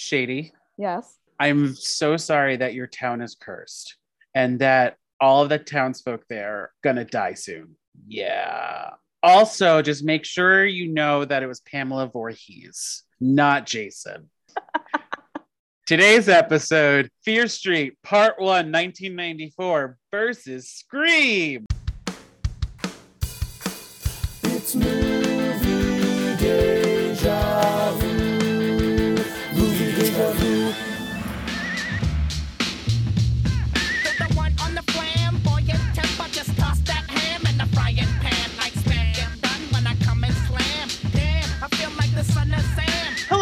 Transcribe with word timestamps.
Shady, 0.00 0.52
Yes. 0.78 1.16
I'm 1.40 1.74
so 1.74 2.16
sorry 2.16 2.56
that 2.56 2.72
your 2.72 2.86
town 2.86 3.20
is 3.20 3.34
cursed 3.34 3.96
and 4.32 4.60
that 4.60 4.96
all 5.20 5.42
of 5.42 5.48
the 5.48 5.58
townsfolk 5.58 6.22
there 6.28 6.54
are 6.56 6.72
gonna 6.84 7.04
die 7.04 7.34
soon. 7.34 7.74
Yeah. 8.06 8.90
Also, 9.24 9.82
just 9.82 10.04
make 10.04 10.24
sure 10.24 10.64
you 10.64 10.86
know 10.86 11.24
that 11.24 11.42
it 11.42 11.48
was 11.48 11.60
Pamela 11.62 12.06
Voorhees, 12.06 13.02
not 13.20 13.66
Jason. 13.66 14.30
Today's 15.86 16.28
episode 16.28 17.10
Fear 17.24 17.48
Street, 17.48 17.94
Part 18.04 18.38
1, 18.38 18.46
1994 18.70 19.98
versus 20.12 20.70
Scream. 20.70 21.66
It's 24.44 24.76
movie 24.76 25.07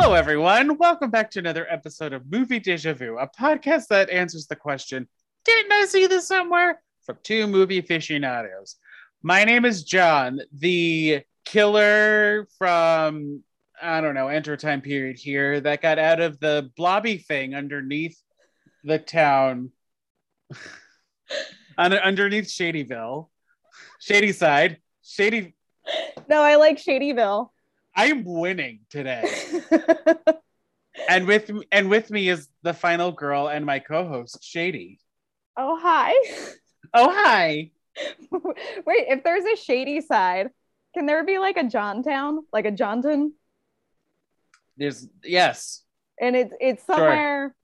Hello, 0.07 0.15
everyone. 0.15 0.79
Welcome 0.79 1.11
back 1.11 1.33
to 1.33 1.41
another 1.41 1.67
episode 1.69 2.13
of 2.13 2.31
Movie 2.31 2.61
Deja 2.61 2.95
Vu, 2.95 3.19
a 3.19 3.29
podcast 3.29 3.89
that 3.89 4.09
answers 4.09 4.47
the 4.47 4.55
question 4.55 5.09
Didn't 5.45 5.73
I 5.73 5.85
see 5.87 6.07
this 6.07 6.29
somewhere? 6.29 6.81
from 7.05 7.19
two 7.25 7.49
movie 7.49 7.79
aficionados. 7.79 8.77
My 9.25 9.43
name 9.43 9.65
is 9.65 9.83
John, 9.83 10.39
the 10.53 11.23
killer 11.45 12.47
from, 12.57 13.43
I 13.83 14.01
don't 14.01 14.15
know, 14.15 14.29
enter 14.29 14.57
time 14.57 14.81
period 14.81 15.19
here 15.19 15.61
that 15.63 15.83
got 15.83 15.99
out 15.99 16.21
of 16.21 16.39
the 16.39 16.71
blobby 16.77 17.19
thing 17.19 17.57
underneath 17.57 18.17
the 18.85 19.01
town, 19.01 19.73
under, 21.77 21.99
underneath 21.99 22.45
Shadyville, 22.45 23.27
Shadyside. 24.01 24.77
Shady, 25.03 25.57
No, 26.29 26.43
I 26.43 26.55
like 26.55 26.77
Shadyville. 26.77 27.51
I'm 27.97 28.25
winning 28.25 28.81
today. 28.91 29.25
and 31.09 31.27
with 31.27 31.51
and 31.73 31.89
with 31.89 32.11
me 32.11 32.29
is 32.29 32.49
the 32.63 32.75
final 32.75 33.11
girl 33.11 33.49
and 33.49 33.65
my 33.65 33.79
co-host 33.79 34.45
Shady. 34.45 35.01
oh, 35.57 35.79
hi. 35.81 36.13
Oh 36.93 37.11
hi. 37.11 37.71
Wait, 38.31 39.07
if 39.09 39.25
there's 39.25 39.45
a 39.45 39.57
shady 39.57 40.03
side, 40.03 40.51
can 40.95 41.07
there 41.07 41.25
be 41.25 41.39
like 41.39 41.57
a 41.57 41.65
Johntown, 41.65 42.41
like 42.53 42.67
a 42.67 42.73
Johnton? 42.73 43.31
There's 44.77 45.09
yes. 45.25 45.83
And 46.21 46.37
it's 46.37 46.55
it's 46.61 46.85
somewhere. 46.85 47.55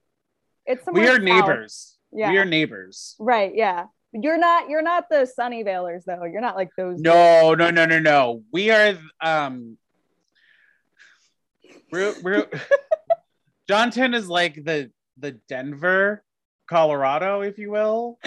It's 0.65 0.83
somewhere. 0.83 1.03
We 1.03 1.09
are 1.09 1.15
south. 1.15 1.23
neighbors. 1.23 1.97
Yeah. 2.11 2.31
We 2.31 2.37
are 2.39 2.45
neighbors. 2.45 3.15
Right. 3.19 3.53
Yeah. 3.55 3.85
You're 4.11 4.37
not. 4.37 4.69
You're 4.69 4.83
not 4.83 5.09
the 5.09 5.27
Sunnyvalers 5.39 6.03
though. 6.05 6.23
You're 6.23 6.41
not 6.41 6.55
like 6.55 6.69
those. 6.77 6.99
No, 6.99 7.53
no, 7.55 7.69
no, 7.71 7.85
no, 7.85 7.99
no. 7.99 8.43
We 8.51 8.71
are 8.71 8.97
um 9.21 9.77
we're, 11.93 12.15
we're 12.23 12.47
Johnton 13.69 14.15
is 14.15 14.27
like 14.27 14.55
the 14.65 14.91
the 15.17 15.33
Denver, 15.47 16.23
Colorado, 16.67 17.41
if 17.41 17.57
you 17.59 17.71
will. 17.71 18.19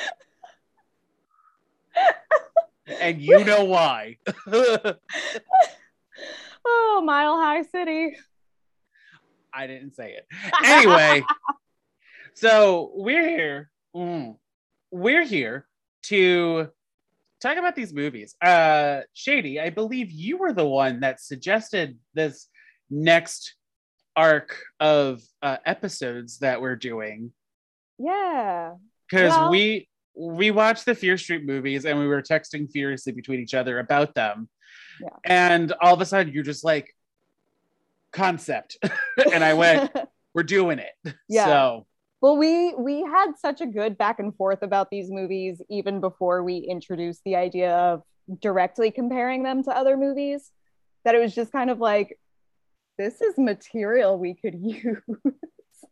and 3.00 3.20
you 3.20 3.44
know 3.44 3.64
why. 3.64 4.18
Oh, 6.68 7.00
Mile 7.04 7.36
High 7.36 7.62
City. 7.62 8.16
I 9.52 9.68
didn't 9.68 9.94
say 9.94 10.14
it. 10.14 10.26
Anyway, 10.64 11.22
so 12.34 12.90
we're 12.94 13.28
here. 13.28 13.70
mm, 13.94 14.36
we're 14.90 15.24
here 15.24 15.66
to 16.04 16.68
talk 17.40 17.56
about 17.56 17.76
these 17.76 17.94
movies. 17.94 18.34
Uh 18.42 19.02
Shady, 19.12 19.60
I 19.60 19.70
believe 19.70 20.10
you 20.10 20.38
were 20.38 20.52
the 20.52 20.66
one 20.66 21.00
that 21.00 21.20
suggested 21.20 21.98
this 22.14 22.48
next 22.90 23.54
arc 24.16 24.56
of 24.80 25.20
uh, 25.42 25.58
episodes 25.66 26.38
that 26.38 26.60
we're 26.60 26.76
doing 26.76 27.32
Yeah. 27.98 28.74
because 29.08 29.30
Well- 29.30 29.50
we 29.50 29.88
we 30.18 30.50
watched 30.50 30.86
the 30.86 30.94
Fear 30.94 31.18
Street 31.18 31.44
movies 31.44 31.84
and 31.84 31.98
we 31.98 32.06
were 32.06 32.22
texting 32.22 32.70
furiously 32.70 33.12
between 33.12 33.38
each 33.38 33.52
other 33.52 33.78
about 33.80 34.14
them. 34.14 34.48
Yeah. 34.98 35.10
And 35.26 35.72
all 35.82 35.92
of 35.92 36.00
a 36.00 36.06
sudden 36.06 36.32
you're 36.32 36.42
just 36.42 36.64
like 36.64 36.96
concept. 38.12 38.78
and 39.32 39.44
I 39.44 39.52
went, 39.54 39.92
we're 40.34 40.42
doing 40.42 40.78
it. 40.78 41.14
Yeah. 41.28 41.44
So 41.44 41.86
Well, 42.22 42.38
we 42.38 42.74
we 42.74 43.02
had 43.02 43.32
such 43.38 43.60
a 43.60 43.66
good 43.66 43.98
back 43.98 44.18
and 44.18 44.34
forth 44.34 44.62
about 44.62 44.90
these 44.90 45.10
movies 45.10 45.60
even 45.68 46.00
before 46.00 46.42
we 46.42 46.58
introduced 46.58 47.20
the 47.24 47.36
idea 47.36 47.76
of 47.76 48.02
directly 48.40 48.90
comparing 48.90 49.42
them 49.42 49.62
to 49.64 49.70
other 49.70 49.96
movies 49.98 50.50
that 51.04 51.14
it 51.14 51.18
was 51.18 51.34
just 51.34 51.52
kind 51.52 51.68
of 51.70 51.78
like 51.78 52.18
this 52.98 53.20
is 53.20 53.36
material 53.38 54.18
we 54.18 54.34
could 54.34 54.54
use. 54.60 54.98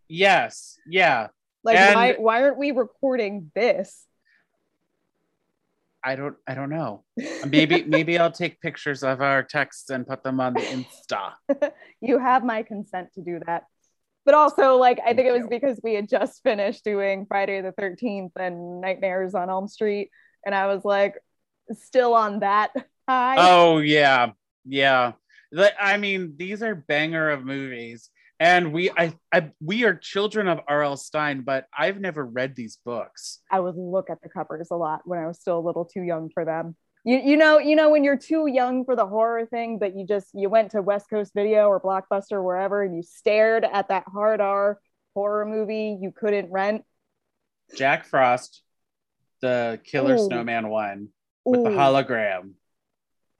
yes, 0.09 0.79
yeah. 0.87 1.29
like 1.63 1.77
And- 1.79 1.95
why 1.95 2.13
why 2.15 2.43
aren't 2.43 2.59
we 2.59 2.71
recording 2.73 3.51
this? 3.55 4.07
I 6.07 6.17
don't 6.17 6.37
I 6.47 6.55
don't 6.55 6.69
know. 6.69 7.03
Maybe 7.49 7.83
maybe 7.87 8.19
I'll 8.19 8.31
take 8.31 8.61
pictures 8.61 9.03
of 9.03 9.23
our 9.23 9.43
texts 9.43 9.89
and 9.89 10.07
put 10.07 10.23
them 10.23 10.39
on 10.41 10.53
the 10.55 10.61
Insta. 10.61 11.33
You 12.01 12.19
have 12.19 12.45
my 12.45 12.63
consent 12.63 13.15
to 13.15 13.23
do 13.23 13.41
that. 13.47 13.65
But 14.27 14.35
also 14.35 14.77
like 14.77 15.01
I 15.01 15.15
think 15.15 15.29
it 15.29 15.33
was 15.33 15.43
you. 15.45 15.49
because 15.49 15.81
we 15.83 15.95
had 15.95 16.09
just 16.09 16.43
finished 16.43 16.85
doing 16.85 17.25
Friday 17.27 17.61
the 17.63 17.73
13th 17.73 18.33
and 18.37 18.81
Nightmares 18.83 19.35
on 19.35 19.49
Elm 19.49 19.67
Street 19.69 20.11
and 20.45 20.55
I 20.55 20.67
was 20.67 20.85
like 20.85 21.15
still 21.73 22.13
on 22.13 22.41
that 22.41 22.73
high. 23.09 23.37
Oh 23.39 23.79
yeah, 23.79 24.33
yeah. 24.67 25.13
I 25.81 25.97
mean, 25.97 26.35
these 26.37 26.63
are 26.63 26.75
banger 26.75 27.31
of 27.31 27.45
movies, 27.45 28.11
and 28.41 28.73
we, 28.73 28.91
I, 28.91 29.15
I, 29.33 29.51
we 29.61 29.85
are 29.85 29.95
children 29.95 30.49
of 30.49 30.61
R.L. 30.67 30.97
Stine, 30.97 31.43
but 31.43 31.67
I've 31.77 32.01
never 32.01 32.25
read 32.25 32.57
these 32.57 32.79
books. 32.85 33.41
I 33.51 33.61
would 33.61 33.77
look 33.77 34.11
at 34.11 34.21
the 34.23 34.29
covers 34.29 34.69
a 34.71 34.77
lot 34.77 35.03
when 35.05 35.19
I 35.19 35.27
was 35.27 35.39
still 35.41 35.59
a 35.59 35.61
little 35.61 35.85
too 35.85 36.03
young 36.03 36.31
for 36.33 36.45
them. 36.45 36.77
You, 37.05 37.19
you 37.19 37.37
know, 37.37 37.59
you 37.59 37.77
know 37.77 37.91
when 37.91 38.03
you're 38.03 38.17
too 38.17 38.47
young 38.47 38.85
for 38.85 38.97
the 38.97 39.07
horror 39.07 39.45
thing, 39.45 39.79
but 39.79 39.95
you 39.95 40.07
just 40.07 40.29
you 40.33 40.49
went 40.49 40.71
to 40.71 40.81
West 40.81 41.11
Coast 41.11 41.33
Video 41.35 41.69
or 41.69 41.79
Blockbuster 41.79 42.43
wherever 42.43 42.83
and 42.83 42.97
you 42.97 43.03
stared 43.03 43.65
at 43.65 43.89
that 43.89 44.05
hard 44.09 44.41
R 44.41 44.79
horror 45.15 45.47
movie 45.47 45.99
you 46.01 46.13
couldn't 46.13 46.51
rent. 46.51 46.83
Jack 47.77 48.07
Frost, 48.07 48.63
the 49.41 49.81
Killer 49.85 50.15
Ooh. 50.15 50.27
Snowman 50.27 50.69
one 50.69 51.09
with 51.45 51.63
the 51.63 51.71
hologram, 51.71 52.53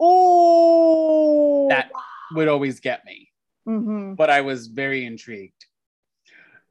Oh, 0.01 1.69
that 1.69 1.91
would 2.33 2.49
always 2.49 2.81
get 2.81 3.05
me. 3.05 3.31
Mhm. 3.67 4.15
but 4.17 4.29
I 4.29 4.43
was 4.43 4.67
very 4.67 5.07
intrigued. 5.07 5.65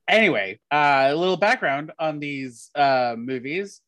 Anyway, 0.07 0.59
uh, 0.71 1.07
a 1.09 1.15
little 1.15 1.37
background 1.37 1.91
on 1.97 2.19
these 2.19 2.69
uh, 2.75 3.15
movies. 3.17 3.81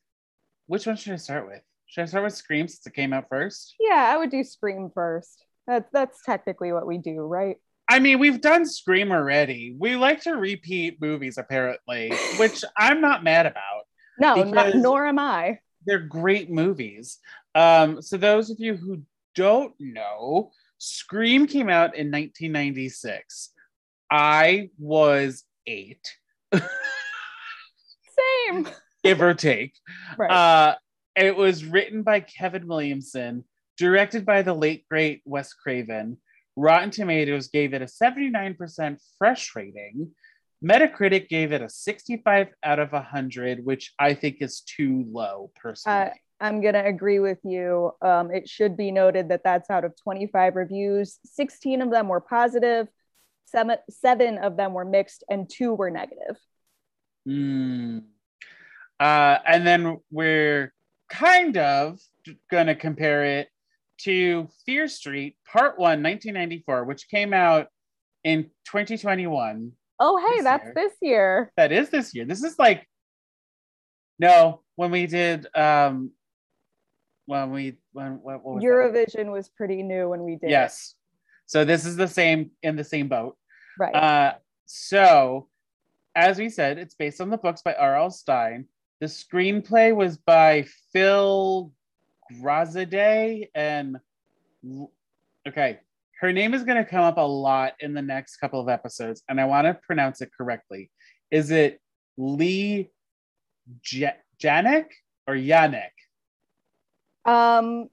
Which 0.68 0.88
one 0.88 0.96
should 0.96 1.14
I 1.14 1.18
start 1.18 1.46
with? 1.46 1.62
Should 1.86 2.02
I 2.02 2.06
start 2.06 2.24
with 2.24 2.34
Scream 2.34 2.68
since 2.68 2.86
it 2.88 2.94
came 2.94 3.14
out 3.14 3.30
first? 3.30 3.76
Yeah, 3.80 4.12
I 4.12 4.18
would 4.18 4.32
do 4.32 4.44
Scream 4.44 4.90
first. 4.94 5.46
That's 5.68 5.88
that's 5.92 6.24
technically 6.24 6.72
what 6.74 6.88
we 6.88 6.98
do, 6.98 7.22
right? 7.22 7.58
I 7.88 8.00
mean, 8.00 8.18
we've 8.18 8.42
done 8.42 8.66
Scream 8.66 9.12
already. 9.12 9.76
We 9.78 9.96
like 9.96 10.22
to 10.22 10.32
repeat 10.32 11.00
movies, 11.00 11.38
apparently, 11.38 12.12
which 12.40 12.64
I'm 12.76 13.02
not 13.02 13.24
mad 13.24 13.46
about. 13.46 13.84
No, 14.18 14.44
not, 14.44 14.76
nor 14.76 15.06
am 15.06 15.20
I. 15.20 15.60
They're 15.86 16.00
great 16.00 16.50
movies. 16.50 17.20
Um, 17.54 18.02
so, 18.02 18.18
those 18.18 18.50
of 18.50 18.60
you 18.60 18.76
who 18.76 19.04
don't 19.36 19.74
know, 19.80 20.52
Scream 20.78 21.48
came 21.48 21.70
out 21.70 21.96
in 21.96 22.12
1996. 22.12 23.52
I 24.12 24.70
was 24.78 25.44
eight, 25.68 26.06
Same. 26.54 28.68
give 29.04 29.22
or 29.22 29.34
take. 29.34 29.74
Right. 30.18 30.32
Uh, 30.32 30.76
it 31.16 31.36
was 31.36 31.66
written 31.66 32.04
by 32.04 32.22
Kevin 32.22 32.68
Williamson, 32.68 33.44
directed 33.78 34.26
by 34.26 34.44
the 34.44 34.54
late 34.54 34.86
great 34.90 35.22
Wes 35.26 35.54
Craven. 35.54 36.18
Rotten 36.56 36.90
Tomatoes 36.90 37.50
gave 37.50 37.74
it 37.74 37.82
a 37.82 37.86
79% 37.86 38.98
fresh 39.18 39.56
rating. 39.56 40.12
Metacritic 40.64 41.28
gave 41.28 41.52
it 41.52 41.62
a 41.62 41.70
65 41.70 42.48
out 42.64 42.80
of 42.80 42.94
100, 42.94 43.66
which 43.66 43.94
I 44.00 44.14
think 44.14 44.38
is 44.40 44.62
too 44.62 45.06
low 45.10 45.52
personally. 45.56 46.12
I'm 46.40 46.62
gonna 46.62 46.84
agree 46.84 47.20
with 47.20 47.40
you. 47.44 47.92
Um, 48.02 48.32
it 48.32 48.50
should 48.50 48.76
be 48.76 48.92
noted 48.92 49.30
that 49.30 49.44
that's 49.44 49.70
out 49.70 49.86
of 49.86 49.94
25 50.04 50.56
reviews. 50.56 51.20
16 51.26 51.82
of 51.82 51.92
them 51.92 52.08
were 52.08 52.20
positive, 52.22 52.88
seven 53.46 53.78
seven 53.90 54.38
of 54.38 54.58
them 54.58 54.74
were 54.74 54.86
mixed, 54.86 55.24
and 55.30 55.50
two 55.50 55.74
were 55.74 55.90
negative. 55.90 56.38
Mm. 57.28 58.04
Uh, 59.00 59.38
and 59.46 59.66
then 59.66 60.00
we're 60.12 60.74
kind 61.10 61.58
of 61.58 62.00
going 62.50 62.68
to 62.68 62.76
compare 62.76 63.26
it 63.26 63.50
to 63.98 64.48
Fear 64.66 64.88
Street 64.88 65.36
Part 65.46 65.78
1, 65.78 66.02
1994, 66.02 66.86
which 66.86 67.10
came 67.10 67.34
out 67.34 67.68
in 68.24 68.44
2021. 68.66 69.72
Oh, 70.00 70.18
hey, 70.18 70.36
This 70.38 70.44
that's 70.44 70.66
year. 70.66 70.74
this 70.76 70.94
year. 71.02 71.52
That 71.58 71.72
is 71.72 71.90
this 71.90 72.14
year. 72.14 72.26
This 72.26 72.44
is 72.44 72.58
like 72.60 72.88
no, 74.18 74.62
when 74.76 74.92
we 74.92 75.08
did 75.08 75.48
um 75.56 76.12
when 77.26 77.52
we 77.52 77.78
when 77.94 78.20
what, 78.22 78.44
what 78.44 78.56
was 78.56 78.64
that? 78.64 78.68
Eurovision 78.68 79.32
was 79.32 79.50
pretty 79.50 79.84
new 79.84 80.10
when 80.10 80.24
we 80.24 80.36
did. 80.36 80.48
it. 80.48 80.52
Yes. 80.52 80.96
So 81.46 81.66
this 81.66 81.86
is 81.86 81.96
the 81.96 82.08
same 82.08 82.52
in 82.64 82.76
the 82.76 82.84
same 82.84 83.08
boat. 83.08 83.38
Right. 83.80 83.96
Uh 83.96 84.34
so 84.66 85.48
as 86.16 86.38
we 86.38 86.50
said, 86.50 86.78
it's 86.78 86.96
based 86.96 87.20
on 87.20 87.30
the 87.30 87.38
books 87.38 87.62
by 87.62 87.74
R.L. 87.74 88.10
Stine. 88.10 88.66
The 89.02 89.08
screenplay 89.08 89.94
was 89.94 90.18
by 90.18 90.66
Phil 90.94 91.72
Graziadei 92.42 93.50
and 93.54 93.98
okay, 95.48 95.80
her 96.22 96.32
name 96.32 96.54
is 96.54 96.64
going 96.64 96.78
to 96.78 96.90
come 96.90 97.04
up 97.04 97.18
a 97.18 97.22
lot 97.22 97.74
in 97.80 97.94
the 97.94 98.02
next 98.02 98.38
couple 98.38 98.60
of 98.60 98.70
episodes, 98.70 99.22
and 99.28 99.40
I 99.40 99.46
want 99.46 99.68
to 99.68 99.74
pronounce 99.86 100.22
it 100.22 100.32
correctly. 100.36 100.90
Is 101.30 101.52
it 101.52 101.82
Lee 102.18 102.90
J- 103.82 104.16
Janik 104.42 104.88
or 105.28 105.36
Yannick? 105.36 105.92
Um, 107.26 107.90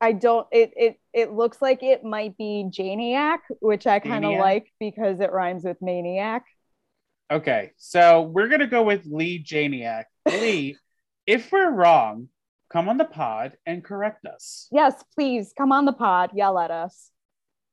I 0.00 0.12
don't. 0.12 0.46
It 0.50 0.72
it 0.76 1.00
it 1.12 1.32
looks 1.32 1.60
like 1.60 1.82
it 1.82 2.02
might 2.04 2.36
be 2.36 2.66
Janiac, 2.70 3.38
which 3.60 3.86
I 3.86 3.98
kind 3.98 4.24
of 4.24 4.32
like 4.32 4.72
because 4.80 5.20
it 5.20 5.32
rhymes 5.32 5.64
with 5.64 5.76
maniac. 5.82 6.44
Okay, 7.30 7.72
so 7.76 8.22
we're 8.22 8.48
gonna 8.48 8.66
go 8.66 8.82
with 8.82 9.06
Leigh 9.06 9.42
Janiak. 9.42 10.04
Leigh, 10.26 10.76
if 11.26 11.52
we're 11.52 11.70
wrong, 11.70 12.28
come 12.72 12.88
on 12.88 12.96
the 12.96 13.04
pod 13.04 13.56
and 13.66 13.84
correct 13.84 14.24
us. 14.26 14.68
Yes, 14.72 15.04
please 15.14 15.52
come 15.56 15.70
on 15.70 15.84
the 15.84 15.92
pod, 15.92 16.30
yell 16.34 16.58
at 16.58 16.70
us. 16.70 17.10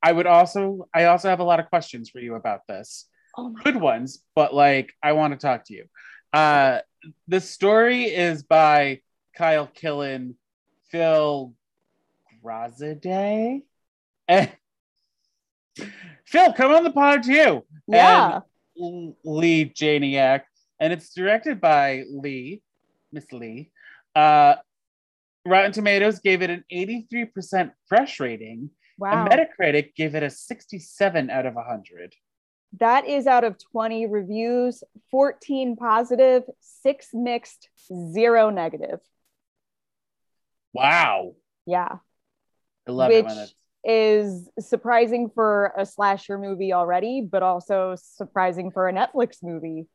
I 0.03 0.11
would 0.11 0.27
also, 0.27 0.87
I 0.93 1.05
also 1.05 1.29
have 1.29 1.39
a 1.39 1.43
lot 1.43 1.59
of 1.59 1.69
questions 1.69 2.09
for 2.09 2.19
you 2.19 2.35
about 2.35 2.61
this. 2.67 3.07
Oh 3.35 3.49
my. 3.49 3.63
Good 3.63 3.77
ones, 3.77 4.23
but 4.35 4.53
like 4.53 4.93
I 5.01 5.13
want 5.13 5.33
to 5.33 5.39
talk 5.39 5.65
to 5.65 5.73
you. 5.73 5.85
Uh, 6.33 6.79
the 7.27 7.41
story 7.41 8.03
is 8.03 8.43
by 8.43 9.01
Kyle 9.35 9.67
Killen, 9.67 10.35
Phil 10.89 11.53
Graziadei, 12.43 13.63
and 14.27 14.51
Phil, 16.25 16.53
come 16.53 16.71
on 16.71 16.83
the 16.83 16.91
pod 16.91 17.23
too. 17.23 17.63
Yeah. 17.87 18.41
and 18.77 19.13
Leigh 19.23 19.65
Janiak, 19.69 20.43
and 20.79 20.91
it's 20.93 21.13
directed 21.13 21.59
by 21.61 22.03
Leigh, 22.09 22.61
Miss 23.11 23.31
Leigh. 23.31 23.71
Uh, 24.15 24.55
Rotten 25.45 25.71
Tomatoes 25.71 26.19
gave 26.19 26.41
it 26.41 26.49
an 26.49 26.63
83% 26.71 27.71
fresh 27.87 28.19
rating, 28.19 28.69
Wow. 28.97 29.25
and 29.25 29.29
Metacritic 29.29 29.95
gave 29.95 30.15
it 30.15 30.23
a 30.23 30.29
67 30.29 31.29
out 31.29 31.45
of 31.45 31.55
100. 31.55 32.13
That 32.79 33.07
is 33.07 33.27
out 33.27 33.43
of 33.45 33.57
20 33.71 34.07
reviews, 34.07 34.83
14 35.11 35.75
positive, 35.77 36.43
six 36.59 37.09
mixed, 37.13 37.69
zero 38.11 38.49
negative. 38.49 38.99
Wow. 40.73 41.33
Yeah. 41.65 41.97
I 42.87 42.91
love 42.91 43.11
Which 43.11 43.25
it 43.25 43.53
is 43.83 44.49
surprising 44.59 45.29
for 45.33 45.73
a 45.77 45.85
slasher 45.85 46.37
movie 46.37 46.73
already, 46.73 47.21
but 47.29 47.43
also 47.43 47.95
surprising 47.97 48.71
for 48.71 48.87
a 48.87 48.93
Netflix 48.93 49.37
movie. 49.43 49.87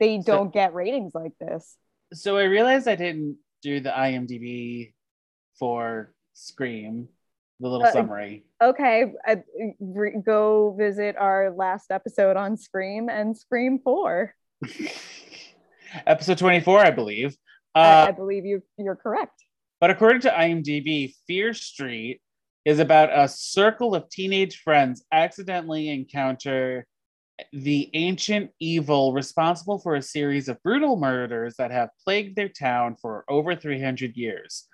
They 0.00 0.18
don't 0.18 0.52
get 0.52 0.74
ratings 0.74 1.12
like 1.14 1.32
this. 1.38 1.76
so 2.12 2.36
I 2.36 2.44
realized 2.44 2.88
I 2.88 2.96
didn't 2.96 3.38
do 3.62 3.80
the 3.80 3.90
IMDb 3.90 4.92
for 5.58 6.12
Scream, 6.34 7.08
the 7.60 7.68
little 7.68 7.86
Uh, 7.86 7.92
summary. 7.92 8.44
Okay, 8.62 9.12
I, 9.24 9.42
re- 9.78 10.16
go 10.24 10.74
visit 10.78 11.16
our 11.16 11.50
last 11.50 11.90
episode 11.90 12.36
on 12.36 12.56
Scream 12.56 13.08
and 13.08 13.36
Scream 13.36 13.78
4. 13.82 14.34
Episode 16.06 16.38
24, 16.38 16.80
I 16.80 16.90
believe. 16.90 17.36
I, 17.74 17.80
Uh, 17.80 18.06
I 18.08 18.10
believe 18.12 18.44
you 18.44 18.62
you're 18.78 18.96
correct. 18.96 19.43
But 19.84 19.90
according 19.90 20.22
to 20.22 20.30
IMDb, 20.30 21.12
Fear 21.26 21.52
Street 21.52 22.22
is 22.64 22.78
about 22.78 23.10
a 23.12 23.28
circle 23.28 23.94
of 23.94 24.08
teenage 24.08 24.62
friends 24.62 25.04
accidentally 25.12 25.90
encounter 25.90 26.86
the 27.52 27.90
ancient 27.92 28.52
evil 28.58 29.12
responsible 29.12 29.78
for 29.78 29.96
a 29.96 30.00
series 30.00 30.48
of 30.48 30.56
brutal 30.62 30.96
murders 30.96 31.56
that 31.58 31.70
have 31.70 31.90
plagued 32.02 32.34
their 32.34 32.48
town 32.48 32.96
for 32.98 33.26
over 33.28 33.54
300 33.54 34.16
years. 34.16 34.66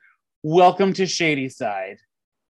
Welcome 0.45 0.93
to 0.93 1.07
Shadyside. 1.07 1.97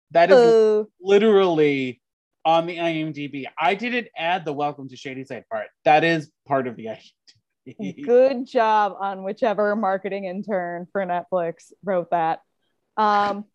That 0.10 0.32
is 0.32 0.38
Oh, 0.40 0.88
literally 1.00 2.02
on 2.44 2.66
the 2.66 2.78
IMDb. 2.78 3.46
I 3.62 3.76
didn't 3.76 4.08
add 4.18 4.46
the 4.46 4.54
welcome 4.54 4.90
to 4.90 4.98
Shadyside 4.98 5.44
part. 5.52 5.68
That 5.86 6.04
is 6.04 6.32
part 6.48 6.66
of 6.66 6.76
the 6.76 6.88
IMDb. 7.68 8.04
good 8.04 8.48
job 8.48 8.96
on 9.00 9.24
whichever 9.24 9.76
marketing 9.76 10.26
intern 10.26 10.88
for 10.92 11.06
Netflix 11.06 11.72
wrote 11.84 12.10
that. 12.10 12.40
Um, 12.98 13.46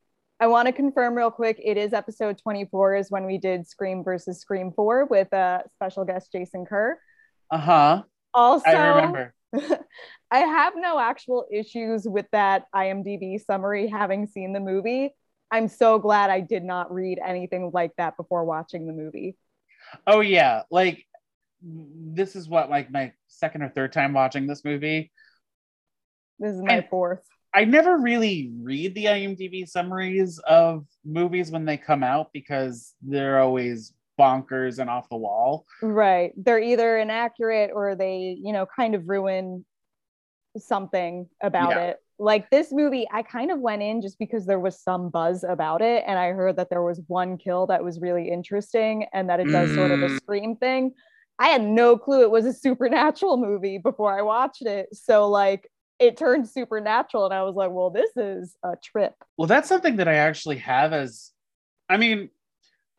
I 0.40 0.46
want 0.46 0.66
to 0.66 0.72
confirm 0.72 1.14
real 1.14 1.30
quick. 1.30 1.60
It 1.62 1.76
is 1.76 1.92
episode 1.92 2.38
24 2.38 2.96
is 2.96 3.10
when 3.10 3.26
we 3.26 3.38
did 3.38 3.66
Scream 3.66 4.02
versus 4.02 4.40
Scream 4.40 4.72
4 4.74 5.06
with 5.06 5.32
uh, 5.32 5.60
special 5.72 6.04
guest 6.04 6.32
Jason 6.32 6.66
Kerr. 6.66 6.98
Uh 7.50 7.58
huh. 7.58 8.02
Also, 8.34 8.70
I 8.70 8.96
remember. 8.96 9.34
I 10.30 10.38
have 10.38 10.72
no 10.76 10.98
actual 10.98 11.46
issues 11.52 12.08
with 12.08 12.26
that 12.32 12.64
IMDb 12.74 13.38
summary 13.44 13.86
having 13.86 14.26
seen 14.26 14.52
the 14.52 14.60
movie. 14.60 15.10
I'm 15.50 15.68
so 15.68 15.98
glad 15.98 16.30
I 16.30 16.40
did 16.40 16.64
not 16.64 16.92
read 16.92 17.20
anything 17.24 17.70
like 17.72 17.92
that 17.98 18.16
before 18.16 18.44
watching 18.44 18.86
the 18.86 18.94
movie. 18.94 19.36
Oh 20.06 20.20
yeah, 20.20 20.62
like 20.70 21.04
this 21.62 22.34
is 22.34 22.48
what 22.48 22.70
like 22.70 22.90
my 22.90 23.12
second 23.28 23.62
or 23.62 23.68
third 23.68 23.92
time 23.92 24.14
watching 24.14 24.46
this 24.46 24.64
movie. 24.64 25.12
This 26.38 26.54
is 26.54 26.62
my 26.62 26.78
I- 26.78 26.88
fourth. 26.88 27.22
I 27.54 27.64
never 27.64 27.98
really 27.98 28.50
read 28.62 28.94
the 28.94 29.06
IMDb 29.06 29.68
summaries 29.68 30.38
of 30.40 30.86
movies 31.04 31.50
when 31.50 31.64
they 31.64 31.76
come 31.76 32.02
out 32.02 32.30
because 32.32 32.94
they're 33.02 33.40
always 33.40 33.92
bonkers 34.18 34.78
and 34.78 34.88
off 34.88 35.08
the 35.10 35.16
wall. 35.16 35.66
Right. 35.82 36.32
They're 36.36 36.60
either 36.60 36.96
inaccurate 36.98 37.70
or 37.74 37.94
they, 37.94 38.38
you 38.42 38.52
know, 38.52 38.66
kind 38.66 38.94
of 38.94 39.08
ruin 39.08 39.64
something 40.56 41.28
about 41.42 41.70
Yeah. 41.76 41.82
it. 41.84 41.96
Like 42.18 42.50
this 42.50 42.72
movie, 42.72 43.06
I 43.10 43.22
kind 43.22 43.50
of 43.50 43.58
went 43.58 43.82
in 43.82 44.00
just 44.00 44.18
because 44.18 44.46
there 44.46 44.60
was 44.60 44.80
some 44.80 45.08
buzz 45.10 45.44
about 45.44 45.82
it. 45.82 46.04
And 46.06 46.18
I 46.18 46.32
heard 46.32 46.56
that 46.56 46.70
there 46.70 46.82
was 46.82 47.00
one 47.08 47.36
kill 47.36 47.66
that 47.66 47.82
was 47.82 48.00
really 48.00 48.30
interesting 48.30 49.06
and 49.12 49.28
that 49.28 49.40
it 49.40 49.50
does 49.50 49.74
sort 49.74 49.90
of 49.90 50.02
a 50.02 50.06
Mm. 50.06 50.16
scream 50.18 50.56
thing. 50.56 50.92
I 51.38 51.48
had 51.48 51.62
no 51.62 51.96
clue 51.98 52.22
it 52.22 52.30
was 52.30 52.46
a 52.46 52.52
supernatural 52.66 53.38
movie 53.38 53.78
before 53.78 54.16
I 54.16 54.22
watched 54.22 54.62
it. 54.66 54.88
So, 54.92 55.28
like, 55.28 55.68
it 56.02 56.16
turned 56.16 56.48
supernatural. 56.48 57.26
And 57.26 57.34
I 57.34 57.44
was 57.44 57.54
like, 57.54 57.70
well, 57.70 57.90
this 57.90 58.10
is 58.16 58.56
a 58.64 58.74
trip. 58.82 59.14
Well, 59.38 59.46
that's 59.46 59.68
something 59.68 59.96
that 59.96 60.08
I 60.08 60.14
actually 60.14 60.58
have 60.58 60.92
as 60.92 61.30
I 61.88 61.96
mean, 61.96 62.30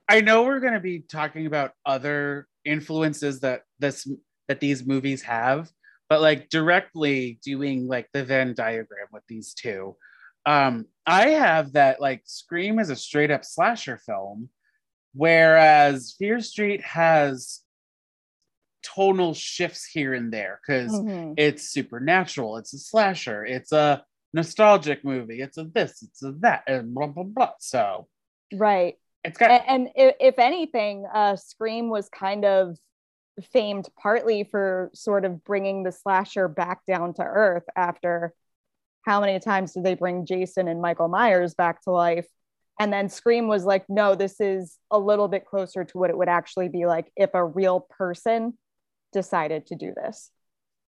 I 0.08 0.22
know 0.22 0.44
we're 0.44 0.62
going 0.62 0.74
to 0.74 0.80
be 0.80 1.00
talking 1.00 1.46
about 1.46 1.72
other 1.86 2.48
influences 2.64 3.42
that 3.42 3.64
this 3.80 4.08
that 4.48 4.62
these 4.62 4.86
movies 4.86 5.22
have, 5.24 5.70
but 6.08 6.22
like 6.22 6.50
directly 6.50 7.40
doing 7.44 7.88
like 7.88 8.08
the 8.14 8.24
Venn 8.24 8.54
diagram 8.54 9.08
with 9.12 9.24
these 9.28 9.54
two. 9.54 9.96
Um 10.46 10.86
I 11.06 11.30
have 11.32 11.74
that 11.74 12.00
like 12.00 12.22
Scream 12.26 12.80
is 12.80 12.90
a 12.90 12.96
straight 12.96 13.32
up 13.32 13.44
slasher 13.44 13.98
film 13.98 14.50
whereas 15.14 16.16
Fear 16.18 16.40
Street 16.42 16.82
has 16.82 17.63
tonal 18.84 19.34
shifts 19.34 19.86
here 19.86 20.14
and 20.14 20.32
there 20.32 20.60
cuz 20.66 20.92
Mhm. 20.92 21.34
it's 21.38 21.70
supernatural, 21.70 22.58
it's 22.58 22.74
a 22.74 22.80
slasher, 22.80 23.46
it's 23.46 23.72
a 23.72 24.04
nostalgic 24.34 25.04
movie, 25.04 25.42
it's 25.42 25.58
a 25.58 25.64
this, 25.64 26.04
it's 26.04 26.22
a 26.24 26.32
that, 26.40 26.64
and 26.68 26.94
blah 26.94 27.08
blah 27.08 27.24
blah. 27.24 27.54
So 27.60 28.08
Right. 28.54 28.98
it's 29.24 29.38
got 29.38 29.64
and, 29.68 29.88
i- 29.98 30.16
if 30.20 30.38
anything 30.38 31.06
uh 31.14 31.36
scream 31.38 31.90
was 31.90 32.10
kind 32.10 32.44
of 32.46 32.78
famed 33.52 33.88
partly 34.00 34.44
for 34.44 34.92
sort 34.94 35.26
of 35.26 35.44
bringing 35.44 35.82
the 35.84 35.92
slasher 35.92 36.48
back 36.48 36.86
down 36.86 37.14
to 37.16 37.24
earth 37.24 37.64
after 37.76 38.34
how 39.06 39.20
many 39.22 39.40
times 39.40 39.74
did 39.74 39.84
they 39.84 39.96
bring 39.96 40.26
jason 40.26 40.68
and 40.68 40.80
michael 40.82 41.08
myers 41.08 41.56
back 41.56 41.82
to 41.82 41.90
life 41.90 42.28
and 42.80 42.94
then 42.94 43.10
scream 43.10 43.48
was 43.48 43.66
like 43.66 43.86
no 43.90 44.14
this 44.14 44.40
is 44.40 44.78
a 44.92 45.00
little 45.00 45.28
bit 45.28 45.46
closer 45.46 45.84
to 45.84 45.98
what 45.98 46.12
it 46.12 46.18
would 46.18 46.30
actually 46.30 46.70
be 46.70 46.86
like 46.86 47.12
if 47.16 47.32
a 47.34 47.44
real 47.44 47.80
person 47.80 48.56
decided 49.14 49.68
to 49.68 49.76
do 49.76 49.94
this 49.96 50.30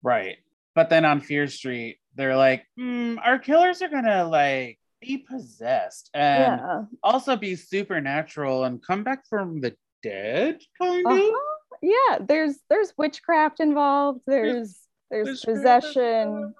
right. 0.02 0.36
But 0.74 0.90
then 0.90 1.04
on 1.04 1.20
Fear 1.20 1.46
Street, 1.46 1.98
they're 2.16 2.34
like, 2.36 2.64
hmm, 2.76 3.16
our 3.24 3.38
killers 3.38 3.80
are 3.80 3.88
gonna 3.88 4.24
like 4.26 4.80
be 5.00 5.18
possessed 5.18 6.10
and 6.14 6.60
yeah 6.60 6.82
also 7.02 7.36
be 7.36 7.54
supernatural 7.54 8.64
and 8.64 8.82
come 8.84 9.04
back 9.04 9.24
from 9.28 9.60
the 9.60 9.76
dead, 10.02 10.58
kind 10.80 11.06
of. 11.06 11.12
Uh-huh. 11.12 11.38
yeah 11.80 12.18
there's 12.20 12.56
there's 12.68 12.92
witchcraft 12.98 13.60
involved 13.60 14.20
there's 14.26 14.80
there's 15.10 15.42
There's- 15.42 15.44
possession 15.44 16.54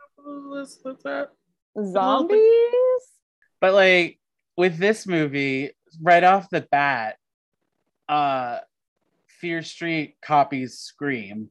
what's 0.52 0.78
that? 1.02 1.30
zombies 1.82 3.04
But 3.60 3.74
like 3.74 4.18
with 4.56 4.78
this 4.78 5.06
movie, 5.06 5.70
right 6.00 6.22
off 6.22 6.48
the 6.50 6.60
bat, 6.70 7.16
uh 8.08 8.60
Fear 9.40 9.62
Street 9.62 10.16
copies 10.22 10.78
Scream 10.78 11.50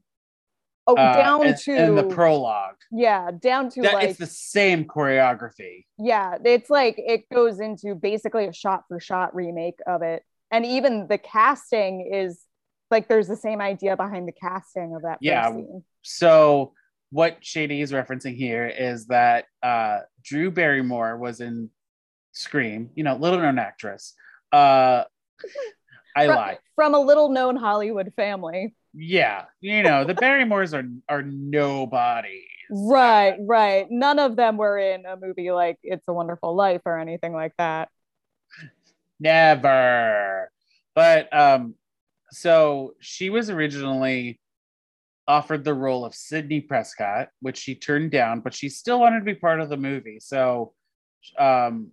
Oh, 0.85 0.95
uh, 0.97 1.13
down 1.15 1.45
in- 1.47 1.55
to 1.55 1.75
in 1.85 1.95
the 1.95 2.03
prologue. 2.03 2.75
yeah, 2.91 3.31
down 3.31 3.69
to 3.69 3.81
That, 3.83 3.93
like 3.93 4.09
it's 4.09 4.19
the 4.19 4.25
same 4.25 4.83
choreography. 4.85 5.85
yeah, 5.97 6.37
it's 6.43 6.69
like 6.69 6.95
it 6.97 7.29
goes 7.29 7.59
into 7.61 7.95
basically 7.95 8.45
a 8.47 8.53
shot 8.53 8.83
for 8.89 8.99
shot 8.99 9.33
remake 9.33 9.79
of 9.87 10.01
it. 10.01 10.23
And 10.51 10.65
even 10.65 11.07
the 11.07 11.17
casting 11.17 12.11
is 12.13 12.43
like 12.91 13.07
there's 13.07 13.27
the 13.27 13.37
same 13.37 13.61
idea 13.61 13.95
behind 13.95 14.27
the 14.27 14.33
casting 14.33 14.93
of 14.95 15.03
that 15.03 15.17
Yeah. 15.21 15.49
scene. 15.49 15.83
So 16.01 16.73
what 17.11 17.37
Shady 17.41 17.81
is 17.81 17.91
referencing 17.91 18.35
here 18.35 18.67
is 18.67 19.07
that 19.07 19.45
uh, 19.63 19.99
Drew 20.21 20.51
Barrymore 20.51 21.17
was 21.17 21.39
in 21.41 21.69
Scream, 22.33 22.89
you 22.95 23.03
know, 23.03 23.15
little 23.15 23.39
known 23.39 23.57
actress. 23.57 24.15
Uh, 24.51 25.05
I 26.15 26.25
From- 26.27 26.35
lie. 26.35 26.57
From 26.75 26.93
a 26.95 26.99
little 26.99 27.29
known 27.29 27.55
Hollywood 27.55 28.11
family. 28.15 28.75
Yeah, 28.93 29.45
you 29.59 29.81
know, 29.83 30.03
the 30.03 30.13
Barrymores 30.13 30.73
are 30.73 30.88
are 31.09 31.23
nobody. 31.23 32.45
Right, 32.69 33.35
right. 33.39 33.88
None 33.89 34.19
of 34.19 34.35
them 34.35 34.57
were 34.57 34.77
in 34.77 35.05
a 35.05 35.17
movie 35.17 35.51
like 35.51 35.79
It's 35.83 36.07
a 36.07 36.13
Wonderful 36.13 36.55
Life 36.55 36.81
or 36.85 36.97
anything 37.00 37.33
like 37.33 37.53
that. 37.57 37.89
Never. 39.19 40.51
But 40.95 41.35
um, 41.35 41.75
so 42.31 42.93
she 43.00 43.29
was 43.29 43.50
originally 43.50 44.39
offered 45.27 45.63
the 45.63 45.73
role 45.73 46.05
of 46.05 46.13
Sidney 46.13 46.62
Prescott, 46.62 47.29
which 47.39 47.57
she 47.57 47.75
turned 47.75 48.12
down, 48.12 48.41
but 48.41 48.53
she 48.53 48.69
still 48.69 49.00
wanted 49.00 49.19
to 49.19 49.25
be 49.25 49.35
part 49.35 49.62
of 49.62 49.69
the 49.69 49.77
movie. 49.77 50.19
So 50.19 50.73
um 51.39 51.91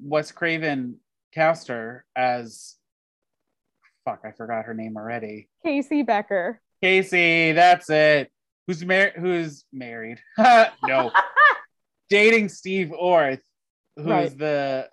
Wes 0.00 0.32
Craven 0.32 0.96
cast 1.32 1.68
her 1.68 2.04
as 2.16 2.76
fuck, 4.04 4.20
I 4.24 4.32
forgot 4.32 4.64
her 4.66 4.74
name 4.74 4.96
already. 4.96 5.48
Casey 5.64 6.02
Becker. 6.02 6.60
Casey, 6.82 7.52
that's 7.52 7.88
it. 7.90 8.30
Who's 8.66 8.84
married 8.84 9.14
who's 9.16 9.64
married? 9.72 10.20
no. 10.38 11.10
Dating 12.10 12.48
Steve 12.48 12.92
Orth, 12.92 13.40
who's 13.96 14.06
Right. 14.06 14.38
the 14.38 14.88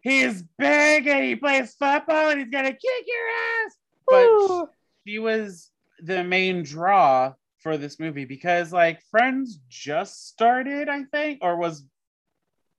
he's 0.00 0.42
big 0.58 1.06
and 1.06 1.24
he 1.24 1.36
plays 1.36 1.74
football 1.74 2.30
and 2.30 2.40
he's 2.40 2.50
gonna 2.50 2.72
kick 2.72 3.04
your 3.06 3.66
ass. 3.66 3.76
But 4.06 4.26
Woo. 4.26 4.68
she 5.06 5.18
was 5.18 5.70
the 6.00 6.22
main 6.24 6.62
draw 6.62 7.34
for 7.58 7.76
this 7.76 7.98
movie 7.98 8.24
because 8.24 8.72
like 8.72 9.02
Friends 9.10 9.58
just 9.68 10.28
started, 10.28 10.88
I 10.88 11.04
think, 11.04 11.40
or 11.42 11.56
was 11.56 11.84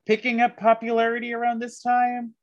picking 0.08 0.42
up 0.42 0.58
popularity 0.58 1.34
around 1.34 1.60
this 1.60 1.82
time. 1.82 2.34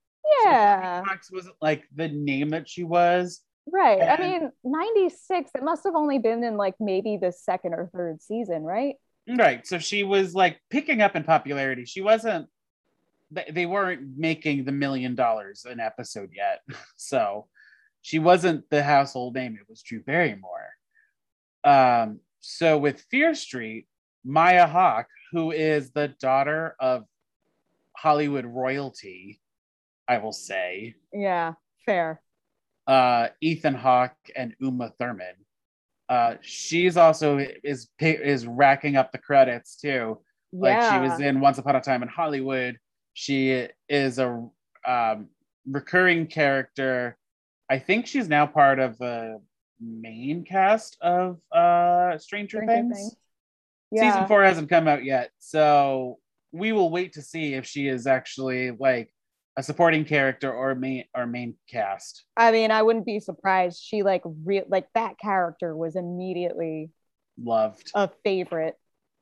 Yeah. 0.44 1.02
Cox 1.06 1.30
wasn't 1.32 1.56
like 1.60 1.84
the 1.94 2.08
name 2.08 2.50
that 2.50 2.68
she 2.68 2.84
was. 2.84 3.40
Right. 3.70 4.00
I 4.00 4.20
mean, 4.20 4.50
96, 4.64 5.50
it 5.54 5.62
must 5.62 5.84
have 5.84 5.94
only 5.96 6.18
been 6.18 6.44
in 6.44 6.56
like 6.56 6.74
maybe 6.78 7.18
the 7.20 7.32
second 7.32 7.74
or 7.74 7.90
third 7.92 8.22
season, 8.22 8.62
right? 8.62 8.94
Right. 9.28 9.66
So 9.66 9.78
she 9.78 10.04
was 10.04 10.34
like 10.34 10.60
picking 10.70 11.02
up 11.02 11.16
in 11.16 11.24
popularity. 11.24 11.84
She 11.84 12.00
wasn't, 12.00 12.46
they, 13.30 13.46
they 13.50 13.66
weren't 13.66 14.16
making 14.16 14.64
the 14.64 14.72
million 14.72 15.16
dollars 15.16 15.64
an 15.64 15.80
episode 15.80 16.30
yet. 16.34 16.62
So 16.96 17.46
she 18.02 18.18
wasn't 18.20 18.70
the 18.70 18.82
household 18.82 19.34
name. 19.34 19.58
It 19.60 19.68
was 19.68 19.82
Drew 19.82 20.00
Barrymore. 20.00 20.70
Um, 21.64 22.20
so 22.40 22.78
with 22.78 23.04
Fear 23.10 23.34
Street, 23.34 23.88
Maya 24.24 24.68
Hawke, 24.68 25.08
who 25.32 25.50
is 25.50 25.90
the 25.90 26.08
daughter 26.20 26.76
of 26.78 27.04
Hollywood 27.96 28.46
royalty, 28.46 29.40
I 30.08 30.18
will 30.18 30.32
say, 30.32 30.94
Yeah, 31.12 31.54
fair. 31.84 32.20
uh, 32.86 33.28
Ethan 33.40 33.74
Hawke 33.74 34.16
and 34.34 34.54
Uma 34.60 34.92
Thurman. 34.98 35.34
Uh, 36.08 36.34
she's 36.40 36.96
also 36.96 37.38
is 37.64 37.88
is 37.98 38.46
racking 38.46 38.96
up 38.96 39.10
the 39.10 39.18
credits 39.18 39.76
too. 39.76 40.18
Like 40.52 40.74
yeah. 40.76 40.94
she 40.94 41.08
was 41.08 41.20
in 41.20 41.40
Once 41.40 41.58
Upon 41.58 41.74
a 41.74 41.80
Time 41.80 42.02
in 42.02 42.08
Hollywood. 42.08 42.78
She 43.14 43.66
is 43.88 44.18
a 44.18 44.48
um, 44.86 45.28
recurring 45.66 46.28
character. 46.28 47.16
I 47.68 47.80
think 47.80 48.06
she's 48.06 48.28
now 48.28 48.46
part 48.46 48.78
of 48.78 48.96
the 48.98 49.40
main 49.80 50.44
cast 50.44 50.96
of 51.00 51.38
uh, 51.50 52.16
Stranger, 52.18 52.58
Stranger 52.58 52.66
Things. 52.66 52.96
Things. 52.96 53.16
Yeah. 53.90 54.12
Season 54.12 54.28
four 54.28 54.44
hasn't 54.44 54.68
come 54.68 54.86
out 54.86 55.04
yet, 55.04 55.30
so 55.38 56.18
we 56.52 56.72
will 56.72 56.90
wait 56.90 57.14
to 57.14 57.22
see 57.22 57.54
if 57.54 57.66
she 57.66 57.88
is 57.88 58.06
actually 58.06 58.70
like 58.70 59.10
a 59.56 59.62
supporting 59.62 60.04
character 60.04 60.52
or 60.52 60.74
main 60.74 61.04
or 61.16 61.26
main 61.26 61.54
cast. 61.68 62.24
I 62.36 62.52
mean, 62.52 62.70
I 62.70 62.82
wouldn't 62.82 63.06
be 63.06 63.20
surprised. 63.20 63.82
She 63.82 64.02
like 64.02 64.22
real 64.44 64.64
like 64.68 64.88
that 64.94 65.18
character 65.18 65.74
was 65.76 65.96
immediately 65.96 66.90
Loved, 67.42 67.90
a 67.94 68.10
favorite. 68.24 68.76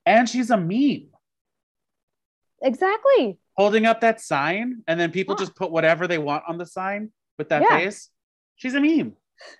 and 0.07 0.29
she's 0.29 0.51
a 0.51 0.57
meme. 0.57 1.09
Exactly. 2.63 3.39
holding 3.57 3.87
up 3.87 4.01
that 4.01 4.21
sign 4.21 4.83
and 4.89 4.99
then 4.99 5.13
people 5.13 5.35
Yeah. 5.39 5.45
just 5.45 5.55
put 5.55 5.71
whatever 5.71 6.09
they 6.09 6.19
want 6.19 6.43
on 6.49 6.59
the 6.59 6.67
sign 6.67 7.13
with 7.39 7.51
that 7.51 7.63
Yeah. 7.63 7.79
face. 7.79 8.11
She's 8.57 8.75
a 8.75 8.81
meme. 8.81 9.17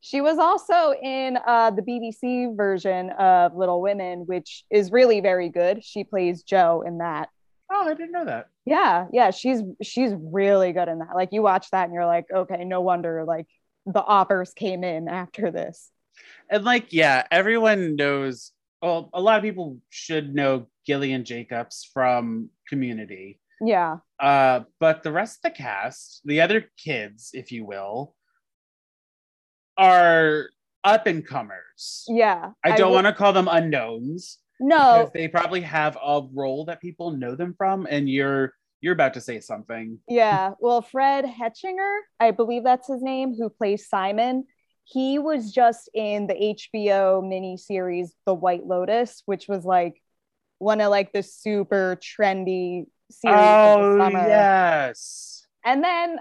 She 0.00 0.20
was 0.20 0.38
also 0.38 0.94
in 1.02 1.36
uh, 1.44 1.70
the 1.72 1.82
BBC 1.82 2.56
version 2.56 3.10
of 3.10 3.56
Little 3.56 3.80
Women, 3.82 4.20
which 4.26 4.64
is 4.70 4.92
really 4.92 5.20
very 5.20 5.48
good. 5.48 5.84
She 5.84 6.04
plays 6.04 6.44
Jo 6.44 6.82
in 6.86 6.98
that. 6.98 7.28
Oh, 7.68 7.82
I 7.88 7.94
didn't 7.94 8.12
know 8.12 8.24
that. 8.24 8.48
Yeah, 8.68 9.06
yeah, 9.12 9.30
she's 9.30 9.62
she's 9.82 10.12
really 10.14 10.72
good 10.72 10.88
in 10.88 10.98
that. 10.98 11.14
Like 11.14 11.30
you 11.32 11.40
watch 11.42 11.70
that 11.70 11.84
and 11.84 11.94
you're 11.94 12.06
like, 12.06 12.26
okay, 12.30 12.64
no 12.64 12.82
wonder 12.82 13.24
like 13.24 13.46
the 13.86 14.02
offers 14.02 14.52
came 14.52 14.84
in 14.84 15.08
after 15.08 15.50
this. 15.50 15.88
And 16.50 16.64
like, 16.64 16.92
yeah, 16.92 17.24
everyone 17.30 17.96
knows. 17.96 18.52
Well, 18.82 19.08
a 19.14 19.20
lot 19.22 19.38
of 19.38 19.42
people 19.42 19.78
should 19.88 20.34
know 20.34 20.68
Gillian 20.86 21.24
Jacobs 21.24 21.88
from 21.94 22.50
Community. 22.68 23.40
Yeah, 23.60 23.96
Uh, 24.20 24.60
but 24.78 25.02
the 25.02 25.10
rest 25.10 25.38
of 25.38 25.50
the 25.50 25.56
cast, 25.56 26.20
the 26.24 26.42
other 26.42 26.66
kids, 26.76 27.30
if 27.32 27.50
you 27.50 27.64
will, 27.64 28.14
are 29.76 30.50
up 30.84 31.06
and 31.06 31.26
comers. 31.26 32.04
yeah. 32.08 32.50
I 32.64 32.76
don't 32.76 32.92
want 32.92 33.06
to 33.06 33.12
call 33.12 33.32
them 33.32 33.48
unknowns 33.50 34.38
No, 34.60 35.10
they 35.14 35.28
probably 35.28 35.60
have 35.60 35.96
a 36.02 36.22
role 36.32 36.64
that 36.66 36.80
people 36.80 37.10
know 37.12 37.34
them 37.34 37.54
from, 37.56 37.86
and 37.88 38.08
you're 38.08 38.54
you're 38.80 38.92
about 38.92 39.14
to 39.14 39.20
say 39.20 39.40
something. 39.40 39.98
Yeah. 40.08 40.52
Well, 40.60 40.82
Fred 40.82 41.24
Hechinger, 41.24 41.98
I 42.20 42.30
believe 42.30 42.64
that's 42.64 42.88
his 42.88 43.02
name, 43.02 43.34
who 43.34 43.50
plays 43.50 43.88
Simon. 43.88 44.44
He 44.84 45.18
was 45.18 45.52
just 45.52 45.90
in 45.94 46.26
the 46.26 46.34
HBO 46.34 47.22
miniseries 47.22 48.10
The 48.24 48.34
White 48.34 48.66
Lotus, 48.66 49.22
which 49.26 49.48
was 49.48 49.64
like 49.64 50.00
one 50.58 50.80
of 50.80 50.90
like 50.90 51.12
the 51.12 51.22
super 51.22 51.98
trendy 52.00 52.86
series 53.10 53.36
of 53.36 53.98
the 53.98 54.00
Oh 54.00 54.10
yes. 54.26 55.46
And 55.64 55.82
then 55.84 56.18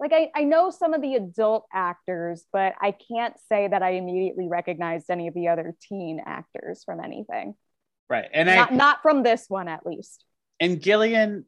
like 0.00 0.12
I, 0.12 0.30
I 0.34 0.44
know 0.44 0.70
some 0.70 0.92
of 0.92 1.02
the 1.02 1.14
adult 1.14 1.66
actors, 1.72 2.44
but 2.52 2.74
I 2.80 2.92
can't 2.92 3.34
say 3.48 3.68
that 3.68 3.82
I 3.82 3.90
immediately 3.92 4.48
recognized 4.48 5.06
any 5.08 5.28
of 5.28 5.34
the 5.34 5.48
other 5.48 5.74
teen 5.88 6.20
actors 6.24 6.82
from 6.84 7.00
anything. 7.00 7.54
Right. 8.10 8.28
And 8.32 8.48
not, 8.48 8.72
I 8.72 8.74
not 8.74 9.02
from 9.02 9.22
this 9.22 9.46
one 9.48 9.68
at 9.68 9.86
least. 9.86 10.24
and 10.60 10.82
Gillian 10.82 11.46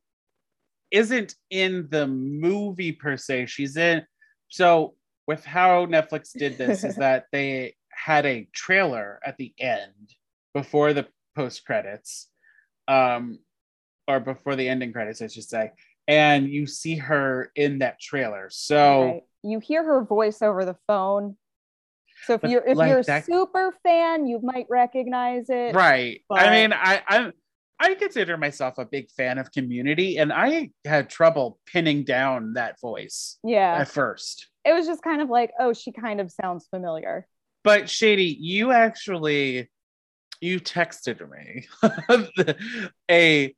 isn't 0.90 1.34
in 1.50 1.88
the 1.90 2.06
movie 2.06 2.92
per 2.92 3.16
se. 3.16 3.46
She's 3.46 3.76
in 3.76 4.02
so 4.48 4.94
with 5.26 5.44
how 5.44 5.86
Netflix 5.86 6.30
did 6.32 6.56
this 6.56 6.84
is 6.84 6.96
that 7.04 7.26
they 7.32 7.74
had 7.90 8.24
a 8.26 8.48
trailer 8.52 9.20
at 9.24 9.36
the 9.38 9.52
end 9.58 10.14
before 10.54 10.92
the 10.92 11.06
post 11.34 11.64
credits. 11.66 12.28
Um 12.88 13.40
or 14.08 14.20
before 14.20 14.54
the 14.54 14.68
ending 14.68 14.92
credits, 14.92 15.20
I 15.20 15.26
should 15.26 15.44
say. 15.44 15.72
And 16.08 16.48
you 16.48 16.66
see 16.66 16.96
her 16.96 17.50
in 17.56 17.78
that 17.80 18.00
trailer. 18.00 18.48
So 18.50 19.04
Right. 19.04 19.22
You 19.42 19.58
hear 19.60 19.84
her 19.84 20.04
voice 20.04 20.42
over 20.42 20.64
the 20.64 20.76
phone. 20.86 21.36
So 22.24 22.34
if 22.34 22.42
you're 22.44 22.64
if 22.66 22.76
like, 22.76 22.88
you're 22.90 22.98
a 23.00 23.04
that- 23.04 23.26
super 23.26 23.72
fan, 23.82 24.26
you 24.26 24.40
might 24.42 24.66
recognize 24.70 25.46
it. 25.50 25.74
right 25.74 26.20
i 26.30 26.50
mean 26.50 26.72
i 26.72 27.02
i 27.06 27.30
i 27.78 27.94
consider 27.94 28.36
myself 28.38 28.78
a 28.78 28.84
big 28.86 29.10
fan 29.10 29.36
of 29.38 29.52
community 29.52 30.16
and 30.16 30.32
i 30.32 30.70
had 30.86 31.10
trouble 31.10 31.58
pinning 31.66 32.02
down 32.04 32.54
that 32.54 32.80
voice 32.80 33.38
Yeah. 33.44 33.76
at 33.80 33.88
first 33.88 34.48
It 34.64 34.72
was 34.72 34.86
just 34.86 35.02
kind 35.02 35.20
of 35.22 35.28
like, 35.28 35.52
oh, 35.60 35.72
she 35.74 35.92
kind 35.92 36.20
of 36.20 36.32
sounds 36.32 36.66
familiar. 36.68 37.26
but 37.62 37.88
shady 37.90 38.34
you 38.40 38.72
actually 38.72 39.70
you 40.40 40.58
texted 40.58 41.20
me 41.30 41.66
a 43.10 43.54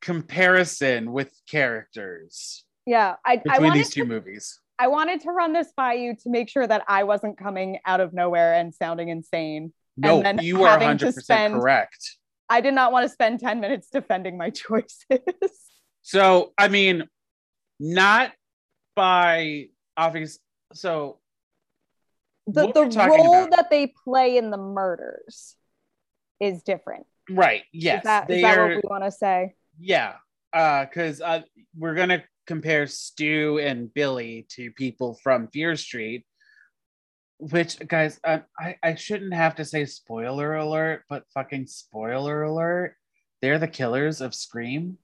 comparison 0.00 1.12
with 1.12 1.32
characters 1.50 2.64
Yeah. 2.86 3.16
I, 3.24 3.32
I 3.32 3.36
between 3.38 3.62
wanted 3.68 3.78
these 3.78 3.90
two 3.90 4.02
to, 4.02 4.08
movies 4.08 4.60
I 4.78 4.86
wanted 4.88 5.20
to 5.22 5.30
run 5.32 5.52
this 5.52 5.72
by 5.76 5.94
you 5.94 6.14
to 6.22 6.30
make 6.30 6.48
sure 6.48 6.64
that 6.66 6.84
I 6.86 7.02
wasn't 7.04 7.36
coming 7.36 7.78
out 7.84 8.00
of 8.00 8.12
nowhere 8.12 8.54
and 8.54 8.72
sounding 8.74 9.08
insane. 9.08 9.72
no 9.96 10.22
then 10.22 10.38
you 10.40 10.62
are 10.64 10.78
having 10.78 10.98
to 10.98 11.06
100% 11.06 11.22
spend- 11.22 11.54
correct 11.54 12.16
I 12.50 12.60
did 12.62 12.72
not 12.74 12.92
want 12.92 13.04
to 13.04 13.10
spend 13.10 13.40
10 13.40 13.60
minutes 13.60 13.88
defending 13.92 14.38
my 14.38 14.48
choices. 14.62 15.20
So, 16.00 16.54
I 16.56 16.68
mean, 16.68 17.04
not 17.78 18.32
by 18.96 19.66
obvious. 19.98 20.38
So, 20.72 21.18
the, 22.46 22.72
the 22.72 22.84
role 23.06 23.34
about- 23.34 23.50
that 23.50 23.68
they 23.68 23.92
play 24.02 24.38
in 24.38 24.48
the 24.50 24.56
murders 24.56 25.56
is 26.40 26.62
different. 26.62 27.04
right. 27.30 27.64
Yes. 27.70 27.98
is 27.98 28.04
that, 28.04 28.30
is 28.30 28.40
that 28.40 28.58
what 28.58 28.68
we 28.70 28.80
want 28.84 29.04
to 29.04 29.10
say? 29.12 29.54
Yeah. 29.78 30.14
Uh, 30.52 30.84
because 30.84 31.20
uh, 31.20 31.42
we're 31.76 31.94
gonna 31.94 32.24
compare 32.46 32.86
Stu 32.86 33.58
and 33.58 33.92
Billy 33.92 34.46
to 34.50 34.70
people 34.72 35.18
from 35.22 35.48
Fear 35.48 35.76
Street. 35.76 36.24
Which 37.38 37.78
guys, 37.86 38.18
uh, 38.24 38.40
I 38.58 38.76
I 38.82 38.94
shouldn't 38.96 39.34
have 39.34 39.56
to 39.56 39.64
say 39.64 39.84
spoiler 39.84 40.56
alert, 40.56 41.04
but 41.08 41.24
fucking 41.34 41.66
spoiler 41.66 42.42
alert. 42.42 42.96
They're 43.40 43.58
the 43.58 43.68
killers 43.68 44.20
of 44.20 44.34
Scream. 44.34 44.98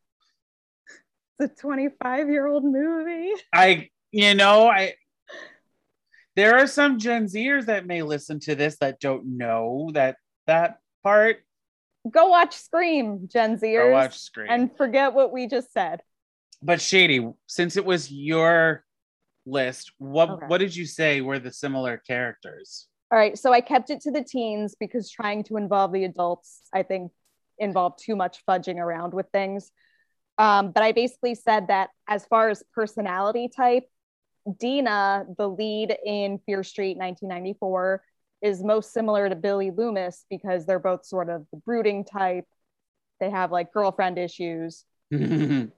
It's 1.39 1.53
a 1.53 1.61
25 1.61 2.29
year 2.29 2.47
old 2.47 2.65
movie. 2.65 3.33
I, 3.53 3.91
you 4.13 4.35
know, 4.35 4.69
I. 4.69 4.95
There 6.37 6.59
are 6.59 6.67
some 6.67 6.99
Gen 6.99 7.27
Zers 7.27 7.67
that 7.67 7.87
may 7.87 8.03
listen 8.03 8.41
to 8.41 8.57
this 8.57 8.77
that 8.79 8.99
don't 8.99 9.37
know 9.37 9.91
that 9.95 10.17
that 10.47 10.79
part. 11.05 11.45
Go 12.11 12.29
watch 12.29 12.55
Scream, 12.57 13.29
Gen 13.29 13.59
Zers, 13.59 13.79
Or 13.81 13.91
watch 13.93 14.19
Scream. 14.19 14.49
and 14.51 14.77
forget 14.77 15.15
what 15.15 15.33
we 15.33 15.47
just 15.47 15.73
said. 15.73 16.01
but 16.63 16.81
Shady, 16.81 17.29
since 17.47 17.77
it 17.77 17.85
was 17.85 18.11
your 18.11 18.85
list, 19.47 19.93
what 19.99 20.31
Okay. 20.31 20.47
what 20.47 20.59
did 20.59 20.75
you 20.75 20.87
say 20.87 21.21
were 21.21 21.39
the 21.39 21.53
similar 21.53 21.99
characters? 21.99 22.89
All 23.13 23.19
right, 23.19 23.37
so 23.39 23.53
I 23.53 23.61
kept 23.61 23.91
it 23.91 24.01
to 24.03 24.11
the 24.11 24.25
teens 24.25 24.75
because 24.79 25.11
trying 25.11 25.45
to 25.45 25.57
involve 25.57 25.93
the 25.93 26.05
adults, 26.05 26.63
I 26.73 26.83
think, 26.83 27.13
involved 27.59 28.01
too 28.03 28.17
much 28.17 28.43
fudging 28.49 28.77
around 28.79 29.13
with 29.15 29.27
things. 29.33 29.71
Um, 30.39 30.73
but 30.73 30.83
I 30.83 30.93
basically 30.93 31.35
said 31.37 31.69
that 31.69 31.91
as 32.09 32.27
far 32.27 32.49
as 32.49 32.63
personality 32.75 33.49
type, 33.55 33.85
Deena, 34.59 35.27
the 35.39 35.49
lead 35.49 35.97
in 36.05 36.39
Fear 36.47 36.65
Street 36.65 36.97
1994, 36.97 38.03
is 38.45 38.63
most 38.63 38.93
similar 38.93 39.29
to 39.29 39.35
Billy 39.35 39.71
Loomis 39.71 40.27
because 40.29 40.67
they're 40.67 40.79
both 40.79 41.07
sort 41.07 41.31
of 41.31 41.47
the 41.51 41.57
brooding 41.57 42.05
type. 42.05 42.45
They 43.19 43.31
have 43.31 43.51
like 43.51 43.73
girlfriend 43.73 44.19
issues. 44.19 44.85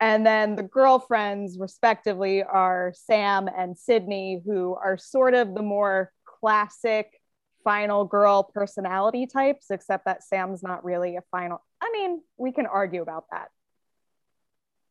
And 0.00 0.24
then 0.24 0.54
the 0.54 0.62
girlfriends, 0.62 1.58
respectively, 1.58 2.42
are 2.42 2.92
Sam 2.94 3.48
and 3.48 3.76
Sidney, 3.76 4.40
who 4.44 4.76
are 4.76 4.96
sort 4.96 5.34
of 5.34 5.54
the 5.54 5.62
more 5.62 6.12
classic 6.24 7.20
final 7.64 8.04
girl 8.04 8.44
personality 8.44 9.26
types, 9.26 9.66
except 9.70 10.04
that 10.04 10.22
Sam's 10.22 10.62
not 10.62 10.84
really 10.84 11.16
a 11.16 11.22
final. 11.32 11.64
I 11.80 11.90
mean, 11.92 12.22
we 12.36 12.52
can 12.52 12.66
argue 12.66 13.02
about 13.02 13.24
that. 13.32 13.48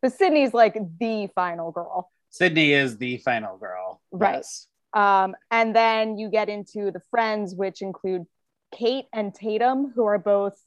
But 0.01 0.11
Sidney's 0.11 0.53
like 0.53 0.77
the 0.99 1.29
final 1.33 1.71
girl. 1.71 2.11
Sidney 2.29 2.73
is 2.73 2.97
the 2.97 3.17
final 3.17 3.57
girl. 3.57 4.01
Right. 4.11 4.35
Yes. 4.35 4.67
Um, 4.97 5.35
and 5.51 5.75
then 5.75 6.17
you 6.17 6.29
get 6.29 6.49
into 6.49 6.89
the 6.91 7.01
friends, 7.11 7.53
which 7.53 7.81
include 7.83 8.25
Kate 8.73 9.05
and 9.13 9.31
Tatum, 9.33 9.91
who 9.95 10.05
are 10.05 10.17
both, 10.17 10.59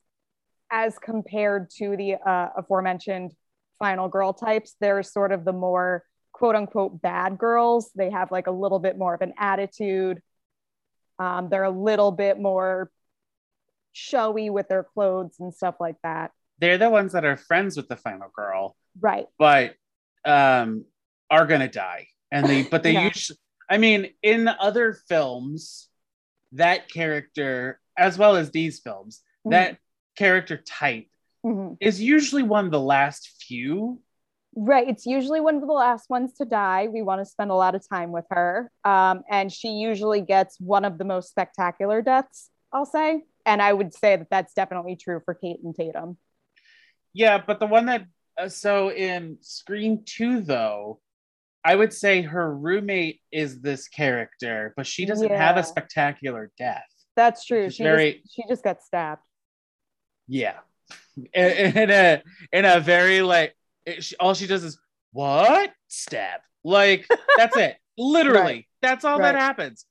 as 0.71 0.97
compared 0.99 1.69
to 1.79 1.97
the 1.97 2.15
uh, 2.15 2.49
aforementioned 2.57 3.33
final 3.81 4.09
girl 4.09 4.33
types, 4.33 4.77
they're 4.81 5.03
sort 5.03 5.33
of 5.33 5.45
the 5.45 5.53
more 5.53 6.05
quote 6.33 6.55
unquote 6.55 7.03
bad 7.03 7.39
girls. 7.39 7.91
They 7.97 8.11
have 8.11 8.31
like 8.31 8.47
a 8.47 8.53
little 8.53 8.79
bit 8.79 8.97
more 8.97 9.15
of 9.15 9.21
an 9.21 9.33
attitude. 9.37 10.23
Um, 11.19 11.49
they're 11.51 11.65
a 11.65 11.71
little 11.71 12.13
bit 12.13 12.39
more 12.39 12.91
showy 13.93 14.49
with 14.49 14.69
their 14.69 14.85
clothes 14.85 15.35
and 15.41 15.53
stuff 15.53 15.75
like 15.81 15.97
that. 16.05 16.31
They're 16.61 16.79
the 16.79 16.89
ones 16.91 17.13
that 17.13 17.25
are 17.25 17.37
friends 17.37 17.77
with 17.77 17.89
the 17.89 17.97
final 17.97 18.29
girl, 18.35 18.77
Right. 19.01 19.27
but 19.39 19.75
um 20.25 20.85
are 21.31 21.47
gonna 21.47 21.69
die. 21.69 22.07
And 22.31 22.47
they 22.47 22.63
but 22.63 22.85
they 22.85 22.93
Yeah. 22.99 23.07
usually 23.09 23.39
I 23.71 23.79
mean, 23.79 24.13
in 24.23 24.49
other 24.49 24.93
films, 25.09 25.89
that 26.53 26.91
character, 26.91 27.81
as 27.97 28.19
well 28.19 28.35
as 28.35 28.51
these 28.51 28.81
films, 28.81 29.23
that 29.45 29.79
character 30.17 30.57
type 30.57 31.09
Mhm. 31.45 31.77
is 31.81 32.03
usually 32.03 32.43
one 32.43 32.67
of 32.67 32.73
the 32.73 32.81
last 32.81 33.29
few 33.47 34.03
Right. 34.57 34.89
It's 34.89 35.07
usually 35.07 35.41
one 35.41 35.55
of 35.55 35.61
the 35.61 35.73
last 35.73 36.11
ones 36.11 36.35
to 36.35 36.45
die. 36.45 36.89
We 36.89 37.03
want 37.03 37.21
to 37.21 37.25
spend 37.25 37.53
a 37.53 37.55
lot 37.55 37.77
of 37.77 37.89
time 37.89 38.11
with 38.11 38.27
her. 38.31 38.71
Um, 38.85 39.23
and 39.31 39.53
she 39.53 39.69
usually 39.69 40.23
gets 40.23 40.59
one 40.59 40.85
of 40.85 40.99
the 40.99 41.05
most 41.05 41.31
spectacular 41.31 42.03
deaths, 42.03 42.51
I'll 42.73 42.85
say. 42.85 43.23
And 43.47 43.63
I 43.63 43.73
would 43.73 43.95
say 43.95 44.17
that 44.17 44.29
that's 44.29 44.53
definitely 44.53 44.97
true 44.97 45.21
for 45.25 45.35
Kate 45.35 45.61
and 45.63 45.73
Tatum. 45.73 46.19
Yeah, 47.13 47.39
but 47.39 47.61
the 47.61 47.67
one 47.67 47.87
that 47.87 48.07
uh, 48.37 48.49
so 48.49 48.91
in 48.91 49.39
Scream 49.41 50.03
2 50.05 50.41
though, 50.41 51.01
I 51.65 51.75
would 51.75 51.93
say 51.93 52.23
her 52.23 52.55
roommate 52.57 53.21
is 53.31 53.61
this 53.61 53.89
character, 53.89 54.73
but 54.77 54.87
she 54.87 55.05
doesn't 55.05 55.31
have 55.31 55.57
a 55.57 55.63
spectacular 55.65 56.51
death. 56.59 56.85
That's 57.17 57.45
true. 57.45 57.65
She's 57.69 57.75
She, 57.77 57.83
very- 57.83 58.21
just, 58.23 58.35
she 58.35 58.43
just 58.49 58.65
got 58.65 58.83
stabbed. 58.83 59.23
Yeah. 60.27 60.59
In, 61.35 61.77
in 61.77 61.91
a 61.91 62.23
in 62.53 62.65
a 62.65 62.81
very 62.81 63.21
like 63.21 63.55
it, 63.85 64.03
she, 64.03 64.17
all 64.17 64.33
she 64.35 64.47
does 64.47 64.65
is 64.65 64.79
what? 65.13 65.71
Stab. 65.89 66.41
Like 66.65 67.07
that's 67.37 67.57
it. 67.57 67.77
Literally. 67.99 68.41
Right. 68.43 68.67
That's 68.81 69.05
all 69.05 69.19
Right. 69.19 69.33
that 69.33 69.39
happens. 69.39 69.85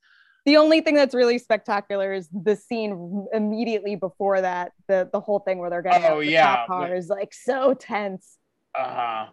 The 0.46 0.58
only 0.58 0.82
thing 0.82 0.96
that's 0.96 1.14
really 1.14 1.38
spectacular 1.38 2.14
is 2.14 2.28
the 2.30 2.56
scene 2.56 3.28
immediately 3.34 3.96
before 3.96 4.42
that. 4.42 4.72
The 4.88 5.08
the 5.12 5.20
whole 5.20 5.40
thing 5.40 5.60
where 5.60 5.70
they're 5.70 5.82
getting 5.84 6.04
Oh, 6.06 6.08
out 6.08 6.14
of 6.14 6.20
the 6.22 6.32
yeah. 6.32 6.56
cop 6.56 6.68
car 6.68 6.96
is 6.96 7.10
like 7.10 7.34
so 7.34 7.74
tense. 7.76 8.38
Uh-huh. 8.78 9.28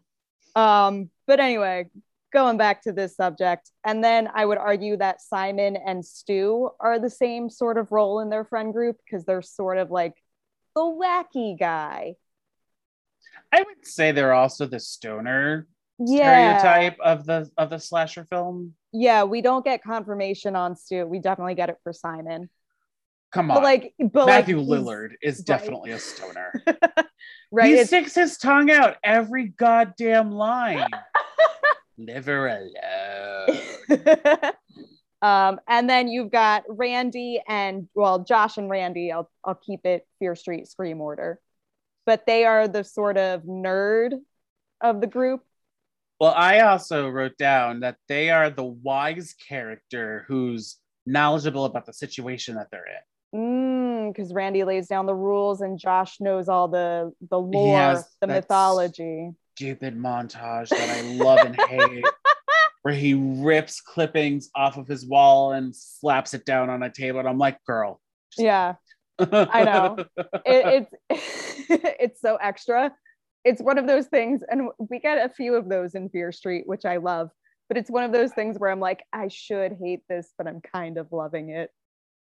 Um, 0.61 1.11
but 1.27 1.41
anyway, 1.41 1.89
going 2.33 2.57
back 2.57 2.83
to 2.83 2.93
this 2.93 3.17
subject, 3.17 3.71
and 3.85 4.03
then 4.03 4.29
I 4.35 4.45
would 4.45 4.59
argue 4.59 4.97
that 4.99 5.23
Simon 5.23 5.77
and 5.77 6.05
Stu 6.05 6.71
are 6.81 6.99
the 6.99 7.11
same 7.11 7.49
sort 7.51 7.79
of 7.79 7.93
role 7.93 8.21
in 8.21 8.31
their 8.31 8.45
friend 8.45 8.73
group 8.73 8.97
because 9.05 9.25
they're 9.25 9.43
sort 9.43 9.79
of 9.79 9.91
like 9.91 10.15
the 10.75 10.83
wacky 10.83 11.59
guy. 11.59 12.15
I 13.53 13.63
would 13.63 13.87
say 13.87 14.13
they're 14.13 14.35
also 14.35 14.67
the 14.67 14.81
stoner 14.81 15.67
Yeah. 15.99 16.59
stereotype 16.59 16.99
of 17.01 17.25
the 17.25 17.51
of 17.57 17.71
the 17.71 17.79
slasher 17.79 18.25
film. 18.25 18.75
Yeah, 18.93 19.25
we 19.25 19.41
don't 19.41 19.65
get 19.65 19.83
confirmation 19.83 20.57
on 20.57 20.77
Stu. 20.77 21.07
We 21.07 21.19
definitely 21.21 21.55
get 21.55 21.71
it 21.71 21.77
for 21.83 21.93
Simon. 21.93 22.51
Come 23.33 23.51
on. 23.51 23.57
But 23.57 23.63
like, 23.63 23.95
but 23.99 24.27
Matthew 24.27 24.59
like, 24.59 24.81
Lillard 24.81 25.11
is 25.23 25.39
right. 25.39 25.47
definitely 25.47 25.91
a 25.93 25.99
stoner. 25.99 26.53
right? 27.53 27.77
He 27.77 27.85
sticks 27.85 28.15
his 28.15 28.39
tongue 28.39 28.71
out 28.71 28.97
every 29.03 29.49
goddamn 29.49 30.31
line. 30.31 30.91
Leave 31.99 32.27
her 32.27 32.49
alone. 32.49 33.61
um, 35.23 35.61
and 35.67 35.89
then 35.89 36.09
you've 36.09 36.31
got 36.31 36.65
Randy 36.69 37.41
and 37.47 37.89
well, 37.95 38.19
Josh 38.21 38.59
and 38.59 38.71
Randy. 38.71 39.13
I'll 39.13 39.31
I'll 39.45 39.55
keep 39.55 39.87
it 39.87 40.07
Fear 40.19 40.35
Street 40.37 40.69
Scream 40.69 41.01
order, 41.01 41.41
but 42.05 42.27
they 42.27 42.45
are 42.45 42.69
the 42.69 42.85
sort 42.85 43.17
of 43.17 43.43
nerd 43.43 44.13
of 44.81 45.01
the 45.01 45.07
group. 45.07 45.43
Well, 46.21 46.35
I 46.35 46.61
also 46.61 47.09
wrote 47.09 47.37
down 47.37 47.81
that 47.81 47.97
they 48.09 48.31
are 48.31 48.49
the 48.51 48.65
wise 48.65 49.35
character 49.35 50.25
who's 50.29 50.79
knowledgeable 51.05 51.65
about 51.65 51.87
the 51.87 51.93
situation 51.93 52.55
that 52.57 52.69
they're 52.71 52.87
in. 52.87 54.09
because 54.13 54.33
Mm, 54.33 54.37
Randy 54.37 54.65
lays 54.65 54.89
down 54.89 55.07
the 55.07 55.15
rules 55.15 55.61
and 55.61 55.79
Josh 55.79 56.21
knows 56.21 56.49
all 56.49 56.69
the 56.69 57.13
the 57.31 57.39
lore, 57.39 57.79
has 57.79 58.09
the 58.21 58.27
mythology. 58.27 59.31
Stupid 59.57 59.97
montage 59.97 60.69
that 60.69 60.91
I 60.91 61.01
love 61.01 61.39
and 61.39 61.59
hate, 61.59 62.05
where 62.83 62.95
he 62.95 63.15
rips 63.15 63.81
clippings 63.81 64.51
off 64.55 64.77
of 64.77 64.87
his 64.87 65.07
wall 65.07 65.53
and 65.53 65.75
slaps 65.75 66.35
it 66.35 66.45
down 66.45 66.69
on 66.69 66.83
a 66.83 66.91
table. 66.91 67.21
And 67.21 67.29
I'm 67.29 67.39
like, 67.39 67.65
girl. 67.65 68.01
Yeah, 68.37 68.75
I 69.19 69.65
know. 69.65 69.97
it, 70.45 70.89
it's 71.09 71.69
it's 71.71 72.21
so 72.21 72.37
extra. 72.37 72.93
It's 73.45 73.63
one 73.63 73.79
of 73.79 73.87
those 73.87 74.07
things, 74.07 74.43
and 74.51 74.69
we 74.79 74.99
get 74.99 75.25
a 75.25 75.33
few 75.33 75.55
of 75.55 75.71
those 75.71 75.95
in 75.95 76.11
Fear 76.11 76.33
Street, 76.33 76.65
which 76.67 76.85
I 76.85 76.99
love. 76.99 77.31
But 77.69 77.79
it's 77.79 77.91
one 77.91 78.05
of 78.05 78.13
those 78.13 78.33
things 78.33 78.59
where 78.59 78.71
I'm 78.71 78.81
like, 78.81 79.05
I 79.13 79.29
should 79.29 79.77
hate 79.81 80.03
this, 80.09 80.33
but 80.37 80.47
I'm 80.47 80.61
kind 80.61 80.99
of 80.99 81.09
loving 81.13 81.49
it. 81.51 81.71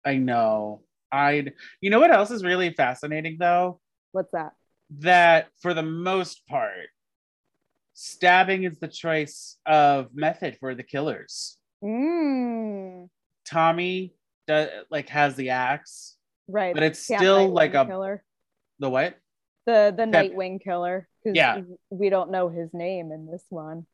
I 0.04 0.16
know. 0.16 0.80
I'd. 1.12 1.52
You 1.80 1.90
know 1.90 2.00
what 2.00 2.10
else 2.10 2.30
is 2.30 2.42
really 2.42 2.72
fascinating 2.72 3.36
though? 3.38 3.80
What's 4.12 4.30
that? 4.32 4.52
That 5.00 5.48
for 5.60 5.74
the 5.74 5.82
most 5.82 6.46
part, 6.46 6.88
stabbing 8.00 8.62
is 8.62 8.78
the 8.78 8.87
choice 8.87 9.56
of 9.66 10.14
method 10.14 10.56
for 10.61 10.76
the 10.76 10.84
killers. 10.84 11.56
Mm, 11.82 13.08
Tommy 13.44 14.14
does, 14.46 14.68
like 14.88 15.08
has 15.08 15.34
the 15.34 15.50
axe, 15.50 16.16
right. 16.46 16.74
but 16.74 16.84
it's 16.84 17.00
still 17.00 17.48
Nightwing 17.48 17.52
like 17.52 17.74
a 17.74 17.84
killer. 17.84 18.22
the 18.78 18.88
what? 18.88 19.16
The 19.66 19.92
the 19.96 20.04
Nightwing 20.04 20.62
killer. 20.62 21.08
Yeah. 21.24 21.62
we 21.90 22.08
don't 22.08 22.30
know 22.30 22.48
his 22.48 22.72
name 22.72 23.11
in 23.11 23.26
this 23.26 23.42
one. 23.48 23.84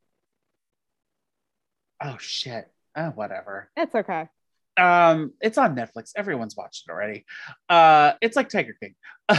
Oh 2.03 2.19
shit. 2.19 2.71
Oh 2.95 3.09
whatever. 3.09 3.71
It's 3.75 3.95
okay. 3.95 4.29
Um, 4.77 5.33
it's 5.41 5.57
on 5.57 5.75
Netflix. 5.75 6.13
Everyone's 6.15 6.57
watched 6.57 6.89
it 6.89 6.93
already. 6.93 7.25
Uh, 7.71 8.13
it's 8.21 8.37
like 8.37 8.51
Tiger 8.51 8.77
King. 8.79 8.95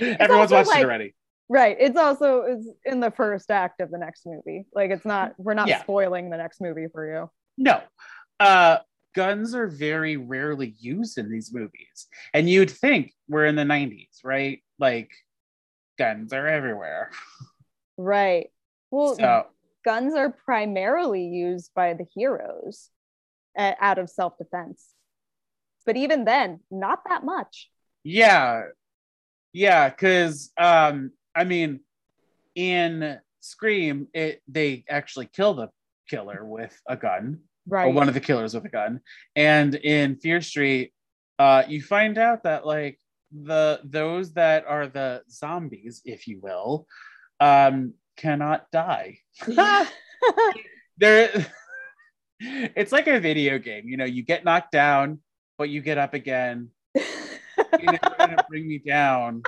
Everyone's 0.00 0.52
watched 0.52 0.68
like- 0.68 0.80
it 0.80 0.84
already. 0.84 1.14
Right. 1.48 1.76
It's 1.78 1.96
also 1.98 2.42
it's 2.42 2.68
in 2.84 3.00
the 3.00 3.10
first 3.10 3.50
act 3.50 3.80
of 3.80 3.90
the 3.90 3.98
next 3.98 4.24
movie. 4.26 4.64
Like 4.74 4.90
it's 4.90 5.04
not 5.04 5.34
we're 5.38 5.54
not 5.54 5.68
Yeah. 5.68 5.82
spoiling 5.82 6.30
the 6.30 6.36
next 6.38 6.60
movie 6.60 6.86
for 6.92 7.06
you. 7.06 7.30
No. 7.58 7.80
Uh, 8.40 8.78
guns 9.14 9.54
are 9.54 9.68
very 9.68 10.16
rarely 10.16 10.74
used 10.78 11.18
in 11.18 11.30
these 11.30 11.52
movies. 11.52 12.08
And 12.32 12.48
you'd 12.50 12.70
think 12.70 13.12
we're 13.28 13.46
in 13.46 13.56
the 13.56 13.62
90s, 13.62 14.18
right? 14.24 14.62
Like 14.78 15.10
guns 15.98 16.32
are 16.32 16.46
everywhere. 16.48 17.10
Right. 17.96 18.48
Well, 18.90 19.14
So 19.16 19.46
guns 19.84 20.14
are 20.14 20.30
primarily 20.30 21.26
used 21.26 21.70
by 21.74 21.94
the 21.94 22.06
heroes 22.14 22.90
uh, 23.56 23.72
out 23.80 23.98
of 23.98 24.08
self 24.10 24.36
defense. 24.38 24.84
But 25.86 25.96
even 25.96 26.24
then, 26.24 26.60
not 26.70 27.00
that 27.08 27.22
much. 27.24 27.70
yeah. 28.02 28.62
Yeah, 29.52 29.88
because 29.90 30.50
um, 30.58 31.12
I 31.34 31.44
mean, 31.44 31.80
in 32.54 33.18
Scream, 33.40 34.08
it 34.14 34.42
they 34.48 34.84
actually 34.88 35.26
kill 35.26 35.54
the 35.54 35.68
killer 36.08 36.44
with 36.44 36.78
a 36.88 36.96
gun. 36.96 37.40
Right. 37.66 37.86
or 37.86 37.92
one 37.94 38.08
of 38.08 38.14
the 38.14 38.20
killers 38.20 38.52
with 38.52 38.66
a 38.66 38.68
gun. 38.68 39.00
And 39.34 39.74
in 39.74 40.16
Fear 40.16 40.42
Street, 40.42 40.92
uh, 41.38 41.62
you 41.66 41.80
find 41.80 42.18
out 42.18 42.42
that 42.42 42.66
like 42.66 42.98
the 43.32 43.80
those 43.84 44.34
that 44.34 44.66
are 44.66 44.86
the 44.86 45.22
zombies, 45.30 46.02
if 46.04 46.28
you 46.28 46.40
will, 46.42 46.86
um, 47.40 47.94
cannot 48.16 48.70
die. 48.70 49.18
They're 50.98 51.46
it's 52.40 52.92
like 52.92 53.06
a 53.06 53.20
video 53.20 53.58
game. 53.58 53.88
You 53.88 53.96
know, 53.96 54.04
you 54.04 54.22
get 54.22 54.44
knocked 54.44 54.72
down, 54.72 55.20
but 55.58 55.68
you 55.68 55.80
get 55.80 55.98
up 55.98 56.14
again. 56.14 56.70
You're 56.94 57.92
never 57.92 58.14
gonna 58.18 58.44
bring 58.48 58.66
me 58.68 58.78
down. 58.78 59.42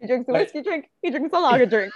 He 0.00 0.06
drinks 0.06 0.26
the 0.26 0.32
But- 0.32 0.42
whiskey 0.42 0.62
drink, 0.62 0.86
he 1.02 1.10
drinks 1.10 1.30
the 1.30 1.40
lager 1.40 1.66
drink. 1.66 1.92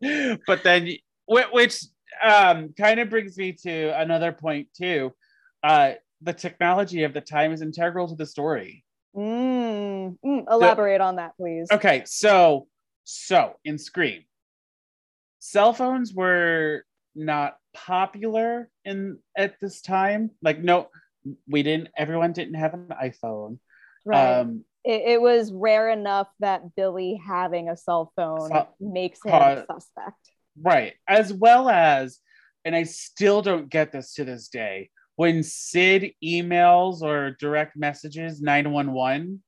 but 0.46 0.62
then 0.62 0.88
which 1.28 1.84
um 2.22 2.72
kind 2.78 3.00
of 3.00 3.10
brings 3.10 3.36
me 3.36 3.52
to 3.52 3.98
another 4.00 4.32
point 4.32 4.68
too 4.76 5.12
uh 5.62 5.92
the 6.22 6.32
technology 6.32 7.02
of 7.04 7.12
the 7.12 7.20
time 7.20 7.52
is 7.52 7.62
integral 7.62 8.08
to 8.08 8.14
the 8.14 8.26
story 8.26 8.84
Mm, 9.16 10.18
mm, 10.22 10.44
elaborate 10.50 11.00
on 11.00 11.16
that, 11.16 11.32
please. 11.38 11.68
okay 11.72 12.02
so 12.04 12.68
so 13.04 13.54
in 13.64 13.78
scream 13.78 14.24
cell 15.38 15.72
phones 15.72 16.12
were 16.12 16.84
not 17.14 17.56
popular 17.74 18.68
in 18.84 19.18
at 19.36 19.58
this 19.60 19.80
time 19.80 20.30
like 20.42 20.62
no 20.62 20.88
we 21.48 21.62
didn't 21.62 21.88
everyone 21.96 22.32
didn't 22.32 22.54
have 22.54 22.74
an 22.74 22.88
iphone 23.04 23.58
Right. 24.04 24.40
um 24.40 24.64
it, 24.86 25.02
it 25.14 25.20
was 25.20 25.52
rare 25.52 25.90
enough 25.90 26.28
that 26.40 26.74
Billy 26.76 27.20
having 27.26 27.68
a 27.68 27.76
cell 27.76 28.12
phone 28.16 28.48
So- 28.48 28.68
makes 28.80 29.18
him 29.24 29.32
ca- 29.32 29.52
a 29.52 29.66
suspect. 29.66 30.16
Right. 30.58 30.94
As 31.06 31.32
well 31.32 31.68
as, 31.68 32.18
and 32.64 32.74
I 32.74 32.84
still 32.84 33.42
don't 33.42 33.68
get 33.68 33.92
this 33.92 34.14
to 34.14 34.24
this 34.24 34.48
day, 34.48 34.90
when 35.16 35.42
Sid 35.42 36.12
emails 36.24 37.02
or 37.02 37.32
direct 37.32 37.76
messages 37.76 38.40
911, 38.40 39.42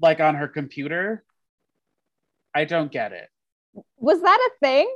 like 0.00 0.20
on 0.20 0.34
her 0.34 0.48
computer, 0.48 1.24
I 2.54 2.64
don't 2.64 2.90
get 2.90 3.12
it. 3.12 3.28
Was 3.96 4.20
that 4.22 4.48
a 4.50 4.66
thing? 4.66 4.92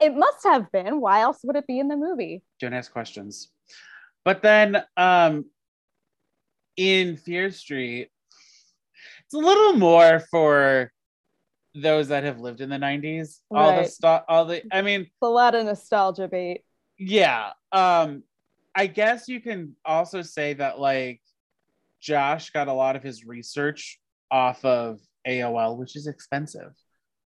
It 0.00 0.14
must 0.16 0.42
have 0.44 0.70
been. 0.72 1.00
Why 1.00 1.20
else 1.20 1.38
would 1.44 1.56
it 1.56 1.66
be 1.66 1.78
in 1.78 1.88
the 1.88 1.96
movie? 1.96 2.42
Don't 2.60 2.74
ask 2.74 2.90
questions. 2.92 3.50
But 4.24 4.42
then 4.42 4.82
um 4.96 5.44
in 6.76 7.16
Fear 7.16 7.50
Street, 7.52 8.10
it's 9.26 9.34
a 9.34 9.38
little 9.38 9.74
more 9.74 10.20
for 10.30 10.92
those 11.74 12.08
that 12.08 12.24
have 12.24 12.40
lived 12.40 12.60
in 12.60 12.68
the 12.70 12.78
90s. 12.78 13.40
All 13.50 13.76
the 13.76 13.88
stuff, 13.88 14.24
all 14.28 14.44
the, 14.46 14.62
I 14.72 14.82
mean, 14.82 15.02
It's 15.02 15.10
a 15.22 15.26
lot 15.26 15.54
of 15.54 15.66
nostalgia 15.66 16.26
bait. 16.28 16.62
yeah 16.98 17.50
um 17.72 18.22
i 18.74 18.86
guess 18.86 19.28
you 19.28 19.40
can 19.40 19.76
also 19.84 20.22
say 20.22 20.54
that 20.54 20.78
like 20.78 21.20
josh 22.00 22.50
got 22.50 22.68
a 22.68 22.72
lot 22.72 22.96
of 22.96 23.02
his 23.02 23.26
research 23.26 23.98
off 24.30 24.64
of 24.64 24.98
aol 25.28 25.76
which 25.76 25.94
is 25.96 26.06
expensive 26.06 26.72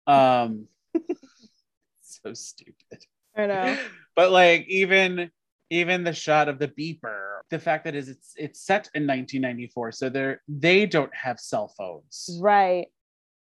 um 0.07 0.65
so 2.01 2.33
stupid 2.33 3.03
I 3.35 3.47
know. 3.47 3.77
but 4.15 4.31
like 4.31 4.65
even 4.69 5.29
even 5.69 6.03
the 6.03 6.13
shot 6.13 6.47
of 6.49 6.59
the 6.59 6.67
beeper 6.67 7.39
the 7.49 7.59
fact 7.59 7.83
that 7.85 7.95
is 7.95 8.09
it's 8.09 8.33
it's 8.37 8.61
set 8.61 8.89
in 8.93 9.03
1994 9.07 9.91
so 9.91 10.09
they're 10.09 10.41
they 10.47 10.85
don't 10.85 11.13
have 11.15 11.39
cell 11.39 11.73
phones 11.77 12.39
Right. 12.41 12.87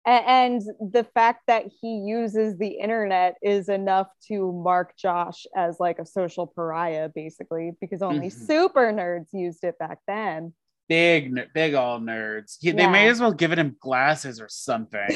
And 0.08 0.62
the 0.80 1.02
fact 1.02 1.42
that 1.48 1.64
he 1.80 1.96
uses 2.06 2.56
the 2.58 2.68
internet 2.78 3.34
is 3.42 3.68
enough 3.68 4.06
to 4.28 4.52
mark 4.52 4.96
Josh 4.96 5.46
as 5.56 5.80
like 5.80 5.98
a 5.98 6.06
social 6.06 6.46
pariah, 6.46 7.08
basically, 7.12 7.72
because 7.80 8.02
only 8.02 8.28
Mhm. 8.28 8.46
super 8.46 8.92
nerds 8.92 9.26
used 9.32 9.64
it 9.64 9.76
back 9.80 9.98
then. 10.06 10.54
big 10.88 11.34
big 11.52 11.74
all 11.74 11.98
nerds 11.98 12.56
He- 12.60 12.70
they 12.70 12.86
may 12.86 13.08
as 13.08 13.20
well 13.20 13.32
given 13.32 13.58
him 13.58 13.76
glasses 13.80 14.40
or 14.40 14.48
something 14.48 15.10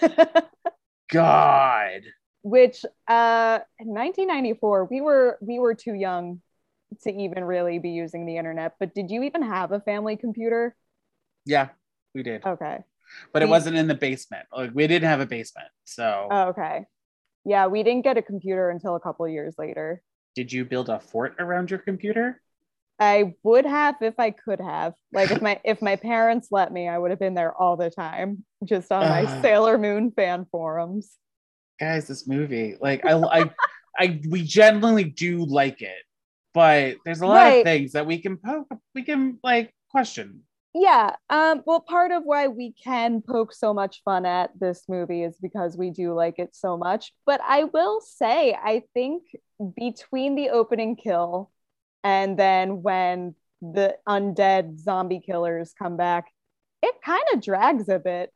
god 1.12 2.02
Which 2.42 2.84
uh 3.06 3.60
in 3.78 3.88
1994, 3.88 4.86
we 4.86 5.00
were 5.00 5.38
we 5.40 5.58
were 5.60 5.74
too 5.74 5.94
young 5.94 6.40
to 7.02 7.12
even 7.12 7.44
really 7.44 7.78
be 7.78 7.90
using 7.90 8.26
the 8.26 8.36
internet. 8.36 8.74
But 8.80 8.94
did 8.94 9.10
you 9.10 9.22
even 9.24 9.42
have 9.42 9.72
a 9.72 9.80
family 9.80 10.16
computer? 10.16 10.74
Yeah, 11.44 11.68
we 12.14 12.22
did. 12.22 12.44
Okay. 12.44 12.78
but 13.32 13.42
it 13.42 13.48
wasn't 13.48 13.76
in 13.76 13.86
the 13.88 13.94
basement. 13.94 14.46
Like 14.56 14.70
we 14.74 14.86
didn't 14.86 15.08
have 15.08 15.20
a 15.20 15.26
basement. 15.26 15.68
So 15.84 16.28
Oh, 16.30 16.42
okay. 16.48 16.84
Yeah, 17.44 17.66
we 17.66 17.82
didn't 17.82 18.02
get 18.04 18.16
a 18.16 18.22
computer 18.22 18.70
until 18.70 18.94
a 18.94 19.00
couple 19.00 19.26
years 19.28 19.54
later. 19.58 20.02
did 20.34 20.50
you 20.52 20.64
build 20.64 20.88
a 20.88 20.98
fort 21.00 21.34
around 21.38 21.70
your 21.70 21.78
computer? 21.80 22.40
I 22.98 23.34
would 23.42 23.66
have 23.66 23.96
if 24.00 24.14
I 24.18 24.30
could 24.30 24.60
have. 24.60 24.94
Like 25.12 25.30
if 25.32 25.42
my 25.42 25.60
if 25.64 25.82
my 25.82 25.96
parents 25.96 26.48
let 26.52 26.72
me, 26.72 26.86
I 26.88 26.96
would 26.96 27.10
have 27.10 27.18
been 27.18 27.34
there 27.34 27.52
all 27.52 27.76
the 27.76 27.90
time, 27.90 28.44
just 28.64 28.92
on 28.92 29.08
my 29.08 29.24
Ah. 29.28 29.42
Sailor 29.42 29.76
Moon 29.76 30.12
fan 30.12 30.46
forums. 30.52 31.10
Guys, 31.80 32.06
this 32.06 32.28
movie, 32.28 32.76
like 32.80 33.04
I 33.04 33.14
I 33.14 33.50
I 33.98 34.20
we 34.30 34.42
genuinely 34.44 35.04
do 35.04 35.44
like 35.44 35.82
it, 35.82 36.02
but 36.54 36.96
there's 37.04 37.20
a 37.20 37.26
lot 37.26 37.34
Right. 37.34 37.58
of 37.58 37.64
things 37.64 37.92
that 37.92 38.06
we 38.06 38.18
can 38.18 38.36
poke 38.36 38.68
we 38.94 39.02
can 39.02 39.38
like 39.42 39.74
question. 39.90 40.42
Yeah. 40.74 41.16
Um, 41.28 41.62
well, 41.66 41.80
part 41.80 42.12
of 42.12 42.22
why 42.24 42.48
we 42.48 42.72
can 42.82 43.20
poke 43.20 43.52
so 43.52 43.74
much 43.74 44.02
fun 44.04 44.24
at 44.24 44.50
this 44.58 44.84
movie 44.88 45.22
is 45.22 45.36
because 45.40 45.76
we 45.76 45.90
do 45.90 46.14
like 46.14 46.38
it 46.38 46.56
so 46.56 46.78
much. 46.78 47.12
But 47.26 47.42
I 47.46 47.64
will 47.64 48.00
say, 48.00 48.54
I 48.54 48.82
think 48.94 49.24
between 49.76 50.34
the 50.34 50.48
opening 50.50 50.96
kill 50.96 51.50
and 52.04 52.38
then 52.38 52.82
when 52.82 53.34
the 53.60 53.96
undead 54.08 54.78
zombie 54.78 55.20
killers 55.20 55.74
come 55.78 55.96
back, 55.98 56.24
it 56.82 56.94
kind 57.04 57.22
of 57.34 57.42
drags 57.42 57.88
a 57.90 57.98
bit. 57.98 58.32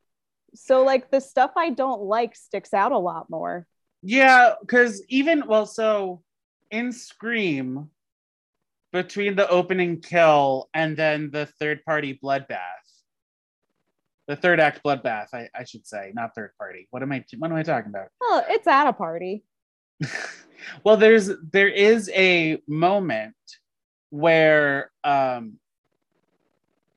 So, 0.54 0.84
like, 0.84 1.10
the 1.10 1.20
stuff 1.20 1.52
I 1.56 1.70
don't 1.70 2.02
like 2.02 2.36
sticks 2.36 2.72
out 2.74 2.92
a 2.92 2.98
lot 2.98 3.28
more. 3.30 3.66
Yeah, 4.02 4.54
because 4.60 5.02
even 5.08 5.46
well, 5.46 5.66
so 5.66 6.22
in 6.70 6.92
Scream, 6.92 7.90
between 8.92 9.36
the 9.36 9.48
opening 9.48 10.00
kill 10.00 10.68
and 10.74 10.96
then 10.96 11.30
the 11.30 11.46
third 11.46 11.84
party 11.84 12.18
bloodbath, 12.22 12.58
the 14.28 14.36
third 14.36 14.60
act 14.60 14.82
bloodbath, 14.84 15.28
I, 15.32 15.48
I 15.54 15.64
should 15.64 15.86
say, 15.86 16.12
not 16.14 16.34
third 16.34 16.52
party. 16.58 16.88
What 16.90 17.02
am 17.02 17.12
I 17.12 17.24
what 17.38 17.50
am 17.50 17.56
I 17.56 17.62
talking 17.62 17.90
about? 17.90 18.08
Well, 18.20 18.44
it's 18.48 18.66
at 18.66 18.88
a 18.88 18.92
party. 18.92 19.44
well, 20.84 20.96
there's 20.96 21.30
there 21.52 21.68
is 21.68 22.10
a 22.14 22.58
moment 22.66 23.34
where 24.10 24.90
um 25.04 25.54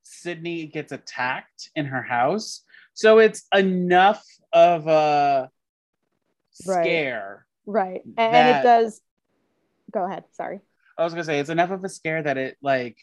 Sidney 0.04 0.65
gets 0.67 0.91
attacked 0.91 1.69
in 1.75 1.86
her 1.86 2.02
house. 2.02 2.63
So 2.93 3.19
it's 3.19 3.45
enough 3.54 4.25
of 4.52 4.88
a 4.88 5.49
Right. 6.67 6.84
scare. 6.84 7.45
Right. 7.65 8.02
And, 8.04 8.36
and 8.36 8.58
it 8.58 8.63
does. 8.63 9.02
Go 9.91 10.04
ahead. 10.06 10.25
Sorry. 10.34 10.60
I 10.99 11.03
was 11.03 11.13
gonna 11.13 11.23
say 11.23 11.39
it's 11.39 11.49
enough 11.49 11.71
of 11.71 11.83
a 11.83 11.89
scare 11.89 12.21
that 12.23 12.38
it 12.38 12.57
like 12.62 12.97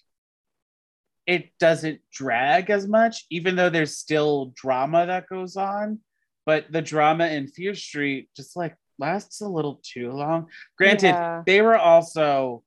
it 1.26 1.50
doesn't 1.58 2.00
drag 2.12 2.70
as 2.70 2.86
much, 2.86 3.26
even 3.30 3.56
though 3.56 3.70
there's 3.70 3.96
still 3.96 4.52
drama 4.54 5.06
that 5.06 5.28
goes 5.28 5.56
on. 5.56 5.98
But 6.44 6.70
the 6.70 6.82
drama 6.82 7.26
in 7.26 7.48
Fear 7.48 7.74
Street 7.74 8.28
just 8.36 8.54
like 8.56 8.76
lasts 8.98 9.40
a 9.40 9.48
little 9.48 9.80
too 9.82 10.12
long. 10.12 10.48
Granted, 10.78 11.08
Yeah. 11.08 11.42
they 11.44 11.60
were 11.62 11.76
also 11.78 12.62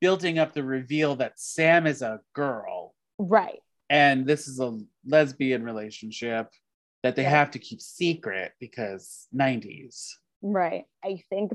building 0.00 0.38
up 0.38 0.52
the 0.52 0.62
reveal 0.62 1.16
that 1.16 1.40
Sam 1.40 1.86
is 1.86 2.02
a 2.02 2.20
girl 2.34 2.94
Right. 3.18 3.60
and 3.88 4.26
this 4.26 4.48
is 4.48 4.60
a 4.60 4.78
lesbian 5.06 5.62
relationship 5.62 6.52
that 7.02 7.16
they 7.16 7.22
Yeah. 7.22 7.30
have 7.30 7.52
to 7.52 7.58
keep 7.58 7.80
secret 7.80 8.52
because 8.60 9.26
90s. 9.32 10.18
Right. 10.42 10.84
I 11.02 11.22
think 11.30 11.52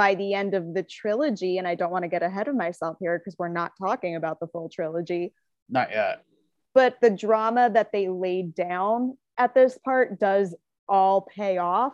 by 0.00 0.14
the 0.14 0.32
end 0.32 0.54
of 0.54 0.72
the 0.72 0.82
trilogy, 0.82 1.58
and 1.58 1.68
I 1.68 1.74
don't 1.74 1.90
want 1.90 2.04
to 2.04 2.08
get 2.08 2.22
ahead 2.22 2.48
of 2.48 2.56
myself 2.56 2.96
here 3.00 3.18
because 3.18 3.36
we're 3.38 3.48
not 3.48 3.72
talking 3.78 4.16
about 4.16 4.40
the 4.40 4.46
full 4.46 4.70
trilogy, 4.70 5.34
Not 5.68 5.90
yet. 5.90 6.22
but 6.72 6.96
the 7.02 7.10
drama 7.10 7.68
that 7.68 7.92
they 7.92 8.08
laid 8.08 8.54
down 8.54 9.18
at 9.36 9.54
this 9.54 9.76
part 9.84 10.18
does 10.18 10.56
all 10.88 11.20
pay 11.20 11.58
off. 11.58 11.92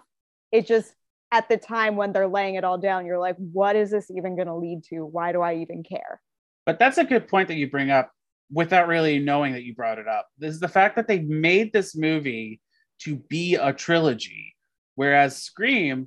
It 0.52 0.68
just 0.68 0.94
at 1.32 1.48
the 1.48 1.56
time 1.56 1.96
when 1.96 2.12
they're 2.12 2.28
laying 2.28 2.54
it 2.54 2.62
all 2.62 2.78
down, 2.78 3.06
you're 3.06 3.18
like, 3.18 3.34
what 3.38 3.74
is 3.74 3.90
this 3.90 4.08
even 4.08 4.36
going 4.36 4.46
to 4.46 4.54
lead 4.54 4.84
to? 4.90 5.04
Why 5.04 5.32
do 5.32 5.40
I 5.42 5.56
even 5.56 5.82
care? 5.82 6.20
But 6.64 6.78
that's 6.78 6.98
a 6.98 7.04
good 7.04 7.26
point 7.26 7.48
that 7.48 7.56
you 7.56 7.68
bring 7.68 7.90
up 7.90 8.12
without 8.52 8.86
really 8.86 9.18
knowing 9.18 9.52
that 9.54 9.64
you 9.64 9.74
brought 9.74 9.98
it 9.98 10.06
up. 10.06 10.28
This 10.38 10.54
is 10.54 10.60
the 10.60 10.68
fact 10.68 10.94
that 10.94 11.08
they 11.08 11.18
made 11.22 11.72
this 11.72 11.96
movie 11.96 12.60
to 13.00 13.16
be 13.16 13.56
a 13.56 13.72
trilogy, 13.72 14.54
whereas 14.94 15.42
Scream 15.42 16.06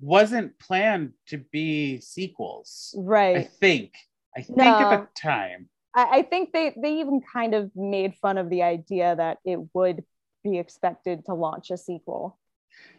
wasn't 0.00 0.58
planned 0.58 1.12
to 1.28 1.38
be 1.38 2.00
sequels. 2.00 2.94
Right. 2.98 3.36
I 3.36 3.42
think. 3.44 3.92
I 4.36 4.42
think 4.42 4.60
at 4.60 4.90
the 4.90 5.08
time. 5.20 5.68
I, 5.94 6.18
I 6.18 6.22
think 6.22 6.52
they 6.52 6.74
they 6.76 7.00
even 7.00 7.20
kind 7.20 7.54
of 7.54 7.70
made 7.76 8.14
fun 8.16 8.36
of 8.38 8.50
the 8.50 8.62
idea 8.62 9.14
that 9.16 9.38
it 9.44 9.60
would 9.74 10.04
be 10.42 10.58
expected 10.58 11.24
to 11.26 11.34
launch 11.34 11.70
a 11.70 11.76
sequel. 11.76 12.38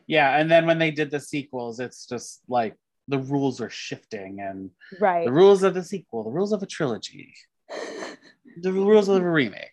Yeah, 0.08 0.38
and 0.38 0.50
then 0.50 0.66
when 0.66 0.80
they 0.80 0.92
did 0.92 1.12
the 1.12 1.20
sequels, 1.20 1.80
it's 1.80 2.06
just 2.08 2.42
like 2.48 2.76
the 3.08 3.20
rules 3.20 3.62
are 3.62 3.70
shifting 3.70 4.40
and 4.40 4.72
Right. 5.00 5.26
the 5.26 5.32
rules 5.32 5.64
of 5.64 5.74
the 5.74 5.84
sequel, 5.84 6.24
the 6.24 6.32
rules 6.32 6.54
of 6.54 6.64
a 6.64 6.66
trilogy, 6.66 7.34
the 8.62 8.72
rules 8.72 9.10
of 9.10 9.22
a 9.22 9.30
remake. 9.30 9.72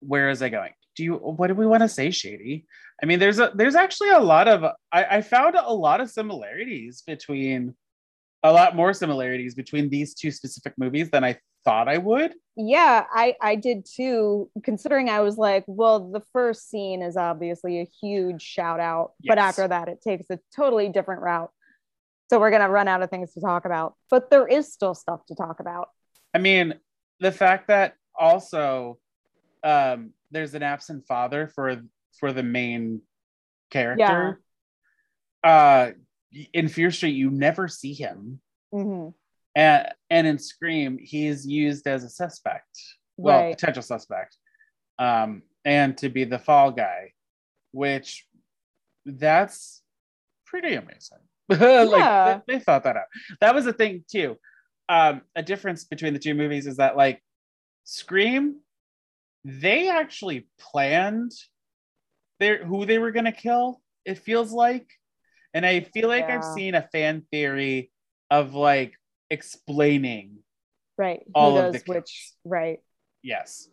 Where 0.00 0.30
is 0.30 0.42
it 0.42 0.50
going? 0.50 0.72
Do 0.96 1.04
you 1.04 1.14
what 1.14 1.46
do 1.46 1.54
we 1.54 1.66
want 1.66 1.82
to 1.82 1.88
say, 1.88 2.10
Shady? 2.10 2.66
I 3.02 3.06
mean, 3.06 3.18
there's 3.18 3.38
a 3.38 3.50
there's 3.54 3.74
actually 3.74 4.10
a 4.10 4.20
lot 4.20 4.48
of 4.48 4.64
I, 4.92 5.04
I 5.04 5.20
found 5.22 5.56
a 5.56 5.72
lot 5.72 6.00
of 6.00 6.10
similarities 6.10 7.02
between 7.06 7.74
a 8.42 8.52
lot 8.52 8.76
more 8.76 8.92
similarities 8.92 9.54
between 9.54 9.88
these 9.88 10.14
two 10.14 10.30
specific 10.30 10.74
movies 10.78 11.10
than 11.10 11.24
I 11.24 11.38
thought 11.64 11.88
I 11.88 11.98
would. 11.98 12.34
yeah, 12.56 13.04
I 13.10 13.36
I 13.40 13.56
did 13.56 13.86
too. 13.86 14.50
Considering 14.62 15.08
I 15.08 15.20
was 15.20 15.36
like, 15.36 15.64
well, 15.66 16.10
the 16.10 16.22
first 16.32 16.70
scene 16.70 17.02
is 17.02 17.16
obviously 17.16 17.80
a 17.80 17.88
huge 18.00 18.42
shout 18.42 18.80
out, 18.80 19.12
but 19.24 19.38
after 19.38 19.66
that, 19.68 19.88
it 19.88 20.00
takes 20.02 20.26
a 20.30 20.38
totally 20.54 20.88
different 20.88 21.22
route. 21.22 21.50
So 22.28 22.38
we're 22.38 22.50
gonna 22.50 22.70
run 22.70 22.88
out 22.88 23.02
of 23.02 23.10
things 23.10 23.32
to 23.34 23.40
talk 23.40 23.64
about, 23.64 23.94
but 24.10 24.30
there 24.30 24.46
is 24.46 24.72
still 24.72 24.94
stuff 24.94 25.24
to 25.26 25.34
talk 25.34 25.60
about. 25.60 25.88
I 26.34 26.38
mean, 26.38 26.74
the 27.18 27.32
fact 27.32 27.68
that 27.68 27.94
also 28.18 28.98
um 29.64 30.12
there's 30.30 30.54
an 30.54 30.62
absent 30.62 31.06
father 31.06 31.50
for 31.54 31.82
for 32.20 32.32
the 32.32 32.42
main 32.42 33.00
character. 33.70 34.40
Uh 35.42 35.90
in 36.52 36.68
Fear 36.68 36.92
Street, 36.92 37.16
you 37.16 37.30
never 37.30 37.66
see 37.66 37.92
him. 37.94 38.40
Mhm. 38.72 39.14
And 39.56 39.88
and 40.10 40.26
in 40.26 40.38
Scream, 40.38 40.98
he's 41.02 41.46
used 41.46 41.86
as 41.88 42.04
a 42.04 42.08
suspect. 42.10 42.68
Well, 43.16 43.40
Right. 43.40 43.54
potential 43.58 43.82
suspect. 43.82 44.36
Um, 44.98 45.42
and 45.64 45.96
to 45.98 46.08
be 46.08 46.24
the 46.24 46.38
fall 46.38 46.70
guy, 46.70 47.12
which 47.72 48.26
that's 49.04 49.82
pretty 50.46 50.74
amazing. 50.74 51.18
like 51.48 51.60
Yeah. 51.60 52.40
they, 52.46 52.54
they 52.54 52.60
thought 52.60 52.84
that 52.84 52.96
out. 52.96 53.06
That 53.40 53.54
was 53.54 53.64
the 53.64 53.72
thing 53.72 54.04
too. 54.10 54.36
Um, 54.88 55.22
a 55.34 55.42
difference 55.42 55.84
between 55.84 56.12
the 56.12 56.18
two 56.20 56.34
movies 56.34 56.66
is 56.66 56.76
that 56.76 56.96
like 56.96 57.22
Scream, 57.84 58.60
they 59.44 59.88
actually 59.88 60.48
planned 60.58 61.32
their 62.40 62.64
who 62.64 62.86
they 62.86 62.98
were 62.98 63.12
gonna 63.12 63.32
kill, 63.32 63.80
it 64.04 64.18
feels 64.18 64.50
like. 64.52 64.88
And 65.54 65.64
I 65.66 65.80
feel 65.80 66.08
like 66.08 66.28
I've 66.30 66.44
seen 66.44 66.74
a 66.74 66.88
fan 66.92 67.26
theory 67.30 67.90
of 68.30 68.54
like 68.54 68.94
explaining 69.30 70.38
Right. 71.00 71.22
Who 71.24 71.32
all 71.34 71.56
of 71.56 71.72
does 71.72 71.82
the 71.82 71.92
which? 71.92 71.96
kills. 71.96 72.36
Right. 72.44 72.80
Yes. 73.22 73.68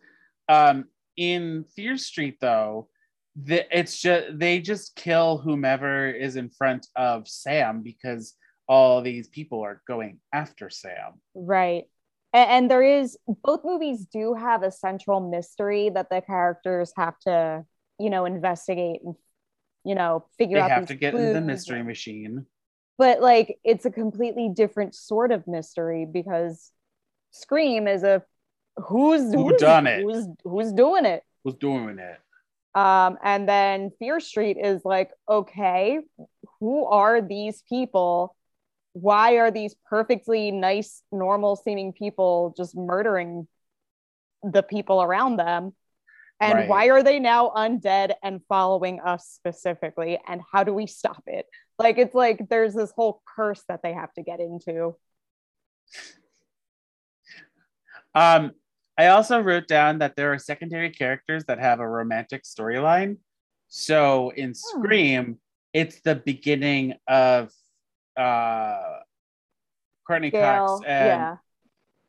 Um, 0.47 0.85
in 1.17 1.65
Fear 1.75 1.97
Street, 1.97 2.37
though, 2.39 2.87
the, 3.35 3.65
it's 3.77 3.99
just 3.99 4.39
they 4.39 4.61
just 4.61 4.95
kill 4.95 5.37
whomever 5.37 6.09
is 6.09 6.37
in 6.37 6.49
front 6.49 6.87
of 6.95 7.27
Sam 7.27 7.81
because 7.81 8.33
all 8.67 9.01
these 9.01 9.27
people 9.27 9.61
are 9.61 9.81
going 9.87 10.19
after 10.31 10.69
Sam. 10.69 11.19
Right. 11.35 11.83
And, 12.33 12.49
and 12.49 12.71
there 12.71 12.83
is 12.83 13.17
both 13.43 13.61
movies 13.65 14.05
do 14.05 14.33
have 14.33 14.63
a 14.63 14.71
central 14.71 15.19
mystery 15.19 15.89
that 15.89 16.09
the 16.09 16.21
characters 16.21 16.93
have 16.95 17.19
to, 17.27 17.65
you 17.99 18.09
know, 18.09 18.25
investigate 18.25 19.01
and 19.03 19.15
you 19.83 19.95
know, 19.95 20.25
figure 20.37 20.57
They 20.57 20.61
out 20.61 20.71
have 20.71 20.87
to 20.87 20.95
get 20.95 21.13
in 21.13 21.33
the 21.33 21.41
mystery 21.41 21.81
machine. 21.81 22.45
But 22.97 23.21
like 23.21 23.59
it's 23.63 23.85
a 23.85 23.91
completely 23.91 24.49
different 24.49 24.95
sort 24.95 25.31
of 25.31 25.47
mystery 25.47 26.05
because 26.11 26.71
Scream 27.31 27.87
is 27.87 28.03
a 28.03 28.23
who's 28.75 29.33
Who 29.33 29.49
who's 29.49 29.61
done 29.61 29.87
it? 29.87 30.01
Who's 30.01 30.27
who's 30.43 30.71
doing 30.73 31.05
it? 31.05 31.23
Was 31.43 31.55
doing 31.55 31.99
it. 31.99 32.19
Um, 32.77 33.17
and 33.23 33.47
then 33.47 33.91
Fear 33.97 34.19
Street 34.19 34.57
is 34.61 34.83
like, 34.83 35.11
okay, 35.29 35.99
who 36.59 36.85
are 36.85 37.21
these 37.21 37.63
people? 37.67 38.35
Why 38.93 39.37
are 39.37 39.51
these 39.51 39.75
perfectly 39.89 40.51
nice, 40.51 41.01
normal 41.11 41.55
seeming 41.55 41.93
people 41.93 42.53
just 42.57 42.75
murdering 42.75 43.47
the 44.43 44.63
people 44.63 45.01
around 45.01 45.37
them? 45.37 45.73
And 46.39 46.53
Right. 46.59 46.69
why 46.69 46.85
are 46.89 47.01
they 47.01 47.19
now 47.19 47.49
undead 47.55 48.13
and 48.21 48.41
following 48.47 48.99
us 48.99 49.27
specifically? 49.27 50.19
And 50.27 50.41
how 50.51 50.63
do 50.63 50.73
we 50.73 50.85
stop 50.85 51.23
it? 51.25 51.47
Like, 51.79 51.97
it's 51.97 52.13
like 52.13 52.47
there's 52.49 52.73
this 52.73 52.91
whole 52.91 53.21
curse 53.35 53.63
that 53.67 53.81
they 53.81 53.93
have 53.93 54.13
to 54.13 54.21
get 54.23 54.39
into. 54.39 54.95
Um, 58.13 58.51
I 58.97 59.07
also 59.07 59.39
wrote 59.39 59.67
down 59.67 59.99
that 59.99 60.15
there 60.15 60.33
are 60.33 60.39
secondary 60.39 60.89
characters 60.89 61.45
that 61.45 61.59
have 61.59 61.79
a 61.79 61.87
romantic 61.87 62.43
storyline. 62.43 63.17
So 63.67 64.29
in 64.31 64.49
Hmm. 64.49 64.53
Scream, 64.53 65.39
it's 65.73 66.01
the 66.01 66.15
beginning 66.15 66.95
of 67.07 67.51
uh 68.15 68.99
Courteney 70.07 70.31
Gale, 70.31 70.65
Cox 70.65 70.85
and 70.87 71.05
yeah, 71.07 71.37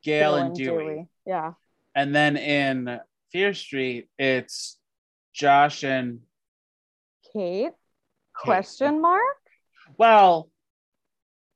Gale 0.02 0.32
Gale 0.32 0.34
and 0.36 0.54
Dewey. 0.56 1.08
Yeah. 1.26 1.52
And 1.94 2.14
then 2.14 2.36
in 2.38 3.00
Fear 3.32 3.54
Street, 3.54 4.08
it's 4.18 4.78
Josh 5.34 5.84
and 5.84 6.20
Kate? 7.32 7.72
Question 8.34 9.00
mark? 9.00 9.22
well, 9.98 10.50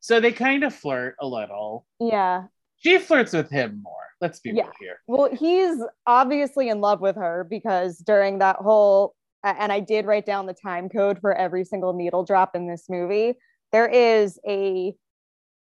so 0.00 0.18
they 0.20 0.32
kind 0.32 0.64
of 0.64 0.74
flirt 0.74 1.14
a 1.20 1.26
little. 1.26 1.86
Yeah. 2.00 2.44
She 2.78 2.98
flirts 2.98 3.32
with 3.32 3.50
him 3.50 3.80
more. 3.82 3.94
Let's 4.20 4.40
be 4.40 4.50
Yeah. 4.50 4.64
real 4.64 4.72
here. 4.80 5.00
Well, 5.06 5.28
he's 5.32 5.78
obviously 6.06 6.68
in 6.68 6.80
love 6.80 7.00
with 7.00 7.14
her 7.16 7.44
because 7.48 7.98
during 7.98 8.38
that 8.38 8.56
whole, 8.56 9.14
and 9.44 9.70
I 9.72 9.80
did 9.80 10.06
write 10.06 10.26
down 10.26 10.46
the 10.46 10.54
time 10.54 10.88
code 10.88 11.20
for 11.20 11.34
every 11.34 11.64
single 11.64 11.92
needle 11.92 12.24
drop 12.24 12.56
in 12.56 12.66
this 12.66 12.88
movie. 12.90 13.38
There 13.70 13.86
is 13.88 14.38
a 14.46 14.94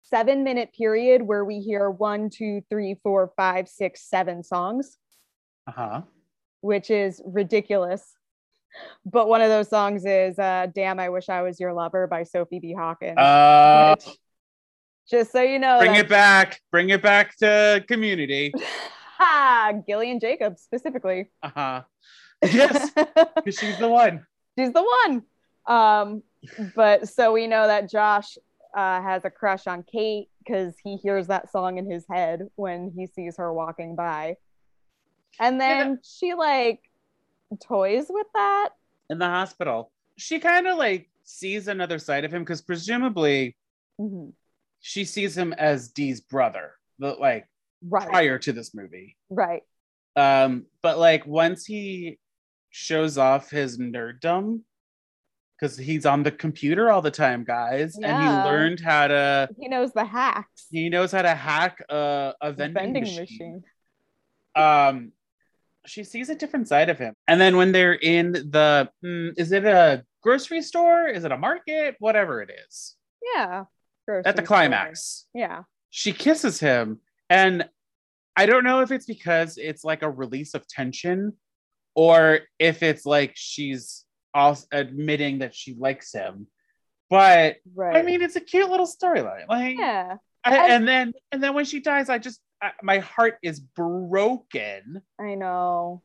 seven 0.03 0.43
minute 0.43 0.73
period 0.77 1.21
where 1.21 1.45
we 1.45 1.59
hear 1.61 1.89
one, 1.89 2.29
two, 2.29 2.61
three, 2.69 2.95
four, 3.03 3.31
five, 3.37 3.69
six, 3.69 4.03
seven 4.09 4.43
songs, 4.43 4.97
Uh-huh. 5.67 6.01
which 6.61 6.89
is 6.91 7.21
ridiculous. 7.25 8.13
But 9.05 9.27
one 9.29 9.41
of 9.41 9.49
those 9.49 9.69
songs 9.69 10.05
is 10.05 10.37
uh, 10.37 10.67
Damn, 10.73 10.99
I 10.99 11.09
Wish 11.09 11.29
I 11.29 11.41
Was 11.41 11.59
Your 11.59 11.73
Lover 11.73 12.07
by 12.07 12.23
Sophie 12.23 12.59
B. 12.59 12.73
Hawkins. 12.73 13.17
Uh, 13.17 13.95
which, 13.97 14.17
just 15.09 15.31
so 15.31 15.41
you 15.41 15.59
know, 15.59 15.77
bring 15.79 15.91
that's- 15.91 16.05
it 16.05 16.09
back. 16.09 16.61
Bring 16.71 16.89
it 16.89 17.01
back 17.01 17.35
to 17.37 17.83
community. 17.87 18.53
Ha! 19.17 19.71
Gillian 19.87 20.19
Jacobs 20.19 20.61
specifically. 20.61 21.27
Uh-huh. 21.41 21.83
Yes, 22.43 22.91
because 23.35 23.57
she's 23.57 23.77
the 23.79 23.87
one. 23.87 24.25
she's 24.59 24.73
the 24.73 24.83
one. 25.05 25.23
Um, 25.67 26.21
but 26.75 27.07
so 27.07 27.31
we 27.31 27.47
know 27.47 27.65
that 27.65 27.89
Josh 27.89 28.37
uh, 28.75 29.01
has 29.01 29.23
a 29.23 29.29
crush 29.29 29.67
on 29.67 29.83
Kate 29.83 30.27
because 30.39 30.73
he 30.83 30.97
hears 30.97 31.27
that 31.27 31.49
song 31.49 31.77
in 31.77 31.89
his 31.89 32.03
head 32.11 32.49
when 32.55 32.91
he 32.93 33.07
sees 33.07 33.37
her 33.37 33.53
walking 33.53 33.95
by. 33.95 34.35
And 35.39 35.59
then 35.59 35.99
she 36.03 36.33
like 36.33 36.79
toys 37.63 38.05
with 38.09 38.27
that. 38.33 38.69
In 39.09 39.19
the 39.19 39.25
hospital. 39.27 39.91
She 40.17 40.39
kind 40.39 40.67
of 40.67 40.77
like 40.77 41.09
sees 41.23 41.67
another 41.67 41.99
side 41.99 42.23
of 42.25 42.33
him 42.33 42.43
because 42.43 42.61
presumably 42.61 43.55
Mhm. 43.99 44.33
she 44.79 45.05
sees 45.05 45.37
him 45.37 45.53
as 45.53 45.89
Dee's 45.89 46.21
brother, 46.21 46.73
the 46.99 47.13
like 47.13 47.47
Right, 47.87 48.07
prior 48.07 48.39
to 48.39 48.51
this 48.53 48.73
movie. 48.73 49.15
right. 49.29 49.63
Um, 50.15 50.65
but 50.81 50.97
like 50.97 51.25
once 51.27 51.65
he 51.65 52.17
shows 52.71 53.17
off 53.17 53.49
his 53.49 53.77
nerddom, 53.77 54.61
because 55.59 55.77
he's 55.77 56.05
on 56.05 56.23
the 56.23 56.31
computer 56.31 56.89
all 56.91 57.01
the 57.01 57.11
time, 57.11 57.43
guys, 57.45 57.95
and 57.95 58.05
he 58.21 58.27
learned 58.29 58.79
how 58.79 59.07
to 59.07 59.49
He 59.57 59.67
knows 59.67 59.91
the 59.93 60.03
hacks. 60.05 60.67
he 60.71 60.89
knows 60.89 61.11
how 61.11 61.21
to 61.21 61.33
hack 61.35 61.83
a, 61.89 62.33
a 62.41 62.51
The 62.53 62.69
vending, 62.69 63.03
machine. 63.03 63.63
Um, 64.55 65.11
she 65.85 66.03
sees 66.03 66.29
a 66.29 66.35
different 66.35 66.67
side 66.67 66.89
of 66.89 66.97
him, 66.99 67.13
and 67.27 67.39
then 67.39 67.57
when 67.57 67.71
they're 67.71 67.93
in 67.93 68.31
the, 68.33 68.89
hmm, 69.01 69.29
is 69.37 69.51
it 69.51 69.65
a 69.65 70.03
grocery 70.21 70.61
store? 70.61 71.07
Is 71.07 71.23
it 71.23 71.31
a 71.31 71.37
market? 71.37 71.95
Whatever 71.99 72.41
it 72.41 72.51
is, 72.67 72.95
Yeah. 73.35 73.61
at 73.61 73.65
the 74.07 74.11
Grocery 74.11 74.33
store. 74.33 74.45
climax, 74.45 75.25
Yeah. 75.33 75.63
she 75.89 76.11
kisses 76.11 76.59
him, 76.59 77.01
and 77.29 77.69
I 78.35 78.45
don't 78.45 78.63
know 78.63 78.81
if 78.81 78.91
it's 78.91 79.05
because 79.05 79.57
it's 79.57 79.83
like 79.83 80.01
a 80.01 80.09
release 80.09 80.53
of 80.53 80.67
tension, 80.67 81.37
or 81.95 82.39
if 82.59 82.83
it's 82.83 83.05
like 83.05 83.31
she's 83.35 84.03
also 84.33 84.67
admitting 84.71 85.39
that 85.39 85.55
she 85.55 85.73
likes 85.75 86.11
him. 86.11 86.47
But 87.09 87.57
right 87.73 87.95
I 87.95 88.01
mean, 88.01 88.21
it's 88.21 88.35
a 88.35 88.41
cute 88.41 88.69
little 88.69 88.87
storyline. 88.87 89.47
Like, 89.47 89.77
yeah 89.77 90.17
I- 90.43 90.71
and 90.71 90.87
then 90.87 91.13
and 91.31 91.41
then 91.41 91.53
when 91.53 91.65
she 91.65 91.79
dies, 91.79 92.09
I 92.09 92.17
just 92.17 92.41
I, 92.65 92.71
my 92.81 92.97
heart 92.99 93.37
is 93.43 93.59
broken. 93.59 95.01
I 95.19 95.35
know. 95.35 96.01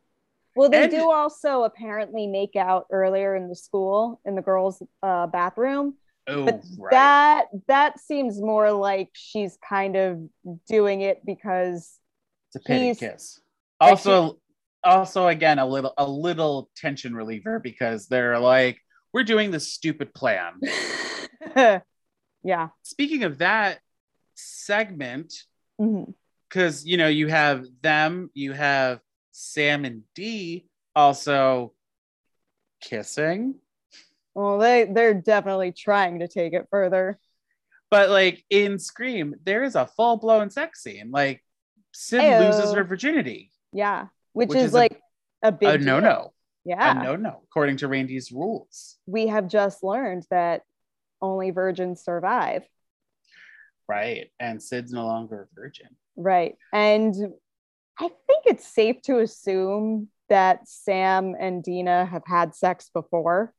Well, 0.57 0.68
they 0.68 0.83
And- 0.85 0.90
do 0.90 1.11
also 1.11 1.62
apparently 1.62 2.27
make 2.27 2.55
out 2.57 2.87
earlier 2.90 3.35
in 3.37 3.49
the 3.49 3.57
school 3.57 4.20
in 4.25 4.35
the 4.35 4.42
girls' 4.42 4.83
uh, 5.03 5.27
bathroom, 5.29 5.94
Oh, 6.27 6.44
but 6.44 6.61
right. 6.79 6.90
that 6.90 7.46
that 7.66 7.99
seems 7.99 8.40
more 8.40 8.70
like 8.73 9.09
she's 9.14 9.57
kind 9.66 9.96
of 9.96 10.20
doing 10.68 11.01
it 11.01 11.25
because 11.25 11.99
it's 12.49 12.57
a 12.57 12.61
pity 12.61 12.94
kiss. 12.94 13.40
Also, 13.81 14.38
also 14.85 15.29
again 15.29 15.59
a 15.59 15.66
little 15.66 15.94
a 15.96 16.07
little 16.07 16.68
tension 16.77 17.14
reliever 17.14 17.59
because 17.59 18.07
they're 18.09 18.38
like, 18.38 18.79
we're 19.14 19.25
doing 19.25 19.51
this 19.51 19.73
stupid 19.73 20.12
plan. 20.12 20.61
yeah, 22.42 22.68
Speaking 22.83 23.25
of 23.25 23.38
that 23.38 23.79
segment, 24.35 25.33
Mhm. 25.81 26.12
Because 26.51 26.85
you 26.85 26.97
know 26.97 27.09
you 27.09 27.29
have 27.29 27.65
them, 27.81 28.31
you 28.35 28.53
have 28.53 29.01
Sam 29.31 29.85
and 29.85 30.03
Dee 30.15 30.67
also 30.95 31.73
kissing, 32.83 33.55
well, 34.35 34.59
they 34.59 34.85
they're 34.85 35.15
definitely 35.15 35.73
trying 35.73 36.21
to 36.21 36.29
take 36.29 36.53
it 36.53 36.67
further. 36.71 37.19
but 37.91 38.11
like 38.11 38.45
in 38.51 38.79
Scream, 38.79 39.35
there 39.45 39.63
is 39.63 39.75
a 39.75 39.87
full 39.87 40.17
blown 40.17 40.51
sex 40.51 40.83
scene. 40.83 41.11
Like 41.11 41.45
Sid 41.93 42.21
Ayo. 42.21 42.47
loses 42.47 42.73
her 42.73 42.85
virginity. 42.85 43.51
Yeah, 43.73 44.07
which, 44.33 44.51
Which 44.51 44.59
is, 44.59 44.65
is 44.67 44.75
like 44.75 45.01
a, 45.43 45.53
big 45.53 45.81
A 45.81 45.85
no 45.85 46.01
no. 46.01 46.33
Yeah, 46.65 47.01
a 47.01 47.03
no 47.03 47.17
no, 47.17 47.41
according 47.45 47.79
to 47.79 47.89
Randy's 47.89 48.31
rules. 48.31 48.99
we 49.07 49.29
have 49.29 49.49
just 49.49 49.83
learned 49.83 50.27
that 50.31 50.63
only 51.23 51.51
virgins 51.51 52.03
survive. 52.03 52.65
Right. 53.90 54.31
And 54.38 54.62
Sid's 54.62 54.92
no 54.92 55.05
longer 55.05 55.48
a 55.50 55.61
virgin. 55.61 55.88
Right. 56.16 56.55
And 56.72 57.14
I 57.98 58.09
think 58.09 58.44
it's 58.46 58.66
safe 58.66 59.03
to 59.03 59.18
assume 59.18 60.09
that 60.29 60.68
Sam 60.68 61.35
and 61.38 61.62
Deena 61.62 62.07
have 62.07 62.22
had 62.24 62.55
sex 62.55 62.88
before. 62.94 63.53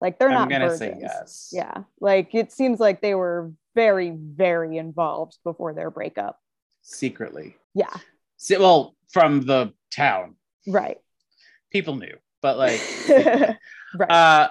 Like 0.00 0.18
they're 0.18 0.28
I'm 0.28 0.34
not 0.34 0.50
gonna 0.50 0.68
virgins. 0.68 0.78
say 0.78 0.96
yes. 1.00 1.50
Yeah. 1.52 1.82
Like 2.00 2.34
it 2.36 2.52
seems 2.52 2.78
like 2.78 3.00
they 3.00 3.16
were 3.16 3.52
very, 3.74 4.10
very 4.10 4.76
involved 4.76 5.38
before 5.42 5.74
their 5.74 5.90
breakup. 5.90 6.38
Secretly. 6.82 7.56
Yeah. 7.74 7.92
Si- 8.36 8.58
well, 8.58 8.94
from 9.10 9.40
the 9.40 9.72
town. 9.90 10.36
Right. 10.68 10.98
People 11.72 11.96
knew, 11.96 12.16
but 12.42 12.58
like 12.58 12.80
right. 13.98 14.10
uh 14.10 14.48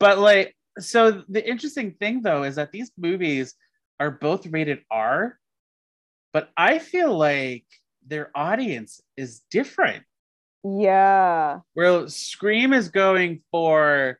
but 0.00 0.18
like 0.18 0.56
so 0.80 1.22
the 1.28 1.48
interesting 1.48 1.92
thing 1.92 2.22
though 2.22 2.42
is 2.42 2.56
that 2.56 2.72
these 2.72 2.90
movies 2.98 3.54
are 4.00 4.10
both 4.10 4.46
rated 4.46 4.80
R, 4.90 5.38
but 6.32 6.50
I 6.56 6.78
feel 6.78 7.16
like 7.16 7.66
their 8.06 8.30
audience 8.34 9.00
is 9.16 9.42
different. 9.50 10.02
yeah. 10.64 11.60
Where 11.74 12.08
Scream 12.08 12.72
is 12.72 12.88
going 12.88 13.42
for 13.52 14.18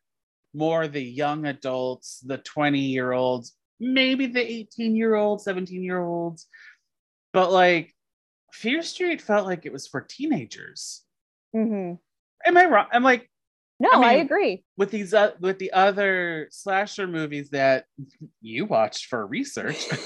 more 0.54 0.86
the 0.86 1.02
young 1.02 1.46
adults, 1.46 2.20
the 2.20 2.38
20 2.38 2.78
year 2.78 3.12
olds, 3.12 3.56
maybe 3.80 4.26
the 4.26 4.40
18 4.40 4.94
year 4.94 5.14
olds, 5.14 5.44
17 5.44 5.82
year 5.82 6.02
olds. 6.02 6.46
But 7.32 7.50
like 7.52 7.94
Fear 8.52 8.82
Street 8.82 9.20
felt 9.20 9.46
like 9.46 9.64
it 9.64 9.72
was 9.72 9.86
for 9.86 10.00
teenagers. 10.00 11.02
Mm-hmm. 11.54 11.94
Am 12.46 12.56
I 12.56 12.64
wrong? 12.66 12.86
I'm 12.92 13.02
like 13.02 13.30
No, 13.80 13.88
I 13.92 14.10
I, 14.10 14.12
agree. 14.14 14.62
with 14.76 14.90
these 14.90 15.14
uh, 15.14 15.32
with 15.40 15.58
the 15.58 15.72
other 15.72 16.48
slasher 16.50 17.06
movies 17.06 17.50
that 17.50 17.86
you 18.40 18.66
watched 18.66 19.06
for 19.06 19.26
research, 19.26 19.88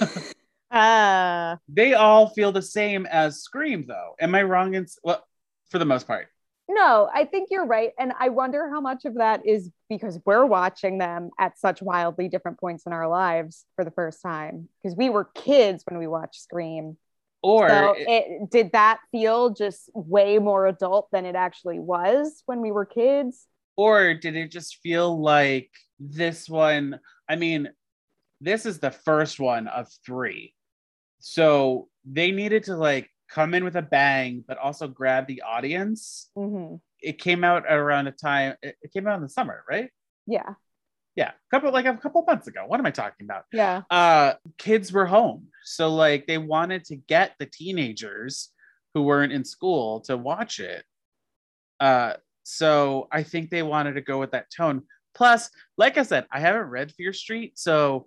Uh 0.70 1.56
they 1.68 1.94
all 1.94 2.28
feel 2.30 2.50
the 2.50 2.62
same 2.62 3.06
as 3.06 3.42
Scream 3.42 3.84
though. 3.86 4.14
Am 4.20 4.34
I 4.34 4.42
wrong 4.42 4.74
in 4.74 4.86
well 5.02 5.24
for 5.70 5.78
the 5.78 5.84
most 5.84 6.06
part? 6.06 6.28
No, 6.68 7.10
I 7.12 7.26
think 7.26 7.48
you're 7.50 7.66
right. 7.66 7.92
And 7.98 8.12
I 8.18 8.30
wonder 8.30 8.70
how 8.70 8.80
much 8.80 9.04
of 9.04 9.14
that 9.16 9.46
is 9.46 9.70
because 9.90 10.18
we're 10.24 10.46
watching 10.46 10.98
them 10.98 11.30
at 11.38 11.58
such 11.58 11.82
wildly 11.82 12.28
different 12.28 12.58
points 12.58 12.86
in 12.86 12.92
our 12.92 13.06
lives 13.06 13.66
for 13.76 13.84
the 13.84 13.90
first 13.90 14.22
time. 14.22 14.68
Because 14.82 14.96
we 14.96 15.10
were 15.10 15.24
kids 15.24 15.84
when 15.86 15.98
we 15.98 16.06
watched 16.06 16.40
Scream. 16.40 16.96
Or 17.42 17.68
so 17.68 17.94
it, 17.96 18.50
did 18.50 18.72
that 18.72 19.00
feel 19.12 19.50
just 19.50 19.90
way 19.92 20.38
more 20.38 20.66
adult 20.66 21.08
than 21.12 21.26
it 21.26 21.34
actually 21.34 21.78
was 21.78 22.42
when 22.46 22.62
we 22.62 22.72
were 22.72 22.86
kids? 22.86 23.46
Or 23.76 24.14
did 24.14 24.36
it 24.36 24.50
just 24.50 24.78
feel 24.82 25.20
like 25.20 25.70
this 25.98 26.48
one 26.48 26.98
i 27.28 27.36
mean 27.36 27.68
this 28.40 28.66
is 28.66 28.78
the 28.78 28.90
first 28.90 29.40
one 29.40 29.68
of 29.68 29.88
three. 30.04 30.54
So 31.20 31.88
they 32.04 32.30
needed 32.30 32.64
to 32.64 32.76
like 32.76 33.08
come 33.30 33.54
in 33.54 33.64
with 33.64 33.76
a 33.76 33.82
bang 33.82 34.44
but 34.46 34.58
also 34.58 34.86
grab 34.86 35.26
the 35.26 35.42
audience. 35.42 36.30
Hmm 36.36 36.76
it 37.00 37.18
came 37.18 37.44
out 37.44 37.64
around 37.68 38.06
a 38.06 38.12
time 38.12 38.54
it 38.62 38.76
it 38.80 38.90
came 38.92 39.06
out 39.06 39.16
in 39.16 39.22
the 39.22 39.28
summer 39.28 39.62
right? 39.68 39.90
Yeah. 40.26 40.54
yeah 41.16 41.30
a 41.30 41.50
couple 41.50 41.70
like 41.70 41.86
a 41.86 41.96
couple 41.96 42.24
months 42.26 42.46
ago. 42.46 42.64
What 42.66 42.80
am 42.80 42.86
i 42.86 42.90
talking 42.90 43.26
about? 43.26 43.44
Yeah. 43.52 43.82
uh 43.90 44.34
kids 44.58 44.92
were 44.92 45.06
home. 45.06 45.48
So 45.64 45.94
like 45.94 46.26
they 46.26 46.38
wanted 46.38 46.84
to 46.86 46.96
get 46.96 47.34
the 47.38 47.46
teenagers 47.46 48.50
who 48.94 49.02
weren't 49.02 49.32
in 49.32 49.44
school 49.44 50.00
to 50.02 50.16
watch 50.16 50.60
it. 50.60 50.84
Uh 51.80 52.14
so 52.44 53.08
i 53.10 53.22
think 53.22 53.50
they 53.50 53.62
wanted 53.62 53.94
to 53.94 54.00
go 54.00 54.18
with 54.18 54.30
that 54.30 54.50
tone 54.50 54.82
plus 55.14 55.50
like 55.76 55.98
i 55.98 56.02
said 56.02 56.26
i 56.32 56.38
haven't 56.38 56.68
read 56.68 56.92
fear 56.92 57.12
street 57.12 57.58
so 57.58 58.06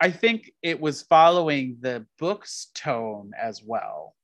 i 0.00 0.10
think 0.10 0.50
it 0.62 0.80
was 0.80 1.02
following 1.02 1.76
the 1.80 2.04
book's 2.18 2.70
tone 2.74 3.30
as 3.40 3.62
well 3.62 4.14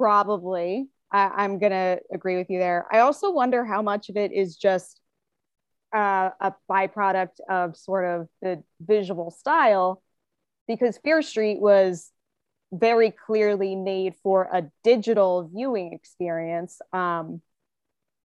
Probably. 0.00 0.88
I, 1.12 1.30
I'm 1.36 1.58
going 1.58 1.72
to 1.72 2.00
agree 2.12 2.36
with 2.36 2.50
you 2.50 2.58
there. 2.58 2.86
I 2.90 3.00
also 3.00 3.30
wonder 3.30 3.64
how 3.64 3.82
much 3.82 4.08
of 4.08 4.16
it 4.16 4.32
is 4.32 4.56
just 4.56 5.00
uh, 5.94 6.30
a 6.40 6.54
byproduct 6.70 7.40
of 7.48 7.76
sort 7.76 8.06
of 8.06 8.28
the 8.40 8.62
visual 8.80 9.30
style, 9.30 10.02
because 10.68 10.98
Fear 11.04 11.22
Street 11.22 11.60
was 11.60 12.10
very 12.72 13.10
clearly 13.10 13.74
made 13.74 14.14
for 14.22 14.48
a 14.52 14.70
digital 14.84 15.50
viewing 15.52 15.92
experience. 15.92 16.80
Um, 16.92 17.42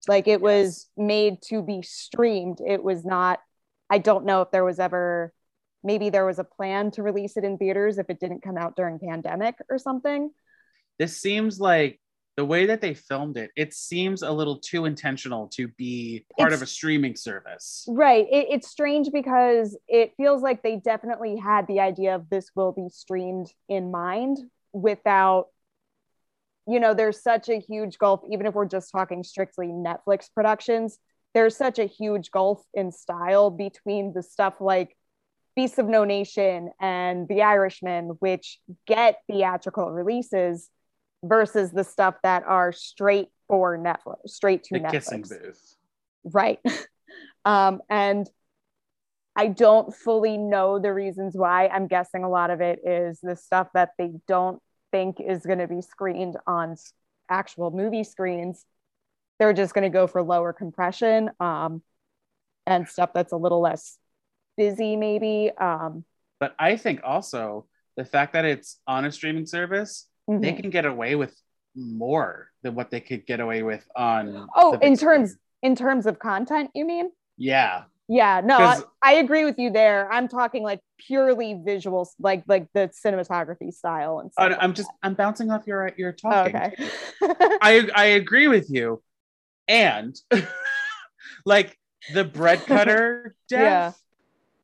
like 0.07 0.27
it 0.27 0.41
was 0.41 0.87
made 0.97 1.41
to 1.49 1.61
be 1.61 1.81
streamed. 1.81 2.59
It 2.65 2.83
was 2.83 3.03
not, 3.05 3.39
I 3.89 3.97
don't 3.97 4.25
know 4.25 4.41
if 4.41 4.51
there 4.51 4.65
was 4.65 4.79
ever, 4.79 5.33
maybe 5.83 6.09
there 6.09 6.25
was 6.25 6.39
a 6.39 6.43
plan 6.43 6.91
to 6.91 7.03
release 7.03 7.37
it 7.37 7.43
in 7.43 7.57
theaters 7.57 7.97
if 7.97 8.09
it 8.09 8.19
didn't 8.19 8.41
come 8.41 8.57
out 8.57 8.75
during 8.75 8.99
pandemic 8.99 9.55
or 9.69 9.77
something. 9.77 10.31
this 10.99 11.17
seems 11.17 11.59
like 11.59 11.99
the 12.35 12.45
way 12.45 12.67
that 12.67 12.81
they 12.81 12.93
filmed 12.93 13.35
it 13.35 13.49
it 13.55 13.73
seems 13.73 14.21
a 14.21 14.31
little 14.31 14.59
too 14.59 14.85
intentional 14.85 15.47
to 15.47 15.67
be 15.69 16.23
part 16.37 16.53
of 16.53 16.61
a 16.61 16.67
streaming 16.67 17.15
service 17.15 17.83
Right. 17.89 18.27
It, 18.31 18.47
it's 18.51 18.67
strange 18.69 19.09
because 19.11 19.75
it 19.87 20.13
feels 20.17 20.43
like 20.43 20.61
they 20.61 20.75
definitely 20.75 21.35
had 21.37 21.65
the 21.67 21.79
idea 21.79 22.13
of 22.15 22.29
this 22.29 22.51
will 22.55 22.71
be 22.71 22.89
streamed 22.89 23.51
in 23.67 23.89
mind 23.89 24.37
without, 24.71 25.47
you 26.67 26.79
know, 26.79 26.93
there's 26.93 27.21
such 27.21 27.49
a 27.49 27.59
huge 27.59 27.97
gulf, 27.97 28.21
even 28.29 28.45
if 28.45 28.53
we're 28.53 28.65
just 28.65 28.91
talking 28.91 29.23
strictly 29.23 29.67
Netflix 29.67 30.27
productions, 30.33 30.99
there's 31.33 31.55
such 31.55 31.79
a 31.79 31.85
huge 31.85 32.31
gulf 32.31 32.63
in 32.73 32.91
style 32.91 33.49
between 33.49 34.13
the 34.13 34.23
stuff 34.23 34.55
like 34.59 34.95
Beasts 35.55 35.79
of 35.79 35.87
No 35.87 36.03
Nation 36.03 36.71
and 36.79 37.27
The 37.27 37.41
Irishman, 37.41 38.17
which 38.19 38.59
get 38.85 39.21
theatrical 39.27 39.91
releases 39.91 40.69
versus 41.23 41.71
the 41.71 41.83
stuff 41.83 42.15
that 42.23 42.43
are 42.43 42.71
straight 42.71 43.29
for 43.47 43.77
Netflix, 43.77 44.29
straight 44.29 44.63
to 44.65 44.75
the 44.77 44.79
Netflix. 44.81 44.91
kissing 44.91 45.21
booth 45.23 45.75
right. 46.23 46.59
Um 47.45 47.79
and 47.89 48.29
i 49.33 49.47
don't 49.47 49.95
fully 49.95 50.37
know 50.37 50.79
the 50.79 50.93
reasons 50.93 51.33
why. 51.33 51.67
I'm 51.67 51.87
guessing 51.87 52.25
a 52.25 52.29
lot 52.29 52.49
of 52.49 52.59
it 52.59 52.79
is 52.85 53.19
the 53.23 53.37
stuff 53.37 53.69
that 53.73 53.91
they 53.97 54.11
don't 54.27 54.61
think 54.97 55.19
is 55.19 55.45
going 55.45 55.59
to 55.59 55.67
be 55.67 55.81
screened 55.81 56.37
on 56.47 56.75
actual 57.29 57.69
movie 57.71 58.03
screens 58.03 58.65
they're 59.37 59.53
just 59.53 59.73
going 59.75 59.83
to 59.83 59.89
go 59.89 60.07
for 60.07 60.23
lower 60.23 60.51
compression 60.53 61.29
um 61.39 61.81
and 62.65 62.87
stuff 62.87 63.11
that's 63.13 63.31
a 63.31 63.37
little 63.37 63.61
less 63.61 63.97
busy 64.55 64.95
maybe 64.95 65.51
um 65.59 66.03
but 66.39 66.55
i 66.57 66.75
think 66.75 66.99
also 67.03 67.65
the 67.95 68.05
fact 68.05 68.33
that 68.33 68.45
it's 68.45 68.79
on 68.87 69.05
a 69.05 69.11
streaming 69.11 69.45
service 69.45 70.07
they 70.27 70.51
mhm. 70.51 70.59
can 70.61 70.69
get 70.71 70.85
away 70.85 71.15
with 71.15 71.39
more 71.75 72.49
than 72.63 72.73
what 72.73 72.89
they 72.89 72.99
could 72.99 73.25
get 73.27 73.39
away 73.39 73.61
with 73.61 73.87
on 73.95 74.47
Oh, 74.55 74.73
in 74.81 74.97
terms- 74.97 75.31
screen. 75.31 75.39
in 75.61 75.75
terms 75.75 76.05
of 76.07 76.17
content 76.17 76.71
you 76.73 76.85
mean 76.85 77.11
yeah 77.37 77.83
Yeah, 78.09 78.41
no, 78.43 78.57
I, 78.57 78.79
I 79.01 79.13
agree 79.15 79.43
with 79.43 79.59
you 79.59 79.69
there. 79.69 80.11
I'm 80.11 80.29
talking 80.29 80.63
like 80.63 80.79
purely 80.97 81.55
visuals, 81.55 82.09
like 82.19 82.43
like 82.47 82.67
the 82.73 82.89
cinematography 83.05 83.73
style 83.73 84.19
and 84.19 84.31
I- 84.37 84.47
stuff. 84.49 84.59
i'm 84.61 84.73
just 84.73 84.89
i'm 85.03 85.13
bouncing 85.13 85.51
off 85.51 85.67
your 85.67 85.91
your 85.97 86.15
Oh, 86.23 86.29
talking 86.29 86.55
okay. 86.55 86.73
i 87.61 87.89
i 87.95 88.05
agree 88.05 88.47
with 88.47 88.69
you 88.69 89.01
and 89.67 90.15
like 91.45 91.77
the 92.13 92.23
bread 92.23 92.65
cutter 92.65 93.35
death 93.49 93.99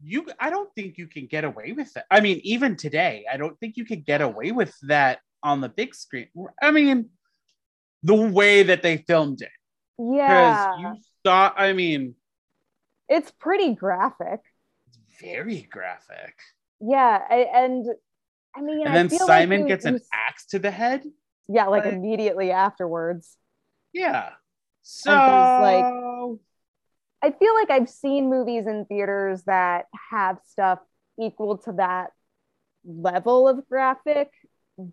you 0.04 0.26
I 0.40 0.50
don't 0.50 0.70
think 0.76 0.98
you 0.98 1.08
can 1.08 1.28
get 1.28 1.46
away 1.46 1.72
with 1.72 1.96
it. 1.96 2.04
I 2.12 2.20
mean, 2.20 2.42
even 2.44 2.76
today, 2.76 3.26
I 3.32 3.38
don't 3.38 3.58
think 3.60 3.78
you 3.78 3.86
could 3.86 4.06
get 4.06 4.22
away 4.22 4.52
with 4.52 4.76
that 4.84 5.20
on 5.42 5.62
the 5.62 5.70
big 5.70 5.96
screen. 5.96 6.28
I 6.62 6.72
mean, 6.72 7.10
the 8.04 8.16
way 8.16 8.64
that 8.64 8.82
they 8.82 8.98
filmed 8.98 9.42
it. 9.42 9.50
Yeah. 9.98 10.74
Because 10.76 10.80
you 10.82 11.04
saw, 11.26 11.54
I 11.56 11.72
mean, 11.72 12.16
it's 13.16 13.32
pretty 13.32 13.74
graphic. 13.76 14.42
it's 14.88 15.22
very 15.22 15.62
graphic. 15.72 16.36
Yeah. 16.80 17.22
I, 17.30 17.48
and 17.54 17.86
I 18.56 18.62
mean, 18.62 18.82
And 18.82 18.90
I 18.90 18.94
then 18.94 19.10
feel 19.10 19.20
like 19.20 19.28
Simon 19.28 19.62
you- 19.62 19.68
gets 19.68 19.86
an 19.86 20.00
axe 20.12 20.46
to 20.48 20.60
the 20.60 20.72
head. 20.72 21.04
Yeah, 21.48 21.68
like 21.68 21.86
like- 21.86 21.94
immediately 21.94 22.52
afterwards. 22.52 23.38
Yeah. 23.94 24.30
So 24.82 25.12
like- 25.12 26.40
I 27.22 27.32
feel 27.32 27.54
like 27.54 27.70
I've 27.70 27.90
seen 27.90 28.30
movies 28.30 28.68
in 28.68 28.86
theaters 28.86 29.44
that 29.44 29.86
have 30.12 30.40
stuff 30.46 30.80
equal 31.20 31.58
to 31.60 31.72
that 31.74 32.12
level 32.86 33.48
of 33.48 33.66
graphic, 33.70 34.30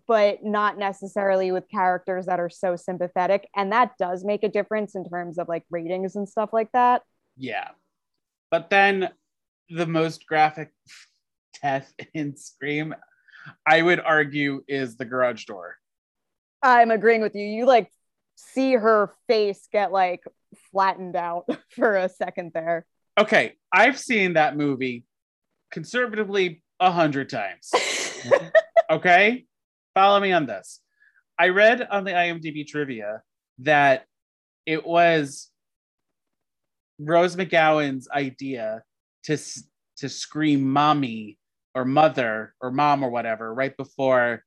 but 0.07 0.41
not 0.43 0.77
necessarily 0.77 1.51
with 1.51 1.67
characters 1.69 2.27
that 2.27 2.39
are 2.39 2.49
so 2.49 2.77
sympathetic. 2.77 3.49
And 3.55 3.73
that 3.73 3.97
does 3.97 4.23
make 4.23 4.43
a 4.43 4.49
difference 4.49 4.95
in 4.95 5.03
terms 5.09 5.37
of 5.39 5.49
like 5.49 5.65
ratings 5.69 6.15
and 6.15 6.27
stuff 6.29 6.51
like 6.53 6.71
that. 6.71 7.01
yeah. 7.35 7.69
But 8.51 8.69
then 8.69 9.09
the 9.69 9.87
most 9.87 10.27
graphic 10.27 10.71
death 11.61 11.91
in 12.13 12.35
Scream, 12.35 12.93
I 13.65 13.81
would 13.81 13.99
argue, 13.99 14.63
is 14.67 14.97
the 14.97 15.05
garage 15.05 15.45
door. 15.45 15.77
I'm 16.61 16.91
agreeing 16.91 17.21
with 17.21 17.33
you. 17.33 17.45
You 17.45 17.65
like 17.65 17.91
see 18.35 18.73
her 18.73 19.11
face 19.27 19.67
get 19.71 19.91
like 19.91 20.23
flattened 20.71 21.15
out 21.15 21.45
for 21.75 21.95
a 21.95 22.09
second 22.09 22.51
there. 22.53 22.85
Okay, 23.17 23.53
I've 23.73 23.97
seen 23.97 24.33
that 24.33 24.55
movie 24.55 25.05
conservatively 25.71 26.61
a 26.79 26.91
hundred 26.91 27.29
times. 27.29 27.71
okay, 28.89 29.45
follow 29.93 30.19
me 30.19 30.31
on 30.31 30.45
this. 30.45 30.81
I 31.37 31.49
read 31.49 31.81
on 31.89 32.03
the 32.03 32.11
IMDb 32.11 32.67
trivia 32.67 33.21
that 33.59 34.05
it 34.65 34.85
was 34.85 35.50
Rose 37.03 37.35
McGowan's 37.35 38.07
idea 38.09 38.83
to 39.23 39.37
to 39.97 40.09
scream 40.09 40.63
"mommy" 40.69 41.37
or 41.75 41.85
"mother" 41.85 42.53
or 42.61 42.71
"mom" 42.71 43.03
or 43.03 43.09
whatever 43.09 43.53
right 43.53 43.75
before 43.75 44.43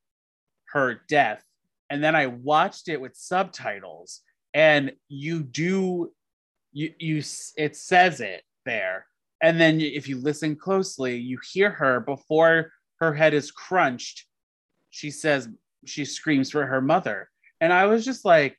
her 0.70 1.00
death, 1.09 1.44
and 1.90 2.02
then 2.02 2.14
I 2.16 2.26
watched 2.26 2.88
it 2.88 3.00
with 3.00 3.16
subtitles, 3.16 4.20
and 4.55 4.92
you 5.09 5.42
do 5.42 6.12
you 6.72 6.92
you 6.98 7.22
it 7.57 7.76
says 7.76 8.20
it 8.20 8.42
there. 8.64 9.07
And 9.42 9.61
then 9.61 9.80
if 9.80 10.09
you 10.09 10.16
listen 10.18 10.57
closely 10.57 11.16
you 11.16 11.38
hear 11.52 11.70
her 11.70 12.00
before 12.00 12.72
her 13.00 13.12
head 13.12 13.34
is 13.34 13.50
crunched 13.50 14.24
she 14.90 15.11
says 15.11 15.48
she 15.84 16.05
screams 16.05 16.50
for 16.50 16.64
her 16.66 16.80
mother. 16.80 17.28
And 17.61 17.72
i 17.72 17.86
was 17.86 18.05
just 18.05 18.24
like 18.24 18.57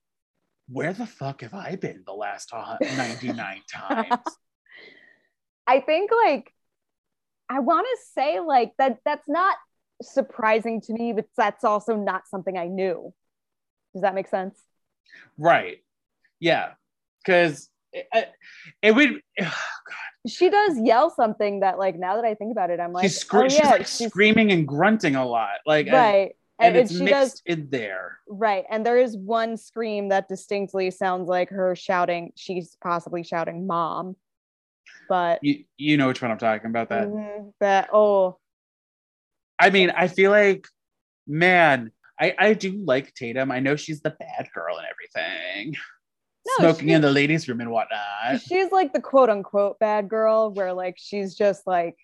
where 0.67 0.93
the 0.93 1.05
fuck 1.05 1.41
have 1.41 1.53
i 1.53 1.75
been 1.75 2.03
the 2.05 2.13
last 2.13 2.49
uh, 2.53 2.77
99 2.81 3.61
times 3.71 4.21
I 5.67 5.79
think 5.79 6.11
like 6.25 6.53
I 7.49 7.59
want 7.59 7.87
to 7.89 7.97
say 8.13 8.39
like 8.39 8.73
that 8.77 8.99
that's 9.05 9.27
not 9.27 9.55
surprising 10.01 10.81
to 10.81 10.93
me, 10.93 11.13
but 11.13 11.25
that's 11.37 11.63
also 11.63 11.95
not 11.95 12.27
something 12.27 12.57
I 12.57 12.67
knew. 12.67 13.13
Does 13.93 14.01
that 14.01 14.15
make 14.15 14.27
sense? 14.27 14.59
right 15.37 15.77
yeah 16.39 16.71
because 17.23 17.69
it, 17.93 18.05
it 18.81 18.93
would 18.93 19.21
God, 19.39 19.51
She 20.27 20.49
does 20.49 20.77
yell 20.79 21.09
something 21.09 21.61
that 21.61 21.79
like 21.79 21.97
now 21.97 22.15
that 22.15 22.25
I 22.25 22.33
think 22.33 22.51
about 22.51 22.69
it, 22.69 22.79
I'm 22.79 22.91
like, 22.91 23.03
she's, 23.03 23.19
scre- 23.19 23.43
oh 23.43 23.47
she's 23.47 23.59
yeah, 23.59 23.69
like 23.69 23.87
she's 23.87 24.09
screaming 24.09 24.51
and 24.51 24.67
grunting 24.67 25.15
a 25.15 25.25
lot 25.25 25.59
like 25.65 25.87
right. 25.87 26.35
And 26.59 26.75
And, 26.75 26.77
it's 26.77 26.91
she 26.97 27.03
mixed 27.03 27.11
does 27.19 27.41
in 27.45 27.69
there 27.69 28.19
right. 28.27 28.65
And 28.69 28.85
there 28.85 28.97
is 28.97 29.15
one 29.17 29.57
scream 29.57 30.09
that 30.09 30.27
distinctly 30.27 30.89
sounds 30.91 31.27
like 31.27 31.49
her 31.49 31.75
shouting, 31.75 32.31
she's 32.35 32.75
possibly 32.81 33.23
shouting 33.23 33.67
mom. 33.67 34.15
But 35.09 35.39
you, 35.43 35.65
you 35.77 35.97
know 35.97 36.07
which 36.07 36.21
one 36.21 36.31
i'm 36.31 36.37
talking 36.37 36.69
about 36.69 36.89
that 36.89 37.07
Mhm, 37.07 37.53
that 37.59 37.89
oh 37.93 38.37
I 39.57 39.69
mean, 39.69 39.89
I 39.91 40.09
feel 40.09 40.31
like, 40.31 40.67
man, 41.25 41.91
I, 42.19 42.35
I 42.37 42.53
do 42.55 42.73
like 42.83 43.13
Tatum. 43.13 43.51
I 43.51 43.61
know 43.61 43.77
she's 43.77 44.01
the 44.01 44.09
bad 44.09 44.49
girl 44.53 44.77
and 44.77 44.85
everything. 44.85 45.75
No, 46.45 46.53
Smoking 46.71 46.89
she- 46.89 46.93
in 46.93 47.01
the 47.01 47.09
ladies' 47.11 47.47
room 47.47 47.61
and 47.61 47.71
whatnot. 47.71 48.41
she's 48.41 48.71
like 48.73 48.91
the 48.93 48.99
quote 49.01 49.29
unquote 49.29 49.79
bad 49.79 50.09
girl 50.09 50.51
where 50.51 50.73
like 50.73 50.95
she's 50.97 51.35
just 51.35 51.65
like 51.65 51.95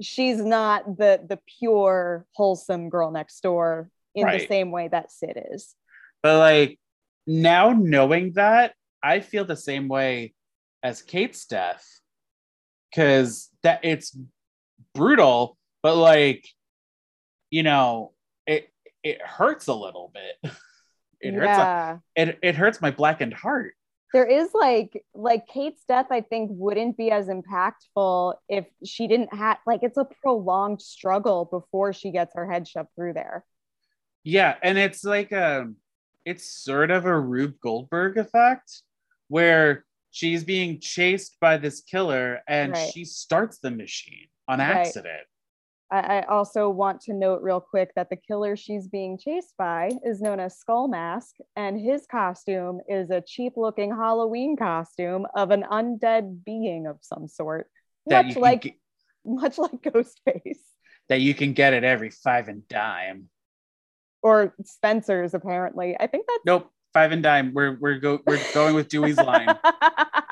she's 0.00 0.38
not 0.38 0.96
the 0.96 1.20
the 1.28 1.38
pure 1.58 2.26
wholesome 2.34 2.88
girl 2.88 3.10
next 3.10 3.40
door 3.40 3.90
in 4.14 4.26
the 4.26 4.46
same 4.46 4.70
way 4.70 4.88
that 4.88 5.10
sid 5.12 5.40
is 5.52 5.74
But 6.22 6.38
like 6.38 6.78
now 7.26 7.72
knowing 7.72 8.32
that, 8.32 8.74
I 9.02 9.20
feel 9.20 9.44
the 9.44 9.56
same 9.56 9.88
way 9.88 10.34
as 10.82 11.02
Kate's 11.02 11.44
death. 11.46 11.84
Cause 12.94 13.50
that 13.62 13.80
it's 13.84 14.16
brutal, 14.94 15.58
but 15.82 15.94
like, 15.96 16.48
you 17.50 17.62
know, 17.62 18.12
it 18.46 18.70
it 19.02 19.20
hurts 19.22 19.66
a 19.66 19.74
little 19.74 20.10
bit. 20.14 20.52
It 21.20 21.34
hurts 21.34 21.58
a- 21.58 21.62
it, 22.14 22.38
it 22.42 22.54
hurts 22.54 22.80
my 22.80 22.92
blackened 22.92 23.34
heart. 23.34 23.74
There 24.12 24.26
is 24.26 24.50
like 24.54 25.04
like 25.14 25.46
kate's 25.46 25.84
death 25.84 26.06
i 26.10 26.20
think 26.20 26.50
wouldn't 26.52 26.96
be 26.96 27.10
as 27.10 27.28
impactful 27.28 28.34
if 28.48 28.66
she 28.84 29.06
didn't 29.06 29.34
have 29.34 29.58
like 29.66 29.80
it's 29.82 29.98
a 29.98 30.06
prolonged 30.22 30.80
struggle 30.80 31.44
before 31.44 31.92
she 31.92 32.10
gets 32.10 32.34
her 32.34 32.50
head 32.50 32.66
shoved 32.66 32.88
through 32.96 33.12
there 33.12 33.44
Yeah, 34.24 34.56
and 34.62 34.76
it's 34.78 35.04
like 35.04 35.32
um 35.32 35.76
it's 36.24 36.44
sort 36.50 36.90
of 36.90 37.06
a 37.06 37.18
Rube 37.18 37.58
Goldberg 37.62 38.18
effect 38.18 38.82
where 39.28 39.84
she's 40.10 40.44
being 40.44 40.80
chased 40.80 41.36
by 41.40 41.56
this 41.56 41.80
killer 41.80 42.40
and 42.46 42.72
Right. 42.72 42.92
she 42.92 43.04
starts 43.04 43.58
the 43.58 43.70
machine 43.70 44.28
on 44.46 44.60
accident. 44.60 45.26
I, 45.90 46.18
I 46.18 46.22
also 46.26 46.68
want 46.68 47.00
to 47.02 47.12
note 47.12 47.42
real 47.42 47.60
quick 47.60 47.92
that 47.96 48.10
the 48.10 48.16
killer 48.16 48.56
she's 48.56 48.88
being 48.88 49.18
chased 49.18 49.54
by 49.56 49.90
is 50.04 50.20
known 50.20 50.40
as 50.40 50.58
Skull 50.58 50.88
Mask, 50.88 51.36
and 51.56 51.80
his 51.80 52.06
costume 52.06 52.80
is 52.88 53.10
a 53.10 53.20
cheap 53.20 53.54
looking 53.56 53.90
Halloween 53.90 54.56
costume 54.56 55.26
of 55.34 55.50
an 55.50 55.64
undead 55.70 56.44
being 56.44 56.86
of 56.86 56.98
some 57.00 57.28
sort, 57.28 57.70
That 58.06 58.26
much 58.26 58.36
like 58.36 58.60
get, 58.62 58.74
much 59.24 59.58
like 59.58 59.82
Ghostface 59.82 60.58
that 61.08 61.20
you 61.20 61.34
can 61.34 61.52
get 61.52 61.72
at 61.72 61.84
every 61.84 62.10
five 62.10 62.48
and 62.48 62.66
dime. 62.68 63.28
or 64.22 64.54
Spencer's. 64.64 65.34
Apparently, 65.34 65.96
I 65.98 66.06
think 66.06 66.26
that's 66.28 66.42
Nope, 66.44 66.70
five 66.92 67.12
and 67.12 67.22
dime. 67.22 67.52
We're 67.54 67.76
we're 67.78 67.98
go 67.98 68.20
we're 68.26 68.40
going 68.52 68.74
with 68.74 68.88
Dewey's 68.88 69.16
line. 69.16 69.58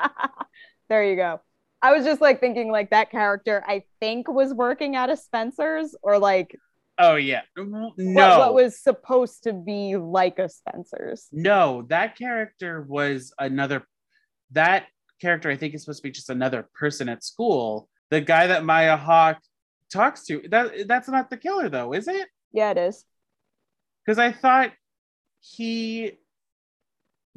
there 0.89 1.03
you 1.03 1.15
go. 1.15 1.41
I 1.81 1.93
was 1.93 2.05
just 2.05 2.21
like 2.21 2.39
thinking 2.39 2.71
like 2.71 2.89
that 2.89 3.11
character 3.11 3.63
I 3.67 3.83
think 3.99 4.27
was 4.27 4.53
working 4.53 4.95
out 4.95 5.09
of 5.09 5.19
Spencer's 5.19 5.95
or 6.01 6.17
like 6.19 6.55
Oh 6.99 7.15
yeah. 7.15 7.41
No. 7.55 7.91
what, 7.95 8.39
what 8.39 8.53
was 8.55 8.79
supposed 8.81 9.43
to 9.43 9.53
be 9.53 9.97
like 9.97 10.39
a 10.39 10.49
Spencer's. 10.49 11.27
no, 11.31 11.85
that 11.89 12.17
character 12.17 12.83
was 12.87 13.31
another 13.37 13.83
that 14.51 14.85
character 15.21 15.49
I 15.51 15.57
think 15.57 15.75
is 15.75 15.83
supposed 15.83 15.99
to 15.99 16.03
be 16.07 16.11
just 16.11 16.29
another 16.29 16.67
person 16.73 17.09
at 17.09 17.23
school. 17.23 17.87
The 18.09 18.21
guy 18.21 18.47
that 18.47 18.63
Maya 18.63 18.97
Hawke 18.97 19.37
talks 19.91 20.23
to. 20.25 20.41
That 20.49 20.87
that's 20.87 21.07
not 21.09 21.29
the 21.29 21.37
killer 21.37 21.69
though, 21.69 21.93
is 21.93 22.07
it? 22.07 22.27
Yeah, 22.51 22.71
it 22.71 22.77
is. 22.77 23.05
because 24.05 24.17
I 24.17 24.31
thought 24.31 24.71
he 25.41 26.13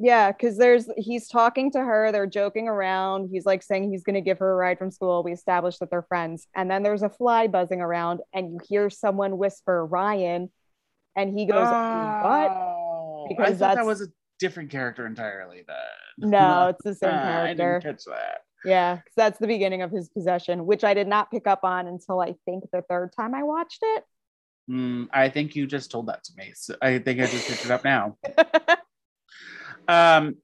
Yeah, 0.03 0.31
because 0.31 0.57
there's 0.57 0.87
he's 0.97 1.27
talking 1.27 1.71
to 1.73 1.79
her, 1.79 2.11
they're 2.11 2.25
joking 2.25 2.67
around. 2.67 3.29
He's 3.31 3.45
like 3.45 3.61
saying 3.61 3.91
he's 3.91 4.03
gonna 4.03 4.21
give 4.21 4.39
her 4.39 4.51
a 4.51 4.55
ride 4.55 4.79
from 4.79 4.89
school. 4.89 5.21
We 5.23 5.31
established 5.31 5.79
that 5.79 5.91
they're 5.91 6.01
friends. 6.01 6.47
And 6.55 6.71
then 6.71 6.81
there's 6.81 7.03
a 7.03 7.09
fly 7.09 7.45
buzzing 7.47 7.81
around, 7.81 8.21
and 8.33 8.51
you 8.53 8.59
hear 8.67 8.89
someone 8.89 9.37
whisper 9.37 9.85
Ryan, 9.85 10.51
and 11.15 11.37
he 11.37 11.45
goes, 11.45 11.67
What? 11.67 12.51
Oh, 12.51 13.25
Because 13.29 13.61
I 13.61 13.67
thought 13.67 13.75
that 13.75 13.85
was 13.85 14.01
a 14.01 14.07
different 14.39 14.71
character 14.71 15.05
entirely. 15.05 15.63
Then 15.67 16.29
No, 16.31 16.67
it's 16.69 16.83
the 16.83 16.95
same 16.95 17.11
Ah, 17.11 17.43
I 17.43 17.53
character. 17.53 17.79
didn't 17.79 17.97
catch 17.97 18.05
that. 18.05 18.41
Yeah, 18.65 18.95
because 18.95 19.13
that's 19.15 19.39
the 19.39 19.47
beginning 19.47 19.83
of 19.83 19.91
his 19.91 20.09
possession, 20.09 20.65
which 20.65 20.83
I 20.83 20.93
did 20.95 21.07
not 21.07 21.29
pick 21.29 21.45
up 21.45 21.63
on 21.63 21.85
until 21.87 22.21
I 22.21 22.35
think 22.45 22.63
the 22.71 22.81
third 22.89 23.11
time 23.15 23.35
I 23.35 23.43
watched 23.43 23.79
it. 23.83 24.03
Mm, 24.69 25.09
I 25.11 25.29
think 25.29 25.55
you 25.55 25.67
just 25.67 25.91
told 25.91 26.07
that 26.07 26.23
to 26.25 26.33
me. 26.37 26.53
So 26.55 26.75
I 26.81 26.99
think 26.99 27.19
I 27.19 27.25
just 27.27 27.47
picked 27.47 27.65
it 27.65 27.71
up 27.71 27.83
now. 27.83 28.17
Um, 29.87 30.37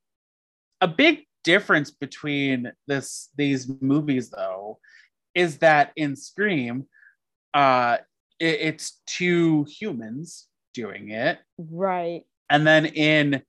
a 0.82 0.88
big 0.88 1.26
difference 1.44 1.92
between 1.92 2.72
this 2.88 3.30
these 3.38 3.70
movies, 3.82 4.30
though, 4.30 4.80
is 5.34 5.58
that 5.60 5.92
in 5.96 6.16
Scream, 6.16 6.88
uh, 7.54 7.98
it- 8.40 8.60
it's 8.62 9.02
two 9.08 9.66
humans 9.70 10.48
doing 10.74 11.10
it, 11.12 11.40
right. 11.58 12.24
and 12.50 12.66
then 12.68 12.86
in 12.86 13.42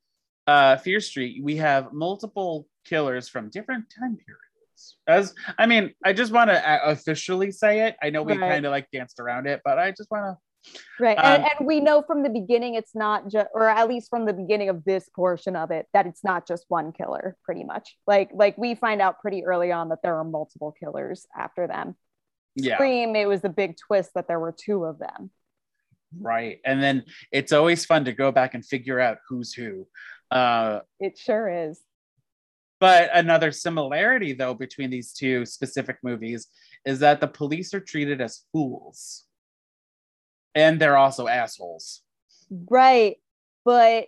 uh, 0.46 0.76
Fear 0.78 1.00
Street, 1.00 1.42
we 1.44 1.56
have 1.56 1.92
multiple 1.92 2.66
killers 2.86 3.28
from 3.28 3.50
different 3.50 3.84
time 3.90 4.16
periods. 4.16 4.96
As 5.06 5.34
I 5.58 5.66
mean, 5.66 5.92
I 6.04 6.14
just 6.14 6.32
want 6.32 6.48
to 6.48 6.88
officially 6.90 7.50
say 7.50 7.86
it. 7.86 7.96
I 8.02 8.08
know 8.08 8.22
we 8.22 8.32
Right. 8.32 8.40
kind 8.52 8.64
of 8.64 8.70
like 8.70 8.88
danced 8.90 9.20
around 9.20 9.46
it, 9.46 9.60
but 9.64 9.78
I 9.78 9.90
just 9.90 10.10
want 10.10 10.24
to. 10.24 10.36
Right. 11.00 11.16
and, 11.18 11.42
Um, 11.44 11.50
and 11.58 11.66
we 11.66 11.80
know 11.80 12.02
from 12.02 12.22
the 12.22 12.28
beginning 12.30 12.74
it's 12.74 12.94
not 12.94 13.28
just 13.28 13.48
or 13.54 13.68
at 13.68 13.88
least 13.88 14.10
from 14.10 14.24
the 14.26 14.32
beginning 14.32 14.68
of 14.68 14.84
this 14.84 15.08
portion 15.14 15.54
of 15.56 15.70
it 15.70 15.86
that 15.92 16.06
it's 16.06 16.24
not 16.24 16.46
just 16.46 16.64
one 16.68 16.92
killer, 16.92 17.36
pretty 17.44 17.64
much. 17.64 17.96
Like 18.06 18.30
like 18.32 18.56
we 18.58 18.74
find 18.74 19.00
out 19.00 19.20
pretty 19.20 19.44
early 19.44 19.70
on 19.72 19.88
that 19.90 20.00
there 20.02 20.16
are 20.16 20.24
multiple 20.24 20.74
killers 20.78 21.26
after 21.36 21.66
them. 21.66 21.96
Yeah, 22.56 22.74
Scream, 22.76 23.14
it 23.14 23.26
was 23.26 23.40
the 23.42 23.48
big 23.48 23.76
twist 23.76 24.10
that 24.14 24.26
there 24.26 24.40
were 24.40 24.52
two 24.58 24.84
of 24.84 24.98
them. 24.98 25.30
right. 26.18 26.58
And 26.64 26.82
then 26.82 27.04
it's 27.30 27.52
always 27.52 27.84
fun 27.84 28.06
to 28.06 28.12
go 28.12 28.32
back 28.32 28.54
and 28.54 28.64
figure 28.64 28.98
out 28.98 29.18
who's 29.28 29.52
who. 29.52 29.86
Uh, 30.30 30.80
It 30.98 31.16
sure 31.18 31.48
is. 31.48 31.80
But 32.80 33.10
another 33.12 33.50
similarity, 33.52 34.32
though, 34.34 34.54
between 34.54 34.90
these 34.90 35.12
two 35.12 35.44
specific 35.44 35.98
movies 36.02 36.46
is 36.84 37.00
that 37.00 37.20
the 37.20 37.26
police 37.28 37.74
are 37.74 37.80
treated 37.80 38.20
as 38.20 38.44
fools. 38.52 39.24
And 40.54 40.80
they're 40.80 40.96
also 40.96 41.28
assholes. 41.28 42.02
Right. 42.50 43.16
But 43.64 44.06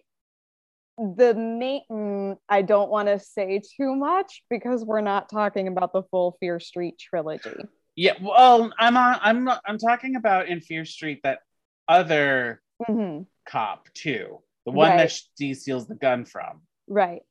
the 0.98 1.34
main 1.34 1.82
mm, 1.90 2.36
I 2.48 2.62
don't 2.62 2.90
want 2.90 3.08
to 3.08 3.18
say 3.18 3.60
too 3.76 3.94
much 3.94 4.42
because 4.50 4.84
we're 4.84 5.00
not 5.00 5.28
talking 5.30 5.68
about 5.68 5.92
the 5.92 6.02
full 6.10 6.36
Fear 6.40 6.60
Street 6.60 6.98
trilogy. 6.98 7.50
Yeah, 7.96 8.14
well, 8.20 8.70
I'm 8.78 8.96
on, 8.96 9.18
I'm 9.22 9.48
I'm 9.66 9.78
talking 9.78 10.16
about 10.16 10.48
in 10.48 10.60
Fear 10.60 10.84
Street 10.84 11.20
that 11.24 11.40
other 11.88 12.62
Mhm. 12.88 13.26
cop 13.46 13.92
too, 13.94 14.40
the 14.64 14.72
one 14.72 14.90
Right. 14.90 14.96
that 14.98 15.20
she 15.38 15.54
steals 15.54 15.86
the 15.86 15.94
gun 15.94 16.24
from. 16.24 16.62
Right. 16.86 17.22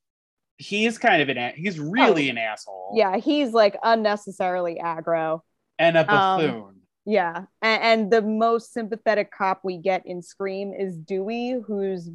He's 0.57 0.97
kind 0.97 1.21
of 1.21 1.29
an 1.29 1.53
he's 1.55 1.79
really 1.79 2.29
an 2.29 2.37
asshole. 2.37 2.91
Oh. 2.93 2.97
Yeah, 2.97 3.17
he's 3.17 3.51
like 3.53 3.77
unnecessarily 3.83 4.79
aggro. 4.83 5.41
and 5.77 5.95
a 5.95 6.01
Um, 6.01 6.05
buffoon. 6.41 6.78
Yeah. 7.05 7.45
And, 7.61 7.83
and 7.83 8.11
the 8.11 8.21
most 8.21 8.73
sympathetic 8.73 9.31
cop 9.31 9.61
we 9.63 9.77
get 9.77 10.05
in 10.05 10.21
Scream 10.21 10.73
is 10.73 10.95
Dewey, 10.97 11.59
who's 11.65 12.09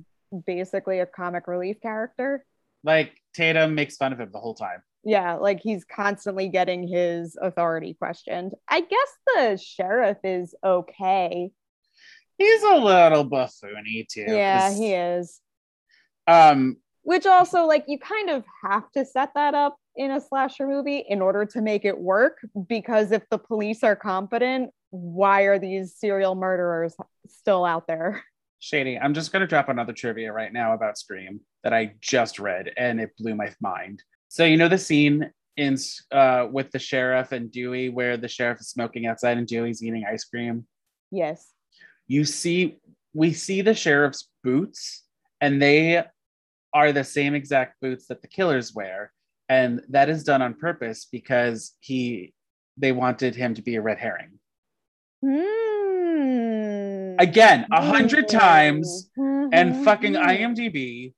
basically 0.47 1.01
a 1.01 1.07
comic 1.07 1.47
relief 1.47 1.80
character. 1.80 2.45
like 2.85 3.12
Tatum 3.35 3.74
makes 3.74 3.97
fun 3.97 4.12
of 4.12 4.20
him 4.20 4.30
the 4.32 4.39
whole 4.39 4.55
time. 4.55 4.82
Yeah, 5.05 5.35
like 5.35 5.61
he's 5.61 5.85
constantly 5.85 6.49
getting 6.49 6.89
his 6.89 7.37
authority 7.41 7.95
questioned. 7.95 8.53
I 8.68 8.80
guess 8.80 9.18
the 9.35 9.57
sheriff 9.62 10.18
is 10.24 10.55
okay. 10.64 11.51
He's 12.39 12.62
a 12.62 12.76
little 12.76 13.28
buffoony 13.28 14.07
too. 14.09 14.24
Yeah, 14.26 14.72
he 14.72 14.93
is. 14.93 15.41
Um, 16.26 16.78
Which 17.03 17.26
also, 17.26 17.66
like, 17.66 17.85
you 17.87 17.99
kind 17.99 18.30
of 18.30 18.45
have 18.62 18.91
to 18.93 19.05
set 19.05 19.35
that 19.35 19.55
up 19.55 19.76
in 19.97 20.11
a 20.11 20.21
slasher 20.21 20.67
movie 20.67 21.05
in 21.09 21.23
order 21.23 21.45
to 21.47 21.61
make 21.61 21.85
it 21.85 21.99
work. 21.99 22.39
Because 22.69 23.13
if 23.13 23.29
the 23.31 23.39
police 23.39 23.83
are 23.83 23.97
competent, 23.97 24.71
why 24.91 25.43
are 25.43 25.59
these 25.59 25.95
serial 25.95 26.35
murderers 26.35 26.95
still 27.29 27.65
out 27.65 27.87
there? 27.87 28.23
Shady, 28.61 28.99
I'm 28.99 29.15
just 29.15 29.33
going 29.33 29.43
to 29.43 29.47
drop 29.47 29.69
another 29.69 29.93
trivia 29.93 30.33
right 30.33 30.53
now 30.53 30.73
about 30.73 30.97
Scream 30.97 31.41
that 31.65 31.75
I 31.75 31.95
just 32.01 32.39
read 32.39 32.73
and 32.77 33.01
it 33.01 33.11
blew 33.19 33.35
my 33.35 33.53
mind. 33.61 34.03
So, 34.29 34.45
you 34.45 34.57
know 34.57 34.69
the 34.69 34.79
scene 34.79 35.31
in 35.57 35.77
uh, 36.11 36.49
with 36.51 36.71
the 36.71 36.79
sheriff 36.79 37.33
and 37.33 37.51
Dewey 37.51 37.89
where 37.89 38.17
the 38.17 38.29
sheriff 38.29 38.61
is 38.61 38.69
smoking 38.69 39.07
outside 39.07 39.39
and 39.39 39.47
Dewey's 39.47 39.83
eating 39.83 40.05
ice 40.11 40.25
cream? 40.25 40.67
Yes. 41.11 41.53
You 42.07 42.25
see, 42.25 42.79
we 43.13 43.33
see 43.33 43.63
the 43.63 43.75
sheriff's 43.75 44.29
boots 44.43 45.05
and 45.41 45.61
they 45.61 46.03
are 46.73 46.93
the 46.93 47.05
same 47.05 47.35
exact 47.35 47.81
boots 47.81 48.07
that 48.09 48.21
the 48.21 48.29
killers 48.29 48.75
wear. 48.75 49.13
And 49.49 49.83
that 49.91 50.09
is 50.09 50.25
done 50.25 50.41
on 50.43 50.55
purpose 50.55 51.07
because 51.11 51.75
he 51.81 52.33
they 52.77 52.93
wanted 52.93 53.35
him 53.37 53.55
to 53.55 53.63
be 53.63 53.77
a 53.77 53.83
red 53.83 53.99
herring. 53.99 54.39
Hmm. 55.23 57.17
Again, 57.19 57.67
a 57.73 57.83
hundred 57.83 58.29
times. 58.29 59.11
and 59.17 59.53
Mhm. 59.75 59.85
fucking 59.85 60.15
IMDb. 60.15 61.15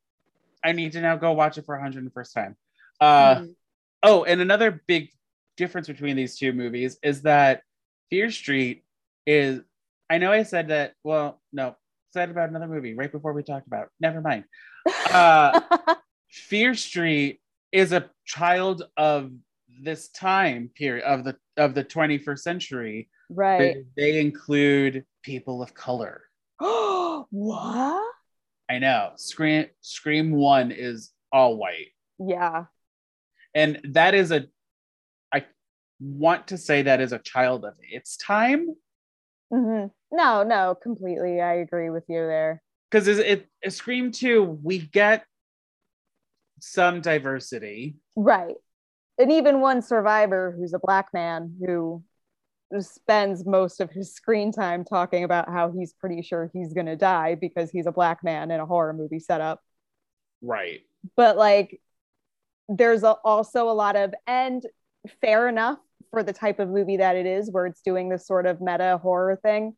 I 0.63 0.73
need 0.73 0.93
to 0.93 1.01
now 1.01 1.17
go 1.17 1.33
watch 1.33 1.57
it 1.59 1.65
for 1.65 1.77
101st 1.79 2.35
time. 2.35 2.57
Uh, 3.01 3.37
Mhm. 3.37 3.55
oh, 4.03 4.25
and 4.25 4.41
another 4.41 4.83
big 4.87 5.11
difference 5.57 5.87
between 5.87 6.17
these 6.17 6.37
two 6.39 6.53
movies 6.53 6.99
is 7.03 7.23
that 7.23 7.63
Fear 8.11 8.31
Street 8.31 8.85
is. 9.27 9.63
I 10.11 10.19
know 10.19 10.31
I 10.33 10.43
said 10.43 10.69
that. 10.69 10.95
Well, 11.03 11.41
no, 11.53 11.77
said 12.13 12.31
about 12.31 12.51
another 12.51 12.69
movie 12.69 12.95
right 12.95 13.11
before 13.11 13.33
we 13.33 13.43
talked 13.43 13.67
about. 13.67 13.89
Never 14.01 14.21
mind. 14.21 14.45
Uh, 15.11 15.61
Fear 16.29 16.75
Street 16.75 17.41
is 17.73 17.93
a 17.93 18.11
child 18.25 18.85
of 18.97 19.31
this 19.83 20.09
time 20.09 20.71
period 20.75 21.05
of 21.05 21.25
the 21.25 21.37
of 21.57 21.75
the 21.75 21.85
21st 21.85 22.39
century. 22.39 23.09
right. 23.31 23.59
They, 23.97 24.13
they 24.13 24.21
include 24.21 25.05
people 25.23 25.63
of 25.63 25.75
color. 25.75 26.23
Oh 26.61 27.27
what? 27.31 28.03
I 28.71 28.79
know. 28.79 29.13
Scream 29.17 29.67
Scream 29.81 30.33
1 30.33 30.73
is 30.73 31.11
all 31.33 31.57
white. 31.57 31.89
Yeah. 32.19 32.65
And 33.55 33.81
that 33.93 34.15
is 34.15 34.33
a 34.33 34.47
I 35.33 35.45
want 36.01 36.49
to 36.49 36.59
say 36.59 36.83
that 36.83 37.01
is 37.01 37.13
a 37.13 37.19
child 37.19 37.65
of 37.65 37.75
its 37.81 38.17
time 38.17 38.69
Mhm. 39.53 39.91
No, 40.11 40.43
no, 40.43 40.75
completely. 40.83 41.41
I 41.41 41.55
agree 41.55 41.91
with 41.91 42.05
you 42.09 42.17
there. 42.27 42.63
because 42.91 43.07
it, 43.09 43.49
it 43.63 43.71
Scream 43.73 44.11
2 44.11 44.43
we 44.63 44.79
get 44.79 45.25
some 46.61 47.01
diversity. 47.01 47.97
Right. 48.17 48.57
And 49.19 49.33
even 49.33 49.61
one 49.61 49.83
survivor 49.83 50.55
who's 50.57 50.75
a 50.75 50.79
black 50.79 51.09
man 51.15 51.55
who 51.61 52.03
spends 52.81 53.47
most 53.47 53.81
of 53.81 53.91
his 53.91 54.15
screen 54.15 54.53
time 54.53 54.85
talking 54.85 55.25
about 55.25 55.49
how 55.49 55.71
he's 55.71 55.93
pretty 55.93 56.21
sure 56.23 56.51
he's 56.53 56.75
going 56.75 56.87
to 56.87 56.97
die 56.97 57.35
because 57.35 57.71
he's 57.71 57.87
a 57.87 57.93
black 57.93 58.25
man 58.25 58.51
in 58.51 58.61
a 58.61 58.67
horror 58.67 58.93
movie 58.93 59.21
setup. 59.21 59.63
Right. 60.43 60.81
But 61.17 61.37
like, 61.37 61.81
there's 62.69 63.05
a, 63.05 63.13
also 63.25 63.71
a 63.71 63.73
lot 63.73 63.97
of, 63.97 64.13
and 64.27 64.63
fair 65.21 65.49
enough 65.49 65.79
for 66.11 66.23
the 66.23 66.33
type 66.33 66.59
of 66.59 66.69
movie 66.69 66.97
that 66.97 67.17
it 67.17 67.27
is, 67.27 67.51
where 67.51 67.67
it's 67.67 67.81
doing 67.83 68.09
this 68.09 68.27
sort 68.27 68.47
of 68.47 68.61
meta 68.61 68.99
horror 69.01 69.39
thing. 69.43 69.77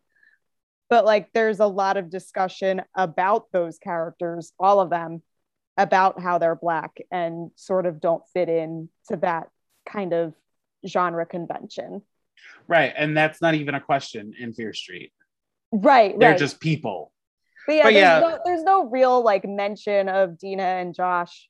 But 0.89 1.05
like, 1.05 1.29
there's 1.35 1.61
a 1.61 1.66
lot 1.66 1.99
of 1.99 2.11
discussion 2.11 2.83
about 2.95 3.53
those 3.53 3.79
characters, 3.79 4.53
all 4.59 4.81
of 4.81 4.89
them, 4.89 5.22
about 5.79 6.20
how 6.20 6.37
they're 6.39 6.57
black 6.57 6.99
and 7.11 7.51
sort 7.55 7.87
of 7.87 8.01
don't 8.01 8.22
fit 8.35 8.49
in 8.49 8.91
to 9.09 9.16
that 9.16 9.49
kind 9.87 10.12
of 10.12 10.35
genre 10.87 11.24
convention. 11.24 12.03
Right. 12.66 12.93
And 12.97 13.16
that's 13.16 13.41
not 13.41 13.55
even 13.55 13.74
a 13.74 13.81
question 13.81 14.35
in 14.39 14.53
Fear 14.53 14.74
Street. 14.74 15.12
Right, 15.70 16.18
They're 16.18 16.31
right. 16.31 16.39
just 16.39 16.61
people. 16.61 17.12
but 17.66 17.74
yeah, 17.74 17.83
but 17.83 17.93
there's, 17.93 17.95
yeah. 17.95 18.20
No, 18.20 18.39
there's 18.45 18.62
no 18.62 18.87
real 18.87 19.22
like 19.22 19.47
mention 19.47 20.09
of 20.09 20.39
Deena 20.39 20.62
and 20.62 20.95
Josh 20.95 21.49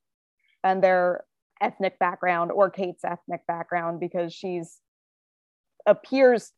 and 0.64 0.83
their 0.83 1.24
ethnic 1.61 1.99
background 1.99 2.51
or 2.53 2.70
Kate's 2.70 3.05
ethnic 3.05 3.47
background 3.47 4.01
because 4.01 4.35
she's 4.35 4.79
appears 5.87 6.51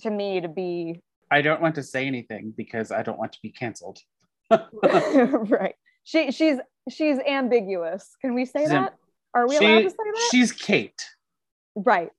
to 0.00 0.10
me 0.10 0.40
to 0.40 0.48
be 0.48 1.02
I 1.30 1.42
don't 1.42 1.60
want 1.60 1.74
to 1.74 1.82
say 1.82 2.06
anything 2.06 2.54
because 2.56 2.90
I 2.90 3.02
don't 3.02 3.18
want 3.18 3.32
to 3.32 3.38
be 3.42 3.50
canceled. 3.50 3.98
right. 4.50 5.74
She 6.04 6.30
she's 6.30 6.58
she's 6.92 7.18
ambiguous. 7.20 8.16
Can 8.20 8.34
we 8.34 8.44
say 8.44 8.60
She's 8.60 8.68
that? 8.70 8.94
Are 9.34 9.46
we 9.48 9.58
She- 9.58 9.64
allowed 9.64 9.82
to 9.82 9.90
say 9.90 9.96
that? 9.96 10.28
She's 10.30 10.52
Kate. 10.52 11.04
right. 11.74 12.10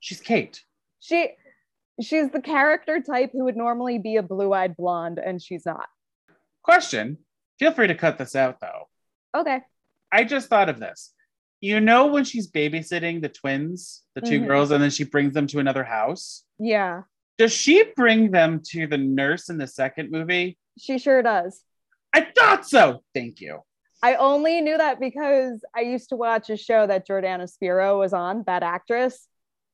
She's 0.00 0.20
Kate. 0.20 0.62
She 1.00 1.30
she's 2.02 2.30
the 2.30 2.42
character 2.42 3.00
type 3.00 3.30
who 3.32 3.44
would 3.44 3.56
normally 3.56 3.98
be 3.98 4.16
a 4.16 4.22
blue-eyed 4.22 4.76
blonde 4.76 5.18
and 5.18 5.40
she's 5.42 5.64
not. 5.64 5.88
Question. 6.62 7.18
Feel 7.58 7.72
free 7.72 7.86
to 7.86 7.94
cut 7.94 8.18
this 8.18 8.36
out 8.36 8.60
though. 8.60 8.88
Okay. 9.34 9.60
I 10.12 10.24
just 10.24 10.48
thought 10.48 10.68
of 10.68 10.78
this. 10.78 11.12
You 11.60 11.80
know 11.80 12.06
when 12.08 12.24
she's 12.24 12.50
babysitting 12.50 13.22
the 13.22 13.30
twins, 13.30 14.02
the 14.14 14.20
2 14.20 14.40
Mhm. 14.42 14.46
girls, 14.46 14.70
and 14.70 14.82
then 14.82 14.90
she 14.90 15.04
brings 15.04 15.32
them 15.32 15.46
to 15.48 15.58
another 15.58 15.84
house? 15.84 16.44
Yeah. 16.58 17.02
Does 17.38 17.52
she 17.52 17.82
bring 17.96 18.30
them 18.30 18.60
to 18.72 18.86
the 18.86 18.98
nurse 18.98 19.48
in 19.48 19.56
the 19.58 19.66
second 19.66 20.10
movie? 20.10 20.58
She 20.78 20.98
sure 20.98 21.22
does. 21.22 21.62
I 22.12 22.30
thought 22.36 22.66
so. 22.66 23.02
Thank 23.14 23.40
you. 23.40 23.62
I 24.02 24.14
only 24.16 24.60
knew 24.60 24.76
that 24.76 25.00
because 25.00 25.64
I 25.74 25.80
used 25.80 26.10
to 26.10 26.16
watch 26.16 26.50
a 26.50 26.56
show 26.56 26.86
that 26.86 27.08
Jordana 27.08 27.48
Spiro 27.48 27.98
was 27.98 28.12
on, 28.12 28.44
that 28.46 28.62
actress. 28.62 29.26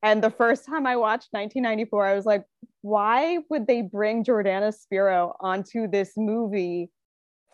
And 0.03 0.23
the 0.23 0.31
first 0.31 0.67
time 0.67 0.87
I 0.87 0.97
watched 0.97 1.29
1994, 1.33 2.07
I 2.07 2.15
was 2.15 2.27
like, 2.27 2.45
why 2.83 3.39
would 3.49 3.67
they 3.67 3.83
bring 3.83 4.25
Jordana 4.25 4.75
Spiro 4.75 5.35
onto 5.41 5.89
this 5.89 6.13
movie 6.17 6.91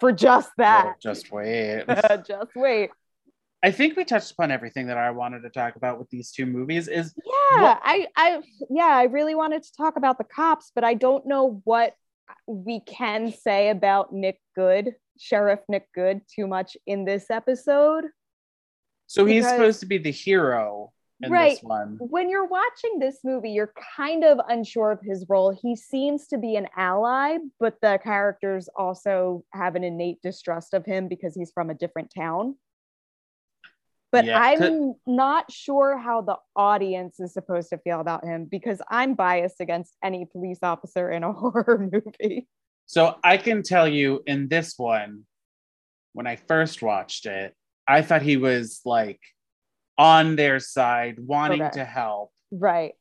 for 0.01 0.13
just 0.13 0.49
oh, 0.51 0.55
that? 0.59 0.85
Well, 0.85 0.97
just 1.01 1.31
wait. 1.31 1.85
Uh, 1.89 2.17
just 2.19 2.55
wait. 2.55 2.91
I 3.63 3.71
think 3.73 3.97
we 3.97 4.05
touched 4.05 4.31
upon 4.31 4.51
everything 4.51 4.87
that 4.87 4.97
I 4.97 5.11
wanted 5.11 5.43
to 5.43 5.51
talk 5.51 5.77
about 5.77 5.99
with 5.99 6.09
these 6.11 6.31
two 6.31 6.47
movies. 6.47 6.87
Is 6.89 7.13
Yeah, 7.25 7.63
What- 7.63 7.81
I, 7.83 8.07
I, 8.17 8.41
yeah, 8.71 8.87
I 8.87 9.05
really 9.05 9.35
wanted 9.35 9.65
to 9.65 9.73
talk 9.77 9.97
about 9.97 10.17
the 10.17 10.25
cops, 10.25 10.71
but 10.75 10.85
I 10.85 10.95
don't 10.95 11.27
know 11.27 11.61
what 11.65 11.95
we 12.47 12.81
can 12.81 13.33
say 13.33 13.71
about 13.71 14.13
Nick 14.13 14.41
Goode, 14.57 14.95
Sheriff 15.19 15.61
Nick 15.69 15.89
Goode, 15.95 16.21
too 16.35 16.47
much 16.47 16.77
in 16.87 17.05
this 17.05 17.31
episode. 17.31 18.05
so 19.07 19.25
he's 19.25 19.49
supposed 19.49 19.81
to 19.81 19.87
be 19.87 19.97
the 19.99 20.11
hero 20.11 20.93
in 21.23 21.33
Right. 21.33 21.53
this 21.53 21.63
one. 21.63 21.97
when 21.99 22.29
you're 22.29 22.45
watching 22.47 22.99
this 22.99 23.21
movie, 23.25 23.51
you're 23.51 23.73
kind 23.97 24.23
of 24.23 24.39
unsure 24.49 24.91
of 24.93 25.01
his 25.01 25.25
role. 25.29 25.51
He 25.51 25.75
seems 25.75 26.27
to 26.29 26.39
be 26.39 26.57
an 26.57 26.69
ally, 26.77 27.39
but 27.59 27.81
the 27.81 27.99
characters 28.05 28.69
also 28.77 29.45
have 29.53 29.75
an 29.77 29.83
innate 29.85 30.21
distrust 30.23 30.75
of 30.75 30.85
him 30.85 31.09
because 31.09 31.35
he's 31.35 31.51
from 31.51 31.71
a 31.71 31.75
different 31.75 32.13
town. 32.15 32.57
But 34.11 34.25
Yeah, 34.25 34.39
I'm 34.39 34.95
not 35.07 35.53
sure 35.53 35.99
how 35.99 36.23
the 36.23 36.37
audience 36.57 37.21
is 37.21 37.35
supposed 37.35 37.69
to 37.71 37.79
feel 37.79 38.01
about 38.01 38.25
him 38.25 38.47
because 38.51 38.81
I'm 38.89 39.15
biased 39.15 39.61
against 39.61 39.97
any 40.03 40.25
police 40.25 40.59
officer 40.63 41.11
in 41.11 41.25
a 41.25 41.33
horror 41.35 41.89
movie. 41.93 42.49
So 42.87 43.17
I 43.23 43.37
can 43.37 43.63
tell 43.63 43.87
you 43.87 44.23
in 44.27 44.49
this 44.49 44.75
one, 44.79 45.25
when 46.15 46.27
I 46.27 46.37
first 46.37 46.81
watched 46.81 47.27
it, 47.27 47.55
I 47.87 48.03
thought 48.03 48.23
he 48.23 48.39
was 48.39 48.81
like 48.85 49.21
on 49.99 50.37
their 50.37 50.59
side, 50.59 51.19
wanting 51.19 51.63
Okay. 51.63 51.71
to 51.75 51.85
help. 51.85 52.33
Right. 52.51 52.95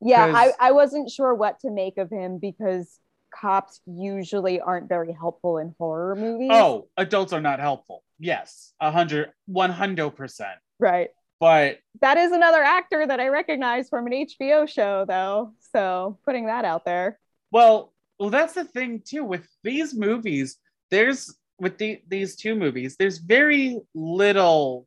Yeah, 0.00 0.30
I, 0.32 0.52
I 0.58 0.72
wasn't 0.72 1.10
sure 1.10 1.34
what 1.34 1.60
to 1.60 1.70
make 1.70 1.98
of 1.98 2.10
him 2.10 2.38
because 2.38 2.98
cops 3.40 3.80
usually 3.86 4.60
aren't 4.60 4.88
very 4.88 5.12
helpful 5.12 5.58
in 5.58 5.74
horror 5.78 6.14
movies. 6.16 6.50
Oh, 6.52 6.88
adults 6.96 7.32
are 7.32 7.40
not 7.40 7.60
helpful. 7.60 8.02
Yes, 8.18 8.72
a 8.80 8.90
hundred, 8.90 9.32
one 9.46 9.70
hundred 9.70 10.10
percent. 10.10 10.58
right. 10.78 11.10
But 11.40 11.78
That 12.00 12.16
is 12.16 12.32
another 12.32 12.60
actor 12.60 13.06
that 13.06 13.20
I 13.20 13.28
recognize 13.28 13.88
from 13.88 14.08
an 14.08 14.12
HBO 14.12 14.68
show, 14.68 15.04
though. 15.06 15.52
So 15.72 16.18
putting 16.24 16.46
that 16.46 16.64
out 16.64 16.84
there. 16.84 17.20
well, 17.52 17.92
well, 18.18 18.30
that's 18.30 18.54
the 18.54 18.64
thing 18.64 19.02
too 19.04 19.22
with 19.24 19.46
these 19.62 19.94
movies. 19.94 20.56
There's 20.90 21.32
with 21.60 21.78
the, 21.78 22.00
these 22.08 22.34
two 22.36 22.54
movies, 22.54 22.96
there's 22.98 23.18
very 23.18 23.78
little 23.94 24.86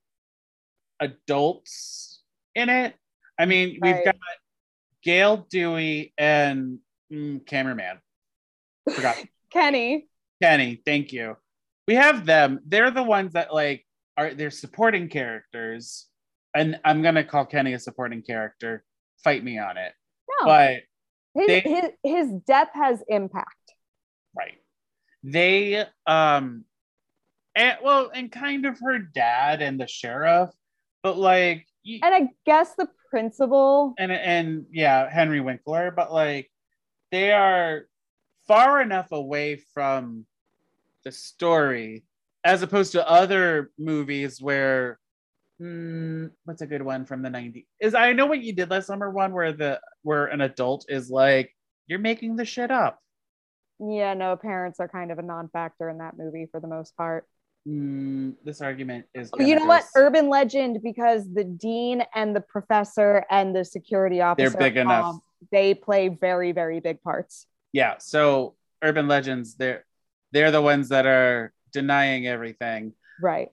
adults 1.00 2.22
in 2.56 2.70
it. 2.70 2.96
I 3.40 3.46
mean, 3.46 3.80
we've 3.82 4.04
got 4.04 4.16
Gale 5.04 5.48
Dewey 5.50 6.14
and 6.18 6.80
mm, 7.12 7.46
cameraman. 7.46 8.00
Forgot 8.94 9.18
Kenny. 9.52 10.08
Kenny. 10.42 10.82
Thank 10.86 11.12
you. 11.14 11.38
We 11.88 11.96
have 11.96 12.26
them. 12.26 12.60
They're 12.66 12.92
the 12.92 13.04
ones 13.04 13.34
that 13.34 13.54
like 13.54 13.86
are 14.18 14.34
they're 14.34 14.52
supporting 14.52 15.10
characters, 15.10 16.08
and 16.56 16.80
I'm 16.86 17.02
gonna 17.02 17.24
call 17.24 17.46
Kenny 17.46 17.74
a 17.74 17.80
supporting 17.80 18.22
character. 18.22 18.84
Fight 19.24 19.44
me 19.44 19.60
on 19.60 19.78
it, 19.78 19.94
No, 20.30 20.46
but 20.48 20.78
his, 21.36 21.48
they- 21.48 21.60
his, 21.62 21.84
his 22.04 22.32
death 22.48 22.70
has 22.74 23.04
impact. 23.08 23.56
right 24.36 24.56
they 25.24 25.86
um 26.08 26.66
and 27.56 27.78
well 27.84 28.10
and 28.14 28.32
kind 28.32 28.66
of 28.66 28.80
her 28.80 28.98
dad 28.98 29.62
and 29.62 29.80
the 29.80 29.86
sheriff 29.86 30.50
but 31.04 31.18
like 31.20 31.68
y- 31.86 32.00
And 32.02 32.16
I 32.16 32.30
guess 32.48 32.74
the 32.76 32.88
principal, 33.12 33.94
and 34.00 34.12
and 34.12 34.66
yeah 34.72 35.08
henry 35.10 35.40
winkler 35.42 35.92
but 35.92 36.12
like 36.12 36.50
they 37.12 37.32
are 37.32 37.84
far 38.52 38.82
enough 38.82 39.12
away 39.12 39.56
from 39.74 40.26
the 41.04 41.12
story 41.12 42.04
as 42.44 42.62
opposed 42.62 42.92
to 42.92 43.10
other 43.10 43.72
movies 43.78 44.42
where 44.42 45.00
hmm, 45.60 46.26
what's 46.46 46.62
a 46.62 46.68
good 46.68 46.82
one 46.82 47.06
from 47.06 47.22
the 47.22 47.30
90s 47.30 47.66
is 47.80 47.96
i 47.96 48.12
know 48.12 48.26
what 48.26 48.44
you 48.44 48.54
did 48.54 48.70
last 48.70 48.88
summer 48.88 49.10
one 49.10 49.32
where 49.32 49.54
the 49.54 49.80
where 50.02 50.26
an 50.26 50.42
adult 50.42 50.86
is 50.90 51.10
like 51.10 51.56
you're 51.88 52.00
making 52.00 52.36
the 52.36 52.46
shit 52.46 52.72
up 52.72 53.00
yeah, 53.82 54.14
no, 54.14 54.36
parents 54.36 54.80
are 54.80 54.88
kind 54.88 55.12
of 55.12 55.18
a 55.18 55.24
non 55.24 55.50
factor 55.50 55.90
in 55.90 55.98
that 55.98 56.16
movie 56.18 56.48
for 56.52 56.60
the 56.60 56.68
most 56.68 56.96
part. 56.96 57.26
Mm, 57.68 58.36
this 58.44 58.62
argument 58.62 59.06
is. 59.16 59.32
you 59.40 59.56
know 59.56 59.66
what? 59.66 59.86
Urban 59.96 60.30
legend 60.30 60.82
because 60.84 61.28
the 61.34 61.44
dean 61.44 62.04
and 62.14 62.36
the 62.36 62.42
professor 62.42 63.26
and 63.32 63.56
the 63.56 63.66
security 63.66 64.22
officer. 64.22 64.50
They're 64.52 64.60
big 64.60 64.78
enough. 64.78 65.06
um, 65.06 65.22
they 65.52 65.74
play 65.74 66.10
very, 66.10 66.52
very 66.52 66.80
big 66.80 67.02
parts. 67.02 67.48
Yeah. 67.74 67.96
So 68.00 68.56
urban 68.84 69.08
legends, 69.08 69.56
they're 69.56 69.86
they're 70.32 70.52
the 70.52 70.62
ones 70.62 70.90
that 70.90 71.06
are 71.06 71.54
denying 71.74 72.28
everything, 72.28 72.94
Right. 73.22 73.50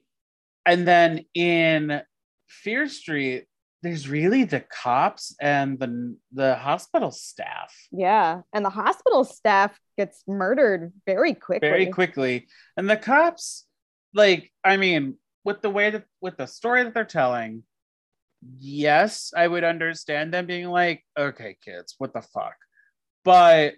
and 0.67 0.87
then 0.87 1.25
in 1.35 2.03
Fear 2.49 2.89
Street, 2.89 3.47
there's 3.83 4.09
really 4.09 4.45
the 4.45 4.61
cops 4.61 5.35
and 5.41 5.79
the 5.79 6.17
the 6.33 6.57
hospital 6.57 7.11
staff 7.11 7.73
Yeah. 7.93 8.43
And 8.53 8.65
the 8.65 8.71
hospital 8.71 9.25
staff 9.25 9.79
gets 9.97 10.23
murdered 10.27 10.93
very 11.07 11.35
quickly. 11.35 11.69
very 11.69 11.87
quickly, 11.87 12.49
and 12.77 12.89
the 12.91 12.97
cops, 12.97 13.67
like, 14.15 14.53
I 14.65 14.77
mean, 14.79 15.17
with 15.45 15.63
the 15.63 15.71
way 15.71 15.91
that 15.91 16.05
with 16.21 16.37
the 16.37 16.47
story 16.47 16.83
that 16.85 16.95
they're 16.95 17.05
telling. 17.05 17.63
Yes, 18.61 19.33
I 19.37 19.49
would 19.49 19.65
understand 19.65 20.33
them 20.33 20.47
being 20.47 20.69
like, 20.69 21.05
okay, 21.19 21.57
kids, 21.65 21.97
what 21.99 22.13
the 22.15 22.23
fuck? 22.23 22.55
But 23.25 23.75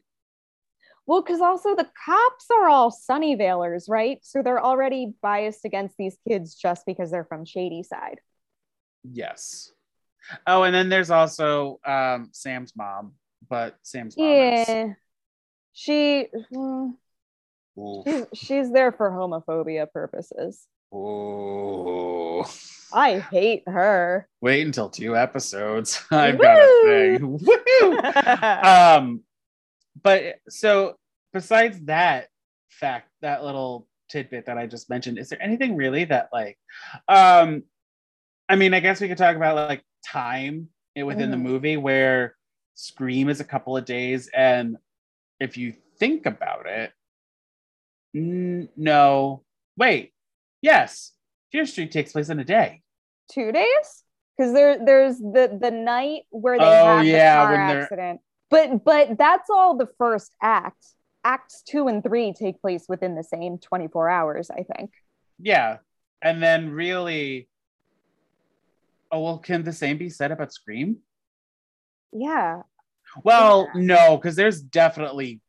Well, 1.10 1.22
because 1.22 1.40
also 1.40 1.74
the 1.74 1.88
cops 2.04 2.46
are 2.52 2.68
all 2.68 2.92
Sunnyvalers, 2.92 3.88
right? 3.88 4.20
So 4.22 4.42
they're 4.42 4.62
already 4.62 5.12
biased 5.20 5.64
against 5.64 5.96
these 5.98 6.16
kids 6.28 6.54
just 6.54 6.86
because 6.86 7.10
they're 7.10 7.24
from 7.24 7.44
Shadyside. 7.44 8.20
Yes. 9.02 9.72
Oh, 10.46 10.62
and 10.62 10.72
then 10.72 10.88
there's 10.88 11.10
also 11.10 11.80
um, 11.84 12.28
Sam's 12.30 12.76
mom, 12.76 13.14
but 13.48 13.74
Sam's 13.82 14.16
mom 14.16 14.24
is 14.24 14.68
Yeah. 14.68 14.92
She 15.72 16.28
mm, 16.54 16.92
she's, 18.06 18.26
she's 18.34 18.72
there 18.72 18.92
for 18.92 19.10
homophobia 19.10 19.90
purposes. 19.90 20.64
Oh. 20.92 22.48
I 22.92 23.18
hate 23.18 23.64
her. 23.66 24.28
Wait 24.40 24.64
until 24.64 24.88
two 24.88 25.16
episodes. 25.16 26.04
I've 26.12 26.38
got 26.38 26.56
a 26.56 26.82
thing. 26.84 27.40
Woo! 27.42 28.00
Um, 28.62 29.24
but 30.02 30.36
so 30.48 30.96
besides 31.32 31.80
that 31.86 32.28
fact, 32.70 33.08
that 33.22 33.44
little 33.44 33.86
tidbit 34.10 34.46
that 34.46 34.58
I 34.58 34.66
just 34.66 34.90
mentioned, 34.90 35.18
is 35.18 35.28
there 35.28 35.42
anything 35.42 35.76
really 35.76 36.04
that 36.04 36.28
like, 36.32 36.58
um, 37.08 37.64
I 38.48 38.56
mean, 38.56 38.74
I 38.74 38.80
guess 38.80 39.00
we 39.00 39.08
could 39.08 39.18
talk 39.18 39.36
about 39.36 39.68
like 39.68 39.84
time 40.06 40.68
within 40.96 41.30
the 41.30 41.36
Mhm. 41.36 41.42
movie 41.42 41.76
where 41.76 42.36
Scream 42.74 43.28
is 43.28 43.40
a 43.40 43.44
couple 43.44 43.76
of 43.76 43.84
days, 43.84 44.28
and 44.34 44.76
if 45.40 45.56
you 45.56 45.74
think 45.98 46.26
about 46.26 46.66
it, 46.66 46.92
n- 48.14 48.68
no, 48.76 49.44
wait, 49.76 50.12
yes, 50.62 51.12
Fear 51.52 51.66
Street 51.66 51.92
takes 51.92 52.12
place 52.12 52.28
in 52.28 52.38
a 52.38 52.44
day. 52.44 52.82
Two 53.30 53.52
days? 53.52 54.04
Because 54.36 54.52
there 54.52 54.84
there's 54.84 55.18
the 55.18 55.56
the 55.60 55.70
night 55.70 56.22
where 56.30 56.58
they 56.58 56.64
Oh, 56.64 56.74
have 56.76 57.06
yeah, 57.06 57.34
the 57.36 57.38
car 57.38 57.54
accident. 57.56 58.20
But 58.50 58.84
but 58.84 59.18
that's 59.18 59.48
all 59.50 59.76
the 59.76 59.88
first 59.98 60.32
act. 60.42 60.84
Acts 61.24 61.62
two 61.62 61.86
and 61.88 62.02
three 62.02 62.32
take 62.32 62.60
place 62.60 62.86
within 62.88 63.14
the 63.14 63.24
same 63.24 63.58
24 63.58 64.08
hours, 64.08 64.50
I 64.50 64.62
think. 64.62 64.90
Yeah. 65.38 65.78
And 66.22 66.42
then 66.42 66.70
really, 66.70 67.48
oh, 69.10 69.22
well, 69.22 69.38
can 69.38 69.62
the 69.62 69.72
same 69.72 69.98
be 69.98 70.08
said 70.10 70.32
about 70.32 70.52
Scream? 70.52 70.98
Yeah. 72.12 72.62
Well, 73.24 73.68
Yeah. 73.74 73.80
no, 73.82 74.16
because 74.16 74.36
there's 74.36 74.60
definitely 74.60 75.40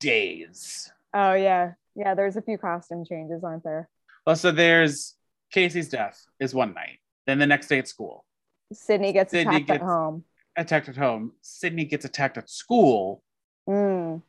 days. 0.00 0.90
Oh 1.12 1.32
yeah. 1.34 1.72
Yeah, 1.94 2.14
there's 2.14 2.36
a 2.36 2.42
few 2.42 2.58
costume 2.58 3.04
changes, 3.04 3.44
aren't 3.44 3.62
there? 3.64 3.88
Well, 4.26 4.36
so 4.36 4.50
there's 4.50 5.14
Casey's 5.52 5.88
death 5.88 6.20
is 6.40 6.54
one 6.54 6.74
night. 6.74 6.98
Then 7.26 7.38
the 7.38 7.46
next 7.46 7.68
day 7.68 7.78
at 7.78 7.86
school, 7.88 8.24
Sidney 8.72 9.12
gets 9.12 9.30
Sidney 9.30 9.56
attacked 9.56 9.70
at 9.70 9.80
home. 9.80 10.24
attacked 10.56 10.88
at 10.88 10.96
home. 10.96 11.32
Sidney 11.40 11.84
gets 11.84 12.04
attacked 12.04 12.36
at 12.36 12.50
school, 12.50 13.22
Mm. 13.68 14.22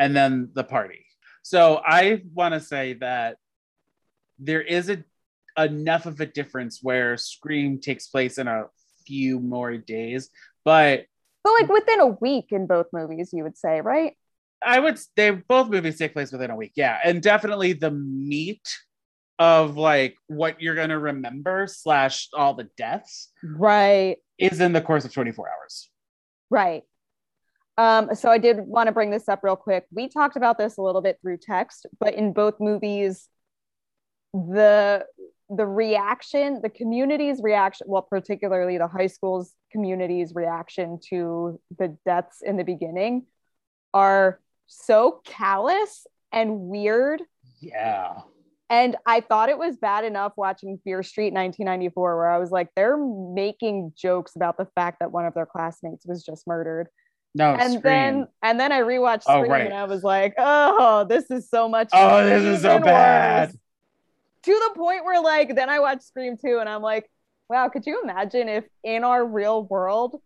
And 0.00 0.16
then 0.16 0.48
the 0.54 0.64
party. 0.64 1.04
So 1.42 1.80
I 1.84 2.22
want 2.34 2.54
to 2.54 2.60
say 2.60 2.94
that 2.94 3.36
there 4.38 4.62
is 4.62 4.88
a 4.90 5.04
enough 5.58 6.06
of 6.06 6.18
a 6.20 6.26
difference 6.26 6.80
where 6.82 7.16
Scream 7.16 7.80
takes 7.80 8.06
place 8.08 8.38
in 8.38 8.48
a 8.48 8.64
few 9.06 9.38
more 9.40 9.76
days, 9.76 10.30
but 10.64 11.04
But 11.44 11.52
like 11.60 11.68
within 11.68 12.00
a 12.00 12.06
week 12.06 12.46
in 12.50 12.66
both 12.66 12.86
movies, 12.92 13.30
you 13.32 13.42
would 13.44 13.58
say, 13.58 13.80
right? 13.82 14.14
I 14.64 14.78
would 14.80 14.98
they 15.16 15.30
both 15.30 15.68
movies 15.68 15.98
take 15.98 16.12
place 16.14 16.32
within 16.32 16.50
a 16.50 16.56
week, 16.56 16.72
yeah, 16.76 16.98
and 17.04 17.22
definitely 17.22 17.72
the 17.74 17.90
meat 17.90 18.66
of 19.38 19.76
like 19.76 20.16
what 20.28 20.60
you're 20.62 20.74
gonna 20.74 20.98
remember 20.98 21.66
slash 21.66 22.28
all 22.34 22.54
the 22.54 22.68
deaths 22.76 23.32
Right. 23.42 24.16
is 24.38 24.60
in 24.60 24.72
the 24.72 24.82
course 24.82 25.04
of 25.04 25.12
24 25.12 25.48
hours. 25.48 25.90
Right. 26.50 26.82
Um, 27.80 28.14
so 28.14 28.28
I 28.28 28.36
did 28.36 28.58
want 28.58 28.88
to 28.88 28.92
bring 28.92 29.08
this 29.08 29.26
up 29.26 29.40
real 29.42 29.56
quick. 29.56 29.86
We 29.90 30.10
talked 30.10 30.36
about 30.36 30.58
this 30.58 30.76
a 30.76 30.82
little 30.82 31.00
bit 31.00 31.18
through 31.22 31.38
text, 31.38 31.86
but 31.98 32.12
in 32.12 32.34
both 32.34 32.60
movies, 32.60 33.26
the 34.34 35.06
the 35.48 35.66
reaction, 35.66 36.60
the 36.62 36.68
community's 36.68 37.40
reaction, 37.42 37.86
well, 37.88 38.02
particularly 38.02 38.76
the 38.76 38.86
high 38.86 39.06
school's 39.06 39.54
community's 39.72 40.34
reaction 40.34 40.98
to 41.08 41.58
the 41.78 41.96
deaths 42.04 42.42
in 42.44 42.58
the 42.58 42.64
beginning 42.64 43.24
are 43.94 44.40
so 44.66 45.22
callous 45.24 46.06
and 46.32 46.60
weird. 46.60 47.22
Yeah. 47.60 48.12
And 48.68 48.96
I 49.06 49.22
thought 49.22 49.48
it 49.48 49.58
was 49.58 49.78
bad 49.78 50.04
enough 50.04 50.34
watching 50.36 50.78
Fear 50.84 51.02
Street 51.02 51.32
1994, 51.32 52.16
where 52.16 52.30
I 52.30 52.36
was 52.36 52.50
like, 52.50 52.68
they're 52.76 52.98
making 52.98 53.94
jokes 53.96 54.36
about 54.36 54.58
the 54.58 54.68
fact 54.74 54.98
that 55.00 55.12
one 55.12 55.24
of 55.24 55.32
their 55.32 55.46
classmates 55.46 56.04
was 56.04 56.22
just 56.22 56.46
murdered. 56.46 56.88
No, 57.34 57.52
and 57.54 57.74
Scream. 57.74 57.82
then 57.82 58.28
and 58.42 58.58
then 58.58 58.72
I 58.72 58.80
rewatched 58.80 59.22
Oh, 59.26 59.38
Scream 59.40 59.50
right. 59.52 59.66
and 59.66 59.74
I 59.74 59.84
was 59.84 60.02
like, 60.02 60.34
oh, 60.38 61.04
this 61.08 61.30
is 61.30 61.48
so 61.48 61.68
much. 61.68 61.90
Oh, 61.92 62.24
this 62.24 62.42
is 62.42 62.62
so 62.62 62.80
bad. 62.80 63.50
worse. 63.50 63.56
To 64.44 64.50
the 64.52 64.74
point 64.74 65.04
where 65.04 65.20
like 65.22 65.54
then 65.54 65.68
I 65.70 65.78
watched 65.80 66.02
Scream 66.02 66.36
2 66.36 66.58
and 66.58 66.68
I'm 66.68 66.82
like, 66.82 67.08
wow, 67.48 67.68
could 67.68 67.86
you 67.86 68.00
imagine 68.02 68.48
if 68.48 68.64
in 68.82 69.04
our 69.04 69.24
real 69.24 69.64
world 69.64 70.16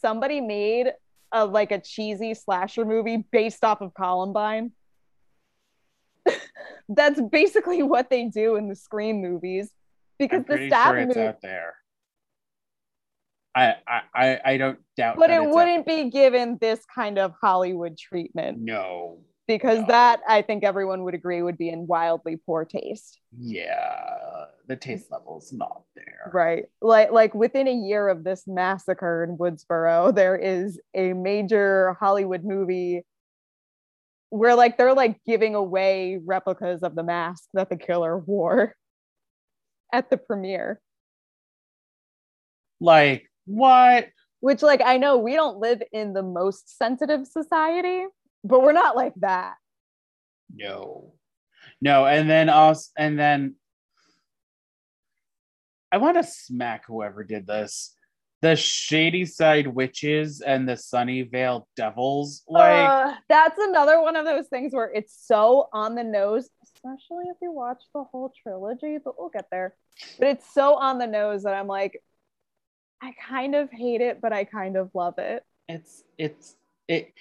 somebody 0.00 0.40
made 0.40 0.92
a 1.32 1.44
like 1.44 1.70
a 1.72 1.80
cheesy 1.80 2.32
slasher 2.34 2.84
movie 2.84 3.24
based 3.30 3.62
off 3.64 3.80
of 3.82 3.92
Columbine? 3.92 4.72
That's 6.88 7.20
basically 7.20 7.82
what 7.82 8.08
they 8.10 8.26
do 8.26 8.56
in 8.56 8.68
the 8.68 8.76
Scream 8.76 9.20
movies. 9.20 9.70
Because 10.18 10.44
the 10.46 10.68
stab 10.68 10.88
sure 10.94 10.98
it's 10.98 11.16
movie, 11.16 11.26
out 11.28 11.42
there. 11.42 11.74
I, 13.54 13.74
I 14.14 14.40
I 14.44 14.56
don't 14.56 14.78
doubt. 14.96 15.16
but 15.16 15.30
it 15.30 15.42
wouldn't 15.48 15.86
be 15.86 16.10
given 16.10 16.58
this 16.60 16.84
kind 16.92 17.18
of 17.18 17.34
Hollywood 17.40 17.96
treatment. 17.96 18.58
No. 18.60 19.20
because 19.46 19.80
No. 19.80 19.86
that 19.88 20.20
I 20.28 20.42
think 20.42 20.64
everyone 20.64 21.04
would 21.04 21.14
agree 21.14 21.40
would 21.42 21.58
be 21.58 21.68
in 21.68 21.86
wildly 21.86 22.36
poor 22.36 22.64
taste. 22.64 23.20
Yeah, 23.38 24.46
the 24.66 24.74
taste 24.76 25.10
level's 25.12 25.52
not 25.52 25.82
there. 25.94 26.30
Right. 26.32 26.64
Like 26.80 27.12
like 27.12 27.34
within 27.34 27.68
a 27.68 27.72
year 27.72 28.08
of 28.08 28.24
this 28.24 28.44
massacre 28.46 29.22
in 29.22 29.36
Woodsboro, 29.38 30.12
there 30.14 30.36
is 30.36 30.80
a 30.94 31.12
major 31.12 31.96
Hollywood 32.00 32.42
movie 32.44 33.04
where 34.30 34.56
like 34.56 34.76
they're 34.76 34.94
like 34.94 35.20
giving 35.24 35.54
away 35.54 36.18
replicas 36.24 36.82
of 36.82 36.96
the 36.96 37.04
mask 37.04 37.44
that 37.54 37.68
the 37.70 37.76
killer 37.76 38.18
wore 38.18 38.74
at 39.92 40.10
the 40.10 40.16
premiere. 40.16 40.80
Like 42.80 43.30
what? 43.46 44.08
Which 44.40 44.62
like 44.62 44.82
I 44.84 44.98
know 44.98 45.18
we 45.18 45.34
don't 45.34 45.58
live 45.58 45.82
in 45.92 46.12
the 46.12 46.22
most 46.22 46.76
sensitive 46.76 47.26
society, 47.26 48.04
but 48.42 48.62
we're 48.62 48.72
not 48.72 48.96
like 48.96 49.14
that. 49.16 49.54
No, 50.54 51.14
no, 51.80 52.06
and 52.06 52.28
then 52.28 52.48
also, 52.48 52.90
and 52.96 53.18
then 53.18 53.56
I 55.90 55.98
want 55.98 56.16
to 56.16 56.24
smack 56.24 56.84
whoever 56.86 57.24
did 57.24 57.46
this. 57.46 57.94
The 58.42 58.56
Shadyside 58.56 59.66
Witches 59.68 60.42
and 60.42 60.68
the 60.68 60.74
Sunnyvale 60.74 61.64
Devils. 61.76 62.42
Like, 62.46 62.90
Uh, 62.90 63.14
that's 63.28 63.58
another 63.58 64.02
one 64.02 64.16
of 64.16 64.26
those 64.26 64.48
things 64.48 64.74
where 64.74 64.90
it's 64.92 65.16
so 65.26 65.70
on 65.72 65.94
the 65.94 66.04
nose, 66.04 66.50
especially 66.62 67.24
if 67.30 67.36
you 67.40 67.52
watch 67.52 67.82
the 67.94 68.04
whole 68.04 68.34
trilogy, 68.42 68.98
but 69.02 69.14
we'll 69.18 69.30
get 69.30 69.46
there. 69.50 69.74
But 70.18 70.28
it's 70.28 70.52
so 70.52 70.74
on 70.74 70.98
the 70.98 71.06
nose 71.06 71.44
that 71.44 71.54
I'm 71.54 71.68
like, 71.68 72.02
I 73.04 73.14
kind 73.28 73.54
of 73.54 73.70
hate 73.70 74.00
it, 74.00 74.20
but 74.22 74.32
I 74.32 74.44
kind 74.44 74.76
of 74.76 74.90
love 74.94 75.14
it. 75.18 75.42
it's 75.68 76.04
it's 76.18 76.56
it 76.88 77.12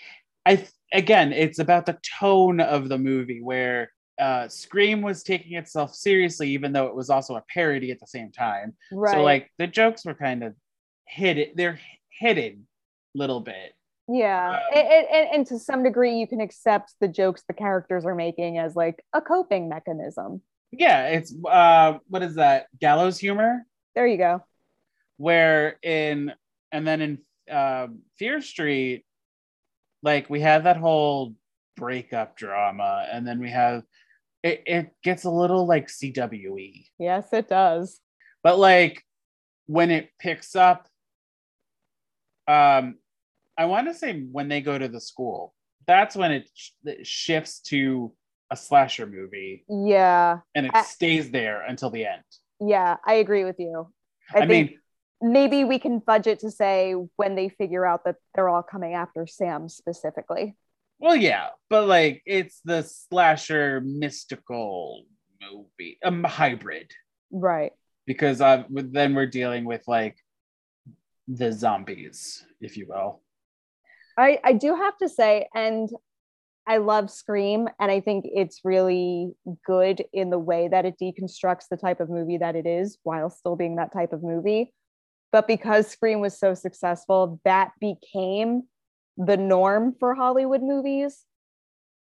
i 0.46 0.66
again 0.94 1.32
it's 1.32 1.60
about 1.60 1.86
the 1.86 1.98
tone 2.20 2.60
of 2.60 2.90
the 2.90 2.98
movie 2.98 3.42
where 3.42 3.90
uh 4.20 4.48
scream 4.50 5.02
was 5.02 5.24
taking 5.24 5.54
itself 5.58 5.94
seriously 5.96 6.50
even 6.50 6.74
though 6.74 6.88
it 6.88 6.96
was 6.96 7.10
also 7.10 7.36
a 7.36 7.44
parody 7.54 7.90
at 7.92 8.00
the 8.02 8.08
same 8.08 8.30
time 8.32 8.74
Right. 8.92 9.14
so 9.16 9.22
like 9.24 9.50
the 9.58 9.68
jokes 9.68 10.04
were 10.06 10.14
kind 10.28 10.44
of 10.44 10.54
hidden 11.08 11.48
they're 11.56 11.80
hidden 12.20 12.68
a 13.16 13.18
little 13.18 13.40
bit 13.40 13.74
yeah. 14.10 14.50
um, 14.50 14.60
and, 14.78 15.28
and- 15.36 15.48
to 15.48 15.58
some 15.60 15.82
degree, 15.82 16.16
you 16.20 16.28
can 16.28 16.42
accept 16.42 16.94
the 17.00 17.08
jokes 17.08 17.44
the 17.48 17.54
characters 17.54 18.04
are 18.06 18.16
making 18.16 18.58
as 18.58 18.76
like 18.76 19.02
a 19.14 19.22
coping 19.22 19.70
mechanism. 19.70 20.42
yeah 20.74 21.08
it's 21.08 21.34
uh 21.50 21.98
what 22.10 22.22
is 22.22 22.36
that 22.36 22.68
gallows 22.82 23.18
humor 23.18 23.66
There 23.96 24.06
you 24.08 24.18
go. 24.18 24.44
Where 25.18 25.78
in 25.84 26.32
and 26.72 26.88
then 26.88 27.01
in 27.01 27.18
um 27.51 27.99
fear 28.18 28.41
street 28.41 29.05
like 30.01 30.30
we 30.30 30.41
have 30.41 30.64
that 30.64 30.78
whole 30.78 31.34
breakup 31.78 32.36
drama 32.38 33.07
and 33.11 33.28
then 33.28 33.39
we 33.39 33.49
have 33.49 33.84
it, 34.43 34.61
it 34.66 34.91
gets 35.03 35.24
a 35.24 35.30
little 35.30 35.66
like 35.66 35.88
cwe 35.88 36.86
Yes, 36.99 37.28
it 37.34 37.47
does. 37.49 37.99
but 38.43 38.57
like 38.59 39.03
when 39.68 39.91
it 39.91 40.09
picks 40.20 40.55
up 40.55 40.88
um 42.47 42.95
i 43.57 43.66
want 43.66 43.88
to 43.88 43.93
say 43.93 44.20
when 44.32 44.49
they 44.49 44.61
go 44.61 44.78
to 44.78 44.88
the 44.88 44.99
school 45.01 45.53
that's 45.88 46.16
when 46.16 46.32
it, 46.32 46.49
sh- 46.53 46.70
it 46.86 47.05
shifts 47.07 47.59
to 47.59 48.14
a 48.49 48.55
slasher 48.55 49.05
movie 49.05 49.66
Yeah. 49.70 50.39
and 50.55 50.66
it 50.66 50.72
I- 50.74 50.84
stays 50.84 51.32
there 51.32 51.61
until 51.61 51.89
the 51.89 52.05
end 52.05 52.24
Yeah. 52.59 52.97
I 53.05 53.16
agree 53.16 53.43
with 53.45 53.59
you. 53.59 53.91
i, 54.34 54.39
I, 54.39 54.47
think 54.47 54.72
mean 54.72 54.80
maybe 55.24 55.64
we 55.64 55.80
can 55.80 56.00
budget 56.00 56.40
to 56.40 56.52
say 56.52 56.94
when 57.16 57.36
they 57.36 57.50
figure 57.50 57.86
out 57.86 58.04
that 58.06 58.16
they're 58.36 58.50
all 58.50 58.64
coming 58.64 58.94
after 58.94 59.26
Sam 59.26 59.70
specifically. 59.70 60.56
well 61.00 61.16
yeah 61.16 61.48
but 61.70 61.88
like 61.88 62.22
it's 62.26 62.60
the 62.66 62.82
slasher 62.84 63.82
mystical 63.82 65.06
movie 65.42 65.98
um 66.04 66.24
hybrid 66.24 66.92
Right. 67.32 67.72
because 68.06 68.42
uh, 68.42 68.64
then 68.70 69.16
we're 69.16 69.26
dealing 69.40 69.66
with 69.66 69.84
like 69.88 70.18
the 71.28 71.52
zombies 71.52 72.46
if 72.62 72.78
you 72.78 72.86
will 72.88 73.22
I, 74.18 74.40
I 74.44 74.54
do 74.54 74.76
have 74.76 74.96
to 75.00 75.10
say, 75.10 75.48
and 75.56 75.90
I 76.68 76.78
love 76.78 77.10
Scream, 77.10 77.68
and 77.80 77.90
I 77.92 78.00
think 78.00 78.26
it's 78.28 78.62
really 78.64 79.32
good 79.66 80.04
in 80.14 80.30
the 80.30 80.38
way 80.38 80.68
that 80.68 80.86
it 80.86 80.96
deconstructs 81.02 81.66
the 81.72 81.78
type 81.78 82.00
of 82.00 82.12
movie 82.12 82.38
that 82.38 82.56
it 82.56 82.68
is 82.68 83.00
while 83.02 83.32
still 83.32 83.56
being 83.56 83.78
that 83.78 83.92
type 83.92 84.14
of 84.14 84.22
movie. 84.22 84.72
But 85.34 85.48
because 85.48 85.88
Scream 85.88 86.22
was 86.22 86.40
so 86.40 86.54
successful, 86.54 87.42
that 87.44 87.72
became 87.82 88.64
the 89.18 89.36
norm 89.36 89.96
for 90.00 90.14
Hollywood 90.14 90.62
movies. 90.62 91.26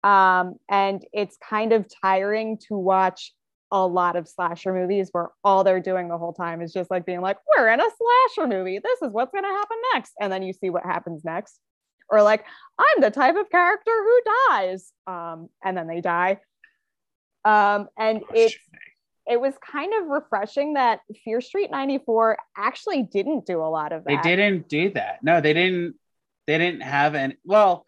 Um, 0.04 0.54
and 0.70 1.04
it's 1.12 1.36
kind 1.36 1.72
of 1.72 1.86
tiring 2.02 2.58
to 2.68 2.78
watch 2.78 3.34
a 3.72 3.84
lot 3.84 4.14
of 4.14 4.28
slasher 4.28 4.72
movies 4.72 5.08
where 5.10 5.30
all 5.42 5.64
they're 5.64 5.80
doing 5.80 6.08
the 6.08 6.18
whole 6.18 6.32
time 6.32 6.62
is 6.62 6.72
just 6.72 6.88
like 6.88 7.04
being 7.04 7.20
like, 7.20 7.38
we're 7.56 7.68
in 7.68 7.80
a 7.80 7.90
slasher 8.36 8.46
movie. 8.46 8.78
This 8.78 9.02
is 9.02 9.10
what's 9.10 9.32
going 9.32 9.42
to 9.42 9.50
happen 9.50 9.76
next. 9.92 10.12
And 10.20 10.32
then 10.32 10.44
you 10.44 10.52
see 10.52 10.70
what 10.70 10.84
happens 10.84 11.24
next. 11.24 11.58
Or 12.08 12.22
like, 12.22 12.44
I'm 12.78 13.00
the 13.00 13.10
type 13.10 13.34
of 13.34 13.50
character 13.50 13.90
who 13.90 14.20
dies. 14.50 14.92
Um, 15.08 15.48
and 15.64 15.76
then 15.76 15.88
they 15.88 16.00
die. 16.00 16.38
Um, 17.44 17.88
and 17.98 18.22
it 18.32 18.54
it 19.28 19.40
was 19.40 19.54
kind 19.58 19.92
of 19.94 20.08
refreshing 20.08 20.74
that 20.74 21.00
Fear 21.24 21.40
Street 21.40 21.70
94 21.70 22.38
actually 22.56 23.02
didn't 23.02 23.46
do 23.46 23.60
a 23.60 23.68
lot 23.68 23.92
of 23.92 24.04
that. 24.04 24.22
they 24.22 24.36
didn't 24.36 24.68
do 24.68 24.90
that 24.90 25.22
no 25.22 25.40
they 25.40 25.52
didn't 25.52 25.94
they 26.46 26.58
didn't 26.58 26.82
have 26.82 27.14
any 27.14 27.36
well 27.44 27.84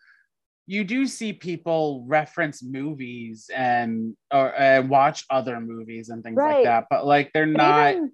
you 0.67 0.85
do 0.85 1.07
see 1.07 1.33
people 1.33 2.05
reference 2.07 2.63
movies 2.63 3.51
and 3.55 4.17
or 4.31 4.61
uh, 4.61 4.83
watch 4.83 5.25
other 5.31 5.61
movies 5.61 6.11
and 6.11 6.23
things 6.23 6.37
like 6.37 6.65
that 6.65 6.87
but 6.91 7.07
like 7.07 7.31
they're 7.33 7.47
not 7.47 7.91
even, 7.91 8.13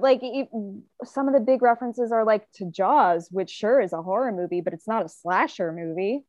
like 0.00 0.50
some 1.04 1.28
of 1.28 1.34
the 1.34 1.40
big 1.40 1.62
references 1.62 2.12
are 2.12 2.24
like 2.24 2.50
to 2.52 2.70
Jaws, 2.70 3.28
which 3.30 3.50
sure 3.50 3.80
is 3.80 3.92
a 3.92 4.02
horror 4.02 4.32
movie, 4.32 4.60
but 4.60 4.74
it's 4.74 4.86
not 4.86 5.04
a 5.04 5.08
slasher 5.08 5.72
movie. 5.72 6.24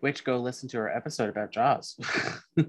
Which 0.00 0.24
go 0.24 0.38
listen 0.38 0.68
to 0.70 0.78
our 0.78 0.88
episode 0.88 1.28
about 1.28 1.50
jaws. 1.50 1.96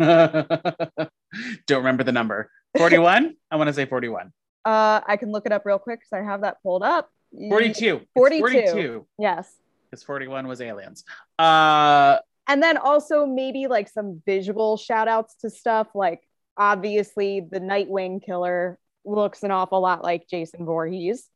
Don't 1.67 1.77
remember 1.79 2.03
the 2.03 2.11
number. 2.11 2.49
41 2.77 3.35
i 3.49 3.55
want 3.55 3.67
to 3.67 3.73
say 3.73 3.85
41 3.85 4.31
Uh, 4.63 5.01
I 5.07 5.17
can 5.17 5.31
look 5.31 5.45
it 5.47 5.51
up 5.51 5.65
real 5.65 5.79
quick 5.79 5.99
because 6.01 6.13
I 6.13 6.21
have 6.23 6.41
that 6.41 6.61
pulled 6.61 6.83
up. 6.83 7.09
42 7.49 8.01
42. 8.15 8.39
42 8.39 9.07
Yes. 9.17 9.51
because 9.89 10.03
41 10.03 10.47
was 10.47 10.61
aliens. 10.61 11.03
Uh 11.39 12.17
And 12.47 12.61
then 12.61 12.77
also 12.77 13.25
maybe 13.25 13.65
like 13.67 13.89
some 13.89 14.21
visual 14.25 14.77
shout 14.77 15.07
outs 15.07 15.35
to 15.41 15.49
stuff 15.49 15.87
like 15.95 16.21
obviously 16.57 17.41
the 17.41 17.59
Nightwing 17.59 18.23
killer 18.23 18.77
looks 19.05 19.41
an 19.43 19.49
awful 19.51 19.81
lot 19.81 20.03
like 20.03 20.27
Jason 20.29 20.65
Voorhees. 20.65 21.27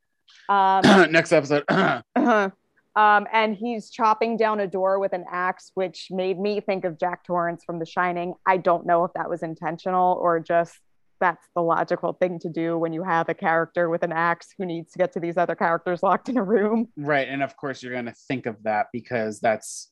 Um, 0.49 0.81
next 1.11 1.31
episode 1.31 1.63
um, 2.95 3.27
and 3.31 3.55
he's 3.55 3.89
chopping 3.89 4.37
down 4.37 4.59
a 4.59 4.67
door 4.67 4.99
with 4.99 5.13
an 5.13 5.25
axe, 5.31 5.71
which 5.73 6.07
made 6.11 6.39
me 6.39 6.61
think 6.61 6.85
of 6.85 6.99
Jack 6.99 7.23
Torrance 7.25 7.63
from 7.63 7.79
The 7.79 7.85
Shining. 7.85 8.35
I 8.45 8.57
don't 8.57 8.85
know 8.85 9.03
if 9.03 9.13
that 9.13 9.29
was 9.29 9.41
intentional 9.43 10.17
or 10.21 10.39
just 10.39 10.77
that's 11.19 11.47
the 11.55 11.61
logical 11.61 12.13
thing 12.13 12.37
to 12.39 12.49
do 12.49 12.77
when 12.77 12.91
you 12.91 13.01
have 13.01 13.29
a 13.29 13.33
character 13.33 13.89
with 13.89 14.03
an 14.03 14.11
axe 14.11 14.49
who 14.57 14.65
needs 14.65 14.91
to 14.91 14.97
get 14.97 15.13
to 15.13 15.19
these 15.21 15.37
other 15.37 15.55
characters 15.55 16.03
locked 16.03 16.27
in 16.27 16.37
a 16.37 16.43
room. 16.43 16.89
Right. 16.97 17.27
And 17.29 17.41
of 17.41 17.55
course, 17.55 17.81
you're 17.81 17.93
going 17.93 18.05
to 18.05 18.15
think 18.27 18.45
of 18.45 18.61
that 18.63 18.87
because 18.91 19.39
that's 19.39 19.89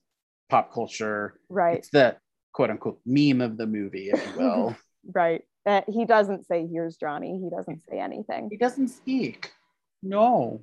pop 0.50 0.74
culture. 0.74 1.40
Right, 1.50 1.78
It's 1.78 1.90
the 1.90 2.18
quote 2.54 2.70
unquote 2.70 3.00
meme 3.06 3.40
of 3.42 3.58
the 3.58 3.66
movie, 3.66 4.10
if 4.10 4.28
you 4.28 4.40
will. 4.40 4.76
right. 5.14 5.44
Uh, 5.66 5.82
he 5.88 6.06
doesn't 6.06 6.46
say, 6.48 6.68
Here's 6.72 6.98
Johnny. 6.98 7.40
He 7.42 7.50
doesn't 7.50 7.84
say 7.90 8.00
anything. 8.00 8.50
he 8.52 8.58
doesn't 8.58 8.90
speak. 8.90 9.54
No. 10.04 10.62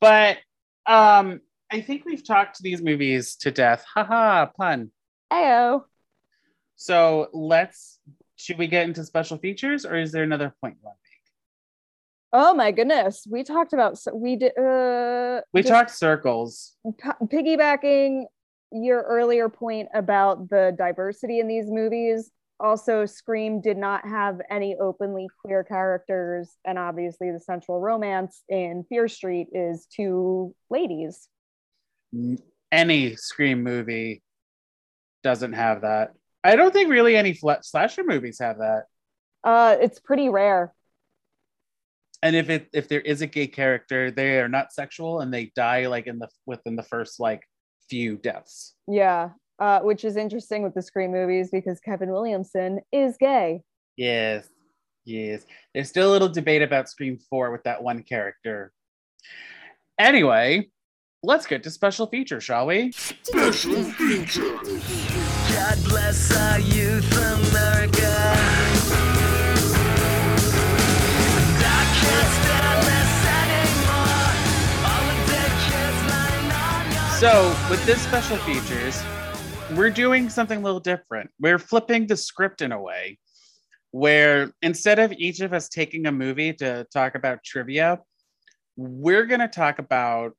But 0.00 0.38
um, 0.86 1.40
I 1.70 1.80
think 1.80 2.04
we've 2.04 2.26
talked 2.26 2.60
these 2.62 2.82
movies 2.82 3.36
to 3.36 3.50
death. 3.50 3.84
Haha, 3.94 4.46
pun. 4.46 4.90
Ayo. 5.32 5.84
So 6.76 7.28
let's 7.32 8.00
should 8.36 8.58
we 8.58 8.66
get 8.66 8.84
into 8.88 9.04
special 9.04 9.36
features 9.38 9.84
or 9.84 9.96
is 9.96 10.12
there 10.12 10.22
another 10.22 10.54
point 10.62 10.76
you 10.80 10.86
want 10.86 10.96
to 10.96 11.00
make? 11.04 12.42
Oh 12.42 12.54
my 12.54 12.70
goodness, 12.72 13.26
we 13.30 13.44
talked 13.44 13.72
about 13.72 13.98
so 13.98 14.14
we 14.14 14.36
did. 14.36 14.56
Uh, 14.58 15.42
We 15.52 15.62
talked 15.62 15.90
circles. 15.90 16.76
p- 16.84 17.26
piggybacking 17.26 18.24
your 18.72 19.02
earlier 19.02 19.48
point 19.48 19.88
about 19.94 20.48
the 20.48 20.74
diversity 20.76 21.38
in 21.40 21.48
these 21.48 21.66
movies. 21.68 22.30
Also, 22.60 23.06
Scream 23.06 23.60
did 23.60 23.76
not 23.78 24.06
have 24.06 24.40
any 24.50 24.76
openly 24.80 25.26
queer 25.42 25.64
characters, 25.64 26.50
and 26.66 26.78
obviously, 26.78 27.30
the 27.30 27.40
central 27.40 27.80
romance 27.80 28.42
in 28.50 28.84
Fear 28.88 29.08
Street 29.08 29.48
is 29.52 29.86
two 29.86 30.54
ladies. 30.68 31.26
Any 32.72 33.16
Scream 33.16 33.62
movie 33.62 34.22
doesn't 35.22 35.52
have 35.52 35.82
that. 35.82 36.12
I 36.42 36.56
don't 36.56 36.72
think 36.72 36.90
really 36.90 37.16
any 37.16 37.34
fla- 37.34 37.62
slasher 37.62 38.04
movies 38.04 38.38
have 38.40 38.58
that. 38.58 38.84
Uh, 39.44 39.76
it's 39.80 40.00
pretty 40.00 40.28
rare. 40.28 40.72
And 42.22 42.36
if 42.36 42.50
it 42.50 42.68
if 42.72 42.88
there 42.88 43.00
is 43.00 43.22
a 43.22 43.26
gay 43.26 43.46
character, 43.46 44.10
they 44.10 44.38
are 44.40 44.48
not 44.48 44.72
sexual 44.72 45.20
and 45.20 45.32
they 45.32 45.52
die 45.56 45.86
like 45.86 46.06
in 46.06 46.18
the 46.18 46.28
within 46.46 46.76
the 46.76 46.82
first 46.82 47.18
like 47.18 47.42
few 47.88 48.16
deaths. 48.16 48.74
Yeah, 48.86 49.30
uh, 49.58 49.80
which 49.80 50.04
is 50.04 50.16
interesting 50.16 50.62
with 50.62 50.74
the 50.74 50.82
Scream 50.82 51.12
movies 51.12 51.50
because 51.50 51.80
Kevin 51.80 52.10
Williamson 52.10 52.80
is 52.92 53.16
gay. 53.18 53.62
Yes. 53.96 54.48
Yes. 55.04 55.44
There's 55.74 55.88
still 55.88 56.10
a 56.10 56.12
little 56.12 56.28
debate 56.28 56.62
about 56.62 56.88
Scream 56.88 57.18
4 57.30 57.50
with 57.50 57.64
that 57.64 57.82
one 57.82 58.02
character. 58.02 58.72
Anyway, 59.98 60.70
let's 61.22 61.46
get 61.46 61.62
to 61.62 61.70
special 61.70 62.06
features, 62.06 62.42
shall 62.44 62.66
we? 62.66 62.92
Special 62.92 63.84
feature. 63.84 64.56
God 65.52 65.78
bless 65.84 66.34
our 66.34 66.60
youth, 66.60 67.12
America. 67.12 68.34
I 71.62 71.84
can't 72.00 72.30
stand 72.40 72.80
this 72.88 73.14
anymore. 73.36 74.30
All 74.88 75.02
the 75.06 75.16
dead 75.30 75.52
kids 75.68 76.00
lying 76.10 76.48
on 76.52 76.82
your 76.92 77.04
So, 77.20 77.32
with 77.68 77.84
this 77.84 78.00
special 78.02 78.38
features, 78.38 79.02
we're 79.76 79.90
doing 79.90 80.30
something 80.30 80.58
a 80.58 80.62
little 80.62 80.80
different. 80.80 81.30
We're 81.38 81.58
flipping 81.58 82.06
the 82.06 82.16
script 82.16 82.62
in 82.62 82.72
a 82.72 82.80
way 82.80 83.18
where 83.92 84.52
instead 84.62 84.98
of 84.98 85.12
each 85.12 85.40
of 85.40 85.52
us 85.52 85.68
taking 85.68 86.06
a 86.06 86.12
movie 86.12 86.54
to 86.54 86.86
talk 86.92 87.14
about 87.14 87.44
trivia, 87.44 87.98
we're 88.76 89.26
going 89.26 89.40
to 89.40 89.48
talk 89.48 89.78
about, 89.78 90.32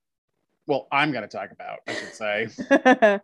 well, 0.68 0.88
I'm 0.92 1.12
going 1.12 1.28
to 1.28 1.28
talk 1.28 1.52
about, 1.52 1.80
I 1.88 1.94
should 1.94 2.14
say, 2.14 3.20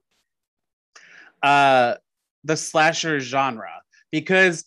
uh, 1.43 1.95
the 2.43 2.57
slasher 2.57 3.19
genre 3.19 3.81
because 4.11 4.65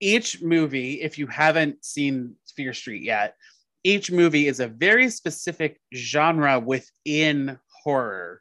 each 0.00 0.40
movie, 0.42 1.00
if 1.02 1.18
you 1.18 1.26
haven't 1.26 1.84
seen 1.84 2.34
Fear 2.56 2.72
Street 2.72 3.02
yet, 3.02 3.36
each 3.84 4.10
movie 4.10 4.46
is 4.46 4.60
a 4.60 4.68
very 4.68 5.08
specific 5.10 5.80
genre 5.94 6.58
within 6.58 7.58
horror. 7.82 8.40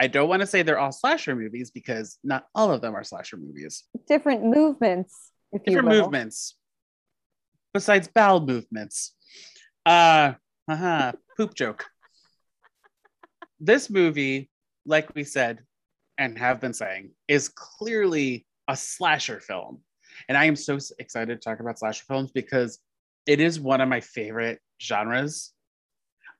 I 0.00 0.06
don't 0.08 0.28
want 0.28 0.40
to 0.40 0.46
say 0.46 0.62
they're 0.62 0.78
all 0.78 0.92
slasher 0.92 1.36
movies 1.36 1.70
because 1.70 2.18
not 2.24 2.46
all 2.54 2.72
of 2.72 2.80
them 2.80 2.94
are 2.94 3.04
slasher 3.04 3.36
movies. 3.36 3.84
Different 4.08 4.44
movements, 4.44 5.30
if 5.52 5.64
Different 5.64 5.86
you 5.88 5.94
will. 5.94 6.02
movements, 6.04 6.56
besides 7.74 8.08
bowel 8.08 8.40
movements. 8.40 9.14
Uh, 9.84 10.34
haha, 10.68 11.12
poop 11.36 11.54
joke. 11.54 11.84
This 13.60 13.88
movie, 13.90 14.50
like 14.86 15.14
we 15.14 15.24
said 15.24 15.60
and 16.18 16.38
have 16.38 16.60
been 16.60 16.74
saying, 16.74 17.10
is 17.28 17.48
clearly 17.48 18.46
a 18.68 18.76
slasher 18.76 19.40
film. 19.40 19.80
And 20.28 20.36
I 20.36 20.44
am 20.44 20.56
so 20.56 20.78
excited 20.98 21.40
to 21.40 21.48
talk 21.48 21.60
about 21.60 21.78
slasher 21.78 22.04
films 22.06 22.30
because 22.32 22.78
it 23.26 23.40
is 23.40 23.58
one 23.60 23.80
of 23.80 23.88
my 23.88 24.00
favorite 24.00 24.60
genres. 24.80 25.52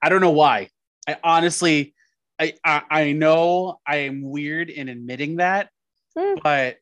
I 0.02 0.08
don't 0.08 0.20
know 0.20 0.30
why. 0.30 0.68
I 1.08 1.16
honestly, 1.22 1.94
I, 2.38 2.54
I, 2.64 2.82
I 2.90 3.12
know 3.12 3.78
I 3.86 3.98
am 3.98 4.22
weird 4.22 4.68
in 4.70 4.88
admitting 4.88 5.36
that, 5.36 5.68
Hmm. 6.16 6.34
but 6.42 6.76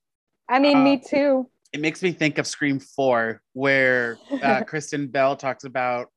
I 0.48 0.58
mean, 0.58 0.78
Uh, 0.78 0.82
me 0.82 0.98
too. 1.06 1.48
it 1.72 1.80
makes 1.80 2.02
me 2.02 2.10
think 2.12 2.38
of 2.38 2.46
Scream 2.46 2.80
4, 2.80 3.40
where 3.52 4.18
uh, 4.42 4.62
Kristen 4.66 5.06
Bell 5.06 5.36
talks 5.36 5.62
about 5.64 6.08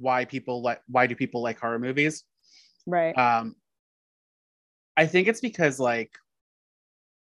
why 0.00 0.24
people 0.24 0.62
like 0.62 0.80
why 0.88 1.06
do 1.06 1.14
people 1.14 1.42
like 1.42 1.58
horror 1.60 1.78
movies. 1.78 2.24
Right. 2.86 3.16
Um, 3.16 3.56
I 4.96 5.06
think 5.06 5.28
it's 5.28 5.40
because 5.40 5.78
like 5.78 6.12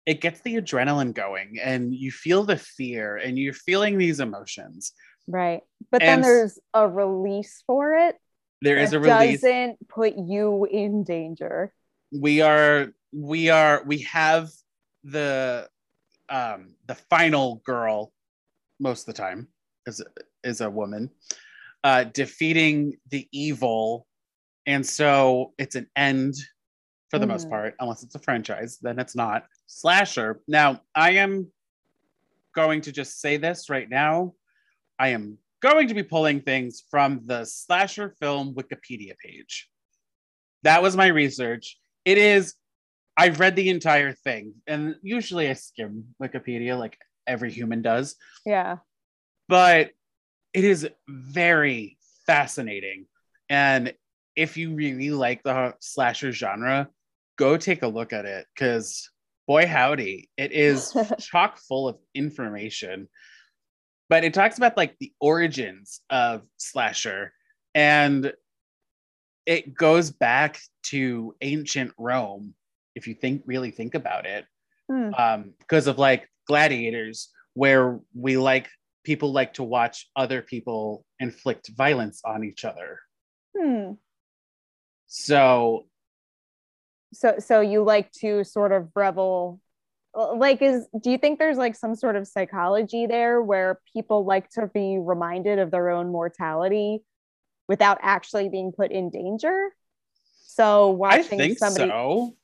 it 0.07 0.21
gets 0.21 0.41
the 0.41 0.57
adrenaline 0.57 1.15
going 1.15 1.59
and 1.63 1.95
you 1.95 2.11
feel 2.11 2.45
the 2.45 2.57
fear 2.57 3.17
and 3.17 3.39
you're 3.39 3.55
feeling 3.55 3.99
these 3.99 4.21
emotions. 4.21 4.93
Right. 5.27 5.63
But 5.91 6.01
then 6.01 6.21
there's 6.21 6.59
a 6.75 6.89
release 6.89 7.63
for 7.67 7.95
it. 7.95 8.17
There 8.61 8.77
is 8.79 8.93
a 8.93 9.01
release. 9.01 9.41
Doesn't 9.41 9.89
put 9.89 10.15
you 10.17 10.67
in 10.71 11.05
danger. 11.05 11.73
we 12.13 12.41
are 12.41 12.93
we 13.13 13.51
are 13.51 13.83
we 13.85 13.99
have 14.01 14.51
the 15.03 15.69
um 16.29 16.75
the 16.87 16.95
final 17.11 17.63
girl 17.67 18.13
most 18.81 19.09
of 19.09 19.15
the 19.15 19.21
time 19.21 19.49
is 19.87 20.03
is 20.43 20.61
a 20.61 20.71
woman 20.71 21.11
uh 21.85 22.05
defeating 22.05 22.95
the 23.11 23.28
evil. 23.30 24.07
And 24.66 24.85
so 24.85 25.53
it's 25.59 25.74
an 25.76 25.89
end 25.95 26.35
for 27.11 27.18
the 27.18 27.26
most 27.26 27.47
Mhm. 27.47 27.51
part 27.51 27.74
unless 27.78 28.03
it's 28.03 28.14
a 28.14 28.18
franchise 28.18 28.78
then 28.80 28.99
it's 28.99 29.14
not. 29.14 29.47
Slasher. 29.66 30.41
Now 30.49 30.80
i 30.95 31.11
am 31.12 31.53
going 32.55 32.80
to 32.82 32.93
just 32.93 33.20
say 33.20 33.37
this 33.37 33.68
right 33.68 33.89
now. 33.89 34.35
I 34.99 35.09
am 35.09 35.39
going 35.61 35.89
to 35.89 35.95
be 35.95 36.03
pulling 36.03 36.41
things 36.41 36.82
from 36.91 37.20
the 37.26 37.45
slasher 37.45 38.14
film 38.20 38.55
wikipedia 38.55 39.16
page. 39.18 39.68
That 40.62 40.82
was 40.82 40.97
my 40.97 41.07
research. 41.09 41.78
It 42.05 42.18
is 42.18 42.55
i've 43.16 43.39
read 43.39 43.55
the 43.55 43.68
entire 43.68 44.12
thing 44.12 44.53
and 44.66 44.97
usually 45.01 45.49
i 45.49 45.53
skim 45.53 46.05
wikipedia 46.20 46.76
like 46.76 46.99
every 47.28 47.51
human 47.53 47.80
does. 47.82 48.16
Yeah. 48.45 48.78
but 49.49 49.91
it 50.55 50.65
is 50.65 50.89
very 51.09 51.99
fascinating. 52.27 53.07
And 53.51 53.93
if 54.37 54.57
you 54.57 54.75
really 54.75 55.11
like 55.11 55.43
the 55.43 55.75
slasher 55.81 56.33
genre 56.33 56.89
go 57.37 57.57
take 57.57 57.83
a 57.83 57.89
look 57.89 58.13
at 58.13 58.25
it 58.25 58.47
because 58.55 59.11
boy 59.47 59.67
howdy 59.67 60.31
it 60.37 60.53
is 60.53 60.97
chock 61.19 61.59
full 61.59 61.89
of 61.89 61.99
information. 62.15 63.09
But 64.09 64.23
it 64.23 64.33
talks 64.33 64.57
about 64.57 64.77
like 64.77 64.97
the 65.01 65.13
origins 65.21 66.01
of 66.09 66.47
slasher 66.57 67.33
and 67.75 68.33
it 69.47 69.75
goes 69.75 70.11
back 70.11 70.61
to 70.85 71.35
ancient 71.43 71.93
rome 71.99 72.55
if 72.95 73.09
you 73.09 73.15
think 73.15 73.43
really 73.45 73.73
think 73.73 73.95
about 73.95 74.25
it. 74.25 74.47
Hmm. 74.89 75.15
um 75.15 75.55
because 75.59 75.87
of 75.87 75.99
like 75.99 76.29
gladiators 76.47 77.31
where 77.55 77.99
we 78.15 78.37
like 78.37 78.69
people 79.05 79.33
like 79.33 79.55
to 79.55 79.63
watch 79.63 80.11
other 80.17 80.43
people 80.43 81.05
inflict 81.21 81.71
violence 81.77 82.21
on 82.25 82.43
each 82.45 82.65
other 82.65 82.99
Hmm. 83.57 83.93
so 85.07 85.87
So 87.13 87.37
so 87.39 87.61
you 87.61 87.85
like 87.85 88.11
to 88.23 88.43
sort 88.45 88.73
of 88.73 88.89
revel 88.97 89.61
like 90.37 90.63
is 90.63 90.87
do 91.01 91.11
you 91.11 91.19
think 91.19 91.39
there's 91.39 91.57
like 91.59 91.75
some 91.77 91.95
sort 91.95 92.17
of 92.17 92.27
psychology 92.27 93.07
there 93.07 93.41
where 93.43 93.81
people 93.93 94.25
like 94.25 94.49
to 94.51 94.67
be 94.73 94.99
reminded 94.99 95.59
of 95.59 95.71
their 95.71 95.91
own 95.91 96.11
mortality 96.11 97.01
without 97.69 97.99
actually 98.03 98.49
being 98.49 98.73
put 98.73 98.91
in 98.93 99.11
danger? 99.11 99.71
So 100.47 100.91
i 100.91 100.95
watching 100.95 101.39
think 101.39 101.59
somebody 101.59 101.91
so 101.91 102.37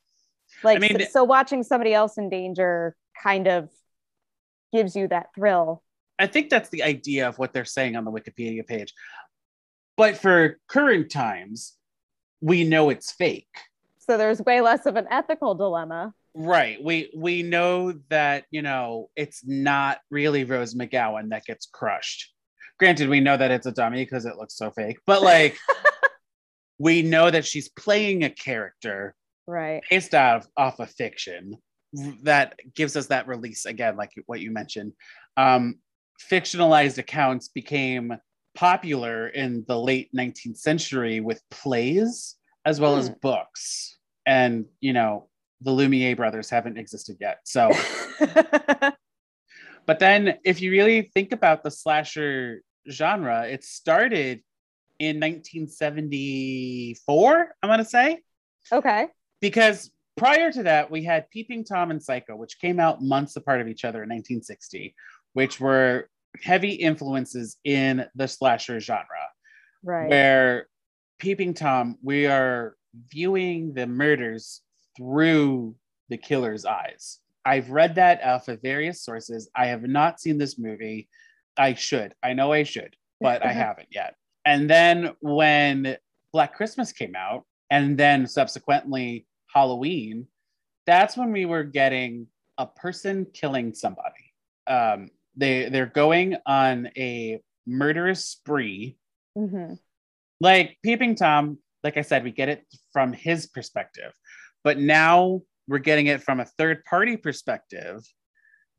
like 0.65 0.77
I 0.77 0.81
mean- 0.81 1.01
so, 1.01 1.07
so 1.11 1.25
watching 1.25 1.63
somebody 1.63 1.95
else 1.95 2.19
in 2.19 2.29
danger 2.29 2.97
kind 3.23 3.47
of 3.47 3.69
gives 4.73 4.95
you 4.97 5.09
that 5.09 5.27
thrill. 5.35 5.83
I 6.21 6.27
think 6.27 6.51
that's 6.51 6.69
the 6.69 6.83
idea 6.83 7.29
of 7.29 7.39
what 7.39 7.53
they're 7.53 7.65
saying 7.65 7.97
on 7.97 8.05
the 8.05 8.11
Wikipedia 8.11 8.67
page. 8.67 8.93
But 9.97 10.17
for 10.17 10.59
current 10.69 11.11
times, 11.11 11.77
we 12.41 12.65
know 12.65 12.91
it's 12.91 13.11
fake. 13.13 13.49
So 13.99 14.17
there's 14.17 14.41
way 14.43 14.61
less 14.61 14.87
of 14.87 14.97
an 14.97 15.07
ethical 15.11 15.55
dilemma. 15.55 16.15
Right. 16.35 16.83
We 16.83 17.11
we 17.17 17.43
know 17.43 17.93
that, 18.09 18.45
you 18.51 18.63
know, 18.63 19.11
it's 19.17 19.43
not 19.45 19.99
really 20.11 20.45
Rose 20.45 20.75
McGowan 20.75 21.31
that 21.31 21.45
gets 21.45 21.67
crushed. 21.67 22.33
Granted, 22.79 23.09
we 23.09 23.21
know 23.21 23.37
that 23.37 23.51
it's 23.51 23.67
a 23.67 23.73
dummy 23.73 24.05
because 24.05 24.27
it 24.27 24.37
looks 24.37 24.57
so 24.57 24.71
fake, 24.71 24.99
but 25.07 25.23
like 25.23 25.59
we 26.79 27.03
know 27.03 27.31
that 27.31 27.45
she's 27.45 27.69
playing 27.69 28.25
a 28.25 28.31
character 28.31 29.15
Right. 29.47 29.83
based 29.91 30.15
off 30.15 30.47
off 30.57 30.79
of 30.79 30.91
fiction 30.91 31.57
that 32.23 32.55
gives 32.77 32.97
us 32.97 33.09
that 33.09 33.27
release 33.27 33.67
again 33.67 33.97
like 33.97 34.13
what 34.27 34.39
you 34.39 34.53
mentioned 34.53 34.93
um 35.37 35.75
fictionalized 36.31 36.99
accounts 36.99 37.49
became 37.49 38.13
popular 38.55 39.29
in 39.29 39.65
the 39.69 39.79
late 39.79 40.11
19th 40.15 40.59
century 40.59 41.21
with 41.21 41.43
plays 41.51 42.37
as 42.65 42.81
well 42.81 42.97
as 42.97 43.09
Hmm. 43.09 43.15
books 43.23 43.97
and 44.27 44.67
you 44.81 44.93
know 44.93 45.29
the 45.63 45.71
lumiere 45.71 46.17
brothers 46.17 46.51
haven't 46.51 46.77
existed 46.79 47.17
yet 47.21 47.39
so 47.45 47.71
But 49.87 49.99
then, 49.99 50.39
if 50.45 50.61
you 50.61 50.71
really 50.71 51.11
think 51.15 51.33
about 51.33 51.65
the 51.65 51.71
slasher 51.71 52.63
genre, 52.89 53.47
it 53.49 53.65
started 53.65 54.41
in 55.01 55.19
1974, 55.19 57.55
I'm 57.63 57.69
going 57.69 57.79
to 57.79 57.85
say, 57.85 58.21
Okay. 58.73 59.09
because 59.41 59.91
prior 60.17 60.53
to 60.53 60.63
that, 60.65 60.91
we 60.91 61.03
had 61.03 61.29
Peeping 61.31 61.65
Tom 61.65 61.91
and 61.91 62.01
Psycho, 62.01 62.37
which 62.37 62.61
came 62.61 62.79
out 62.79 63.03
months 63.03 63.35
apart 63.37 63.61
of 63.61 63.67
each 63.69 63.85
other 63.85 64.03
in 64.05 64.09
1960, 64.11 64.95
which 65.33 65.61
were 65.61 66.09
heavy 66.43 66.73
influences 66.73 67.57
in 67.65 68.07
the 68.15 68.29
slasher 68.29 68.81
genre. 68.81 69.07
Right. 69.83 70.11
where 70.11 70.67
peeping 71.19 71.55
tom 71.55 71.97
we 72.03 72.27
are 72.27 72.77
viewing 73.11 73.73
the 73.73 73.87
murders 73.87 74.61
through 74.97 75.75
the 76.11 76.19
killer's 76.19 76.67
eyes. 76.67 77.21
I've 77.47 77.71
read 77.71 77.95
that 77.95 78.23
off 78.23 78.49
of 78.49 78.61
various 78.61 79.03
sources. 79.03 79.49
I 79.57 79.69
have 79.69 79.83
not 79.83 80.21
seen 80.21 80.37
this 80.37 80.59
movie. 80.59 81.09
I 81.57 81.73
should. 81.73 82.15
I 82.23 82.35
know 82.35 82.53
i 82.53 82.63
should 82.63 82.95
but 83.21 83.45
i 83.45 83.53
haven't 83.65 83.89
yet. 83.91 84.17
And 84.45 84.69
then 84.69 85.13
when 85.21 85.97
black 86.33 86.55
christmas 86.55 86.93
came 86.93 87.15
out 87.17 87.45
and 87.71 87.99
then 87.99 88.27
subsequently 88.27 89.27
halloween 89.53 90.27
that's 90.87 91.17
when 91.17 91.33
we 91.33 91.47
were 91.47 91.65
getting 91.65 92.27
a 92.59 92.67
person 92.67 93.27
killing 93.33 93.73
somebody. 93.75 94.35
Um, 94.67 95.09
they 95.37 95.69
they're 95.69 95.87
going 95.87 96.37
on 96.47 96.89
a 96.97 97.41
murderous 97.67 98.25
spree. 98.25 98.97
Mhm. 99.39 99.79
like 100.41 100.77
peeping 100.83 101.15
tom 101.15 101.59
like 101.85 101.97
i 101.97 102.03
said 102.03 102.25
we 102.25 102.33
get 102.33 102.49
it 102.49 102.67
from 102.93 103.13
his 103.13 103.47
perspective 103.47 104.13
but 104.65 104.77
now 104.77 105.41
we're 105.69 105.79
getting 105.79 106.07
it 106.09 106.21
from 106.23 106.41
a 106.41 106.45
third 106.45 106.85
party 106.85 107.17
perspective 107.17 108.03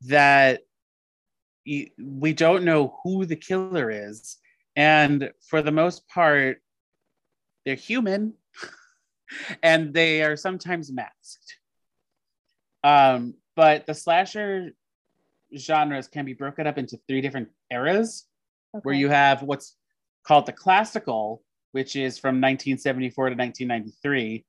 that 0.02 0.60
we 1.64 2.32
don't 2.34 2.64
know 2.64 2.98
who 3.02 3.24
the 3.24 3.36
killer 3.36 3.90
is. 3.90 4.36
And 4.76 5.30
for 5.48 5.62
the 5.62 5.70
most 5.72 6.06
part 6.08 6.58
they're 7.64 7.76
human 7.76 8.34
and 9.62 9.94
they 9.94 10.22
are 10.22 10.36
sometimes 10.36 10.92
masked. 10.92 11.58
Um, 12.84 13.34
but 13.54 13.86
the 13.86 13.94
slasher 13.94 14.72
genres 15.56 16.08
can 16.08 16.24
be 16.24 16.32
broken 16.34 16.66
up 16.66 16.78
into 16.78 16.98
three 17.08 17.20
different 17.20 17.48
eras 17.70 18.26
where 18.82 18.94
you 18.94 19.08
have 19.08 19.42
what's 19.42 19.76
called 20.24 20.46
the 20.46 20.52
classical, 20.52 21.42
which 21.72 21.96
is 21.96 22.18
from 22.18 22.36
1974 22.36 23.30
to 23.30 23.36
1993, 23.36 24.44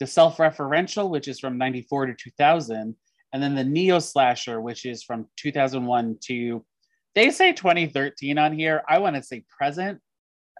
the 0.00 0.06
self-referential, 0.06 1.10
which 1.10 1.28
is 1.28 1.38
from 1.38 1.58
94 1.58 2.06
to 2.06 2.14
2000, 2.14 2.94
and 3.32 3.42
then 3.42 3.54
the 3.54 3.64
neo 3.64 3.98
slasher, 3.98 4.60
which 4.60 4.84
is 4.86 5.02
from 5.02 5.26
2001 5.36 6.16
to 6.22 6.64
they 7.14 7.30
say 7.30 7.52
2013 7.52 8.38
on 8.38 8.52
here. 8.52 8.82
I 8.88 8.98
want 8.98 9.16
to 9.16 9.22
say 9.22 9.44
present 9.48 10.00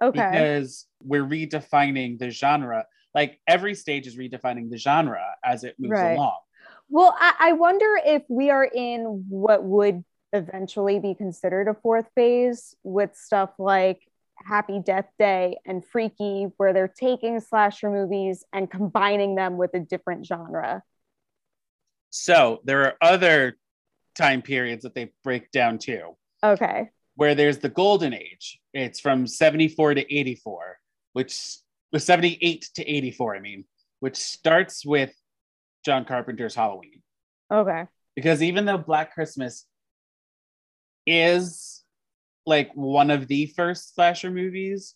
Okay. 0.03 0.11
because 0.19 0.87
we're 1.03 1.25
redefining 1.25 2.19
the 2.19 2.31
genre. 2.31 2.85
Like 3.15 3.39
every 3.47 3.75
stage 3.75 4.07
is 4.07 4.17
redefining 4.17 4.71
the 4.71 4.77
genre 4.79 5.25
as 5.45 5.63
it 5.65 5.77
moves 5.79 5.93
Right. 5.93 6.15
along. 6.15 6.39
Well, 6.89 7.15
I, 7.19 7.35
I 7.39 7.53
wonder 7.53 7.99
if 8.05 8.23
we 8.29 8.51
are 8.51 8.65
in 8.65 9.27
what 9.29 9.63
would 9.65 10.05
eventually 10.33 10.99
be 10.99 11.15
considered 11.15 11.69
a 11.69 11.75
fourth 11.75 12.07
phase 12.15 12.75
with 12.83 13.15
stuff 13.17 13.51
like 13.59 14.01
Happy 14.37 14.81
Death 14.81 15.09
Day 15.19 15.59
and 15.67 15.85
Freaky, 15.85 16.49
where 16.57 16.73
they're 16.73 16.89
taking 16.89 17.41
slasher 17.41 17.91
movies 17.91 18.45
and 18.53 18.71
combining 18.71 19.35
them 19.35 19.57
with 19.57 19.75
a 19.75 19.81
different 19.81 20.27
genre. 20.27 20.83
So 22.11 22.61
there 22.65 22.83
are 22.85 22.95
other 23.03 23.57
time 24.17 24.43
periods 24.43 24.83
that 24.85 24.95
they 24.95 25.13
break 25.25 25.51
down 25.51 25.79
too. 25.79 26.17
Okay. 26.43 26.89
where 27.17 27.35
there's 27.35 27.59
the 27.59 27.69
golden 27.69 28.15
age. 28.15 28.61
It's 28.73 29.01
from 29.01 29.27
74 29.27 29.95
to 29.95 30.15
84, 30.15 30.79
which 31.15 31.57
was 31.93 32.05
78 32.05 32.69
to 32.77 32.85
84, 32.85 33.37
I 33.37 33.41
mean, 33.41 33.65
which 34.01 34.17
starts 34.17 34.87
with 34.87 35.13
John 35.85 36.05
Carpenter's 36.05 36.55
Halloween. 36.55 37.03
Okay. 37.53 37.85
Because 38.17 38.43
even 38.43 38.65
though 38.65 38.79
Black 38.79 39.15
Christmas 39.15 39.65
is 41.07 41.85
like 42.47 42.71
one 42.75 43.11
of 43.11 43.29
the 43.29 43.47
first 43.57 43.95
slasher 43.95 44.31
movies, 44.31 44.95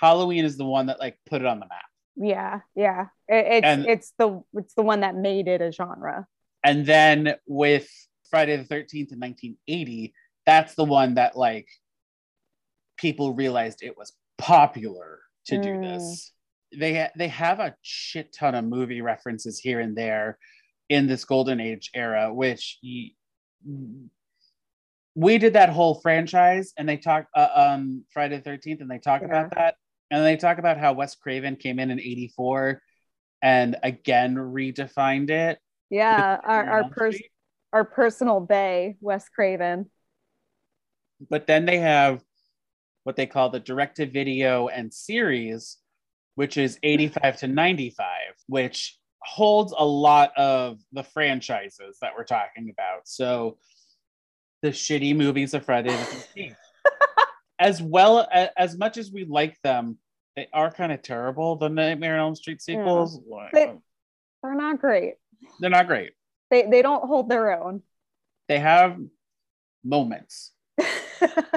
Halloween 0.00 0.44
is 0.44 0.56
the 0.56 0.64
one 0.64 0.86
that 0.86 0.98
like 1.00 1.18
put 1.28 1.40
it 1.40 1.46
on 1.46 1.60
the 1.60 1.66
map. 1.66 1.84
Yeah. 2.16 2.60
Yeah. 2.74 3.06
It- 3.28 3.46
it's 3.46 3.66
And- 3.66 3.86
it's 3.86 4.12
the 4.18 4.42
it's 4.54 4.74
the 4.74 4.82
one 4.82 5.00
that 5.00 5.14
made 5.14 5.48
it 5.48 5.60
a 5.62 5.72
genre. 5.72 6.26
And 6.64 6.84
then 6.84 7.34
with 7.46 7.88
Friday 8.28 8.56
the 8.56 8.64
13th 8.64 9.12
in 9.12 9.18
1980, 9.18 10.14
that's 10.46 10.74
the 10.74 10.84
one 10.84 11.14
that 11.14 11.36
like 11.36 11.68
people 12.96 13.34
realized 13.34 13.82
it 13.82 13.96
was 13.96 14.12
popular 14.38 15.20
to 15.46 15.60
do 15.60 15.70
Mm. 15.70 15.82
this. 15.82 16.32
They 16.76 16.94
ha- 16.96 17.10
they 17.16 17.28
have 17.28 17.60
a 17.60 17.74
shit 17.82 18.32
ton 18.32 18.54
of 18.54 18.64
movie 18.64 19.00
references 19.02 19.58
here 19.58 19.80
and 19.80 19.96
there 19.96 20.38
in 20.88 21.06
this 21.06 21.24
golden 21.24 21.60
age 21.60 21.90
era, 21.94 22.32
which 22.32 22.78
y- 22.82 23.10
we 25.14 25.38
did 25.38 25.54
that 25.54 25.70
whole 25.70 26.00
franchise, 26.00 26.72
and 26.76 26.88
they 26.88 26.96
talk 26.96 27.26
uh, 27.34 27.48
um 27.54 28.04
Friday 28.12 28.38
the 28.38 28.50
13th, 28.50 28.80
and 28.80 28.90
they 28.90 28.98
talk 28.98 29.22
about 29.22 29.54
that, 29.56 29.74
and 30.10 30.24
they 30.24 30.36
talk 30.36 30.58
about 30.58 30.78
how 30.78 30.92
Wes 30.92 31.14
Craven 31.16 31.56
came 31.56 31.78
in 31.78 31.90
in 31.90 32.00
'84 32.00 32.80
and 33.42 33.76
again 33.82 34.34
redefined 34.36 35.30
it. 35.30 35.58
Yeah. 35.90 36.38
Our 36.44 36.70
our 36.70 36.88
pers- 36.90 37.20
our 37.72 37.84
personal 37.84 38.40
bay, 38.40 38.96
Wes 39.00 39.28
Craven. 39.28 39.90
but 41.28 41.46
then 41.46 41.66
they 41.66 41.78
have 41.78 42.22
what 43.04 43.16
they 43.16 43.26
call 43.26 43.50
the 43.50 43.60
direct 43.60 43.96
to 43.96 44.06
video 44.06 44.68
and 44.68 44.92
series 44.92 45.78
which 46.34 46.56
is 46.56 46.78
85 46.82 47.36
to 47.38 47.48
95 47.48 48.06
which 48.46 48.96
holds 49.22 49.72
a 49.76 49.84
lot 49.84 50.32
of 50.36 50.78
the 50.92 51.02
franchises 51.02 51.98
that 52.00 52.12
we're 52.16 52.24
talking 52.24 52.70
about. 52.70 53.06
So 53.06 53.58
the 54.62 54.68
shitty 54.70 55.14
movies 55.16 55.54
of 55.54 55.64
friday 55.64 55.90
the 55.90 55.96
13th 55.96 56.56
as 57.58 57.80
well 57.82 58.20
a- 58.32 58.58
as 58.60 58.76
much 58.78 58.96
as 58.98 59.10
we 59.12 59.24
like 59.24 59.56
them 59.62 59.96
they 60.36 60.48
are 60.52 60.70
kind 60.70 60.92
of 60.92 61.02
terrible 61.02 61.56
the 61.56 61.68
nightmare 61.68 62.14
on 62.14 62.20
elm 62.20 62.34
street 62.34 62.62
sequels. 62.62 63.18
They- 63.52 63.72
They're 64.42 64.54
not 64.54 64.78
great. 64.80 65.14
they're 65.60 65.70
not 65.70 65.86
great. 65.86 66.12
They 66.50 66.62
they 66.66 66.82
don't 66.82 67.04
hold 67.06 67.28
their 67.28 67.62
own. 67.62 67.82
they 68.48 68.58
have 68.58 68.98
moments. 69.84 70.52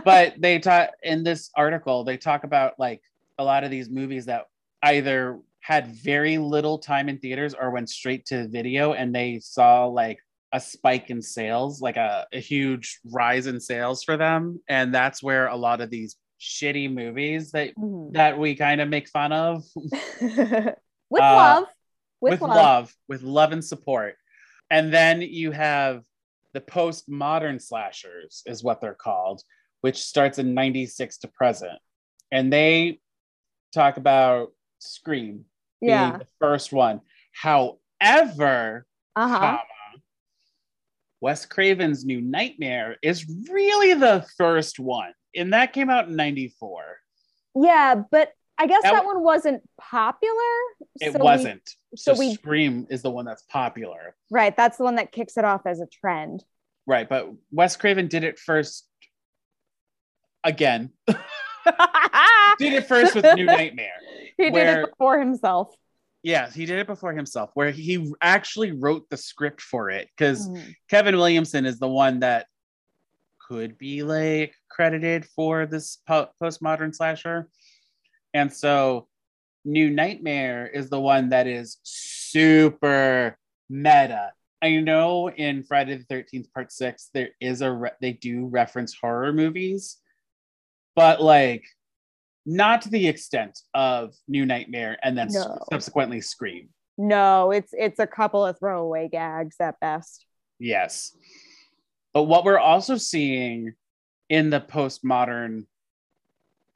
But 0.03 0.36
they 0.38 0.59
talk 0.59 0.89
in 1.01 1.24
this 1.24 1.49
article 1.55 2.03
they 2.03 2.17
talk 2.17 2.43
about 2.43 2.78
like 2.78 3.01
a 3.38 3.43
lot 3.43 3.63
of 3.63 3.71
these 3.71 3.89
movies 3.89 4.26
that 4.26 4.45
either 4.84 5.39
had 5.61 5.88
very 5.88 6.38
little 6.38 6.77
time 6.77 7.07
in 7.09 7.17
theaters 7.17 7.53
or 7.53 7.71
went 7.71 7.89
straight 7.89 8.25
to 8.27 8.47
video 8.49 8.93
and 8.93 9.15
they 9.15 9.39
saw 9.39 9.86
like 9.86 10.19
a 10.51 10.59
spike 10.59 11.09
in 11.09 11.21
sales 11.21 11.81
like 11.81 11.97
a, 11.97 12.27
a 12.34 12.39
huge 12.39 12.99
rise 13.11 13.47
in 13.47 13.59
sales 13.59 14.03
for 14.03 14.17
them 14.17 14.59
and 14.67 14.93
that's 14.93 15.23
where 15.23 15.47
a 15.47 15.55
lot 15.55 15.81
of 15.81 15.89
these 15.89 16.17
shitty 16.39 16.93
movies 16.93 17.51
that 17.51 17.73
Mhm. 17.77 18.11
that 18.13 18.38
we 18.38 18.53
kind 18.55 18.81
of 18.81 18.89
make 18.89 19.07
fun 19.07 19.31
of 19.31 19.63
with 20.21 20.75
Uh, 21.21 21.36
love. 21.36 21.63
With, 22.21 22.31
with, 22.34 22.41
love. 22.41 22.55
love. 22.55 22.93
with 23.07 23.21
love 23.23 23.51
and 23.53 23.63
support 23.63 24.15
and 24.69 24.93
then 24.93 25.21
you 25.21 25.51
have 25.51 26.03
the 26.53 26.61
postmodern 26.61 27.61
slashers 27.61 28.43
is 28.45 28.63
what 28.63 28.81
they're 28.81 28.93
called 28.93 29.41
which 29.81 30.01
starts 30.03 30.39
in 30.39 30.53
96 30.53 31.17
to 31.19 31.27
present 31.29 31.79
and 32.31 32.51
they 32.51 32.99
talk 33.73 33.97
about 33.97 34.49
scream 34.84 35.45
being 35.81 35.91
Yeah. 35.91 36.17
the 36.17 36.27
first 36.39 36.71
one 36.73 37.01
however 37.31 38.86
Uh 39.15 39.27
huh. 39.27 39.39
comma, 39.39 39.59
wes 41.21 41.45
craven's 41.45 42.05
new 42.05 42.21
nightmare 42.21 42.97
is 43.01 43.25
really 43.49 43.93
the 43.93 44.25
first 44.38 44.79
one 44.79 45.13
and 45.36 45.53
that 45.53 45.73
came 45.73 45.89
out 45.89 46.07
in 46.07 46.15
94 46.15 46.97
Yeah, 47.55 47.95
but 48.11 48.31
I 48.57 48.67
guess 48.67 48.84
That 48.84 48.93
that, 48.93 49.05
one 49.05 49.23
wasn't 49.23 49.63
popular. 49.79 50.34
it 51.01 51.13
so 51.13 51.19
wasn't 51.19 51.67
so, 51.95 52.13
so 52.13 52.19
we- 52.19 52.34
scream 52.36 52.86
is 52.89 53.01
the 53.01 53.09
one 53.09 53.25
that's 53.25 53.43
popular 53.43 54.15
right. 54.29 54.55
That's 54.55 54.77
the 54.77 54.84
one 54.84 54.95
that 54.95 55.11
kicks 55.11 55.38
it 55.38 55.43
off 55.45 55.65
as 55.65 55.79
a 55.81 55.88
trend. 55.88 56.43
Right, 56.86 57.07
but 57.07 57.29
Wes 57.51 57.75
Craven 57.77 58.07
did 58.09 58.23
it 58.23 58.38
first 58.39 58.86
again. 60.43 60.91
Did 62.59 62.73
it 62.73 62.88
first 62.88 63.15
with 63.15 63.25
New 63.36 63.45
Nightmare. 63.59 63.95
he 64.38 64.43
did 64.45 64.53
where- 64.53 64.81
it 64.84 64.89
before 64.91 65.19
himself. 65.19 65.75
Yeah, 66.25 66.49
he 66.49 66.65
did 66.65 66.79
it 66.79 66.88
before 66.88 67.11
himself, 67.13 67.49
where 67.53 67.71
he 67.71 68.13
actually 68.21 68.71
wrote 68.71 69.09
the 69.09 69.17
script 69.17 69.59
for 69.59 69.89
it 69.89 70.07
because 70.15 70.47
Mhm. 70.47 70.73
Kevin 70.89 71.17
Williamson 71.17 71.65
is 71.65 71.79
the 71.79 71.88
one 71.89 72.19
that 72.21 72.47
could 73.45 73.77
be 73.77 74.03
like 74.03 74.55
credited 74.69 75.25
for 75.25 75.65
this 75.65 75.97
po- 76.07 76.29
postmodern 76.41 76.95
slasher. 76.95 77.49
And 78.34 78.51
so 78.53 79.09
New 79.65 79.89
Nightmare 79.89 80.65
is 80.67 80.89
the 80.89 80.99
one 80.99 81.29
that 81.29 81.45
is 81.47 81.79
super 81.84 83.38
meta 83.69 84.31
I 84.61 84.79
know 84.79 85.29
in 85.29 85.63
Friday 85.63 85.97
the 85.97 86.05
13th 86.05 86.51
part 86.53 86.71
6 86.71 87.09
there 87.13 87.29
is 87.41 87.61
a 87.61 87.71
re- 87.71 87.91
they 87.99 88.13
do 88.13 88.45
reference 88.47 88.93
horror 88.95 89.34
movies 89.34 89.97
but 90.95 91.21
like 91.21 91.65
not 92.45 92.81
to 92.83 92.89
the 92.89 93.07
extent 93.07 93.59
of 93.73 94.13
New 94.27 94.45
Nightmare 94.45 94.97
and 95.03 95.17
then 95.17 95.27
No. 95.31 95.59
subsequently 95.71 96.21
Scream. 96.21 96.69
No, 96.97 97.51
it's 97.51 97.73
it's 97.73 97.99
a 97.99 98.07
couple 98.07 98.45
of 98.45 98.59
throwaway 98.59 99.09
gags 99.09 99.55
at 99.59 99.79
best. 99.79 100.25
Yes. 100.59 101.15
But 102.13 102.23
what 102.23 102.45
we're 102.45 102.59
also 102.59 102.97
seeing 102.97 103.73
in 104.29 104.49
the 104.49 104.61
postmodern 104.61 105.65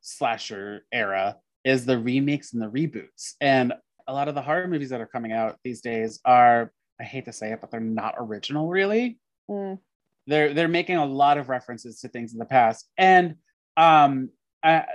slasher 0.01 0.85
era 0.91 1.37
is 1.63 1.85
the 1.85 1.99
remakes 1.99 2.53
and 2.53 2.61
the 2.61 2.67
reboots. 2.69 3.33
And 3.41 3.73
a 4.07 4.13
lot 4.13 4.27
of 4.27 4.35
the 4.35 4.41
horror 4.41 4.67
movies 4.67 4.89
that 4.89 5.01
are 5.01 5.07
coming 5.07 5.33
out 5.33 5.57
these 5.63 5.81
days 5.81 6.19
are, 6.25 6.71
I 6.99 7.03
hate 7.03 7.25
to 7.25 7.33
say 7.33 7.51
it, 7.51 7.61
but 7.61 7.71
they're 7.71 7.79
not 7.79 8.15
original 8.17 8.69
really. 8.69 9.19
Mm. 9.49 9.79
They're 10.25 10.53
they're 10.53 10.67
making 10.67 10.97
a 10.97 11.05
lot 11.05 11.37
of 11.37 11.49
references 11.49 11.99
to 12.01 12.07
things 12.07 12.33
in 12.33 12.39
the 12.39 12.45
past. 12.45 12.89
And 12.97 13.35
um 13.75 14.29
I, 14.63 14.85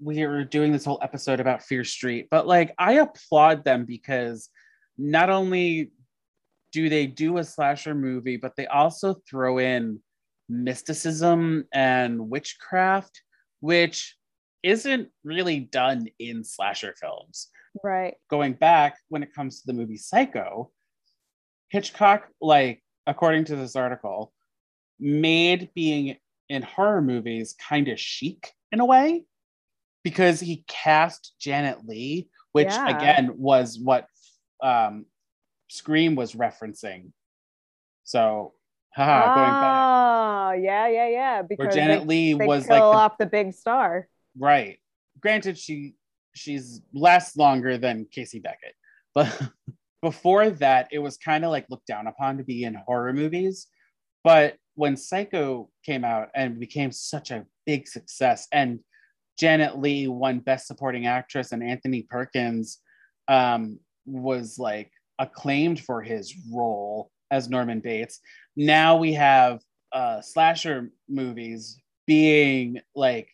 we 0.00 0.22
are 0.22 0.44
doing 0.44 0.72
this 0.72 0.84
whole 0.84 0.98
episode 1.02 1.40
about 1.40 1.62
Fear 1.62 1.84
Street, 1.84 2.28
but 2.30 2.46
like 2.46 2.74
I 2.78 2.94
applaud 2.94 3.64
them 3.64 3.84
because 3.84 4.48
not 4.98 5.30
only 5.30 5.90
do 6.72 6.88
they 6.88 7.06
do 7.06 7.38
a 7.38 7.44
slasher 7.44 7.94
movie, 7.94 8.36
but 8.36 8.56
they 8.56 8.66
also 8.66 9.14
throw 9.28 9.58
in 9.58 10.00
mysticism 10.48 11.64
and 11.72 12.28
witchcraft, 12.28 13.22
which 13.60 14.16
isn't 14.62 15.08
really 15.22 15.60
done 15.60 16.08
in 16.18 16.42
slasher 16.42 16.94
films. 17.00 17.48
Right. 17.82 18.14
Going 18.30 18.54
back 18.54 18.98
when 19.08 19.22
it 19.22 19.34
comes 19.34 19.60
to 19.60 19.66
the 19.66 19.72
movie 19.72 19.96
Psycho, 19.96 20.70
Hitchcock, 21.68 22.28
like 22.40 22.82
according 23.06 23.44
to 23.46 23.56
this 23.56 23.76
article, 23.76 24.32
made 24.98 25.70
being 25.74 26.16
in 26.48 26.62
horror 26.62 27.02
movies 27.02 27.54
kind 27.68 27.88
of 27.88 27.98
chic 27.98 28.52
in 28.74 28.80
a 28.80 28.84
way 28.84 29.24
because 30.02 30.38
he 30.40 30.64
cast 30.68 31.32
Janet 31.40 31.86
Leigh, 31.86 32.28
which 32.52 32.66
Yeah. 32.68 32.98
again 32.98 33.38
was 33.38 33.78
what 33.78 34.06
um, 34.62 35.06
Scream 35.68 36.14
was 36.14 36.34
referencing. 36.34 37.12
So, 38.04 38.52
haha, 38.94 39.34
going 39.34 39.50
back, 39.60 39.84
Oh, 39.86 40.52
yeah, 40.52 40.88
yeah, 40.88 41.08
yeah. 41.08 41.34
where 41.36 41.42
Because 41.44 41.74
Janet 41.74 42.00
they, 42.00 42.06
Lee 42.06 42.34
they 42.34 42.46
was 42.46 42.68
like 42.68 42.80
the 42.82 42.84
off 42.86 43.16
the 43.18 43.26
big 43.26 43.54
star. 43.54 44.08
Right. 44.38 44.78
Granted, 45.20 45.56
she 45.58 45.94
she's 46.34 46.82
lasts 46.92 47.36
longer 47.36 47.78
than 47.78 48.06
Casey 48.10 48.40
Becker, 48.40 48.72
but 49.14 49.40
before 50.02 50.50
that, 50.50 50.88
it 50.92 50.98
was 50.98 51.16
kind 51.16 51.44
of 51.44 51.50
like 51.50 51.66
looked 51.70 51.86
down 51.86 52.06
upon 52.08 52.38
to 52.38 52.44
be 52.44 52.64
in 52.64 52.74
horror 52.74 53.12
movies. 53.12 53.68
But 54.22 54.56
when 54.74 54.96
Psycho 54.96 55.68
came 55.84 56.04
out 56.04 56.28
and 56.34 56.58
became 56.58 56.92
such 56.92 57.30
a 57.30 57.46
big 57.66 57.86
success, 57.88 58.48
and 58.52 58.80
Janet 59.38 59.78
Leigh 59.78 60.08
won 60.08 60.38
Best 60.40 60.66
Supporting 60.66 61.06
Actress, 61.06 61.52
and 61.52 61.62
Anthony 61.62 62.02
Perkins 62.02 62.80
um, 63.28 63.78
was 64.06 64.58
like 64.58 64.90
acclaimed 65.18 65.80
for 65.80 66.02
his 66.02 66.34
role 66.52 67.10
as 67.30 67.48
Norman 67.48 67.80
Bates. 67.80 68.20
Now 68.56 68.96
we 68.96 69.14
have 69.14 69.60
uh, 69.92 70.20
slasher 70.20 70.90
movies 71.08 71.80
being 72.06 72.80
like 72.94 73.28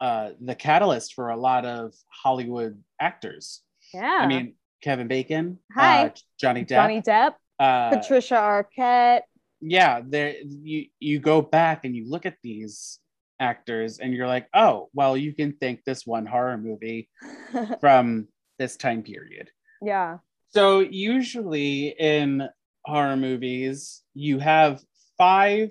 uh, 0.00 0.30
the 0.40 0.54
catalyst 0.54 1.14
for 1.14 1.30
a 1.30 1.36
lot 1.36 1.64
of 1.64 1.94
Hollywood 2.08 2.82
actors. 3.00 3.62
Yeah. 3.94 4.18
I 4.20 4.26
mean, 4.26 4.54
Kevin 4.82 5.08
Bacon, 5.08 5.58
Hi. 5.74 6.06
uh, 6.06 6.10
Johnny 6.38 6.64
Depp, 6.64 6.68
Johnny 6.68 7.02
Depp, 7.02 7.34
uh, 7.58 7.90
Patricia 7.90 8.34
Arquette. 8.34 9.22
Yeah. 9.60 10.00
There, 10.04 10.34
you 10.42 10.86
you 10.98 11.18
go 11.18 11.42
back 11.42 11.84
and 11.84 11.94
you 11.94 12.08
look 12.08 12.26
at 12.26 12.36
these 12.42 12.98
actors, 13.40 13.98
and 13.98 14.12
you're 14.14 14.26
like, 14.26 14.48
oh, 14.54 14.88
well, 14.94 15.16
you 15.16 15.34
can 15.34 15.52
thank 15.60 15.84
this 15.84 16.06
one 16.06 16.26
horror 16.26 16.56
movie 16.56 17.08
from 17.80 18.28
this 18.58 18.76
time 18.76 19.02
period. 19.02 19.50
yeah. 19.82 20.18
So 20.50 20.80
usually 20.80 21.88
in 21.88 22.48
horror 22.86 23.16
movies, 23.16 24.02
you 24.14 24.38
have 24.38 24.80
five 25.18 25.70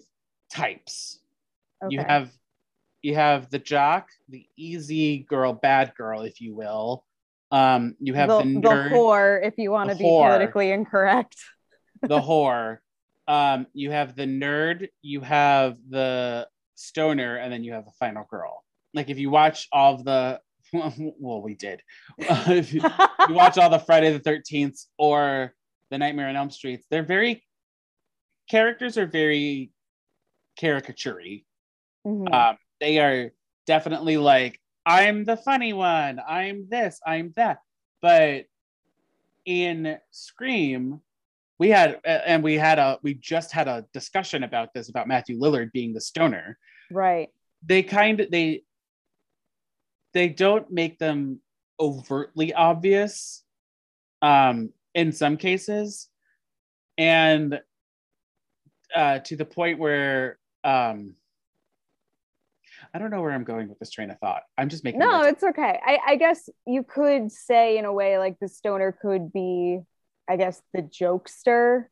types. 0.52 1.20
Okay. 1.84 1.96
You 1.96 2.02
have 2.02 2.30
you 3.02 3.16
have 3.16 3.50
the 3.50 3.60
jock, 3.60 4.10
the 4.30 4.46
easy 4.58 5.20
girl, 5.20 5.54
bad 5.54 5.94
girl, 5.96 6.22
if 6.22 6.42
you 6.42 6.56
will. 6.56 7.06
Um, 7.52 7.96
you 8.00 8.16
have 8.16 8.30
the, 8.30 8.40
the, 8.40 8.60
the 8.62 8.90
whore, 8.92 9.46
if 9.46 9.58
you 9.58 9.72
want 9.72 9.92
to 9.92 9.96
be 9.96 10.04
whore. 10.04 10.28
politically 10.28 10.72
incorrect. 10.72 11.38
the 12.02 12.20
whore. 12.30 12.80
Um, 13.28 13.68
you 13.74 13.92
have 13.92 14.16
the 14.16 14.26
nerd, 14.26 14.90
you 15.02 15.22
have 15.22 15.78
the 15.90 16.48
stoner, 16.76 17.38
and 17.38 17.52
then 17.52 17.64
you 17.64 17.74
have 17.74 17.86
the 17.86 17.92
final 18.00 18.26
girl. 18.30 18.64
Like 18.94 19.10
if 19.10 19.18
you 19.18 19.30
watch 19.30 19.68
all 19.72 19.96
of 19.96 20.04
the 20.06 20.40
well, 20.74 21.42
we 21.42 21.56
did. 21.56 21.82
if 22.18 22.74
you, 22.74 22.82
you 23.30 23.34
watch 23.36 23.58
all 23.58 23.70
the 23.70 23.80
Friday 23.80 24.12
the 24.12 24.20
Thirteenth 24.20 24.80
or 24.98 25.54
the 25.90 25.98
Nightmare 25.98 26.28
on 26.30 26.36
Elm 26.36 26.50
Streets, 26.50 26.86
they're 26.90 27.04
very 27.04 27.44
characters 28.50 28.98
are 28.98 29.08
very 29.08 29.72
caricature 30.58 31.20
Mhm. 32.06 32.32
um, 32.34 32.58
they 32.80 33.00
are 33.00 33.32
definitely 33.66 34.18
like 34.18 34.62
i'm 34.86 35.26
the 35.26 35.36
funny 35.36 35.74
one 35.74 36.20
i'm 36.28 36.68
this 36.70 37.00
i'm 37.06 37.34
that 37.36 37.58
but 38.02 38.46
in 39.46 39.98
scream 40.12 41.02
we 41.58 41.70
had 41.70 41.99
and 42.03 42.43
we 42.43 42.56
had 42.56 42.80
a 42.80 42.99
we 43.01 43.14
just 43.14 43.51
had 43.51 43.68
a 43.68 43.86
discussion 43.93 44.43
about 44.43 44.74
this 44.74 44.89
about 44.89 45.08
matthew 45.08 45.39
lillard 45.39 45.72
being 45.72 45.93
the 45.93 46.01
stoner 46.01 46.58
right. 46.91 47.30
they 47.66 47.84
kind 47.84 48.20
of 48.20 48.30
they 48.32 48.64
they 50.14 50.30
don't 50.30 50.72
make 50.72 50.99
them 50.99 51.39
overtly 51.80 52.53
obvious 52.53 53.43
um 54.22 54.70
in 54.93 55.12
some 55.12 55.38
cases 55.38 56.10
and 56.97 57.60
uh 58.95 59.20
to 59.20 59.36
the 59.36 59.45
point 59.45 59.78
where 59.78 60.38
um 60.64 61.16
i 62.93 62.99
don't 62.99 63.12
know 63.12 63.22
where 63.22 63.32
i'm 63.32 63.43
going 63.43 63.68
with 63.68 63.78
this 63.80 63.91
train 63.91 64.10
of 64.10 64.18
thought 64.20 64.43
i'm 64.58 64.70
just 64.70 64.86
making 64.86 64.99
No, 64.99 65.22
it's 65.24 65.43
okay. 65.43 65.80
I, 65.86 65.99
I 66.08 66.16
guess 66.16 66.49
you 66.66 66.84
could 66.84 67.30
say 67.32 67.78
in 67.78 67.84
a 67.86 67.91
way 67.91 68.18
like 68.18 68.39
the 68.39 68.47
stoner 68.47 68.93
could 68.93 69.34
be, 69.34 69.82
I 70.28 70.38
guess, 70.38 70.62
the 70.74 70.82
jokester, 70.82 71.86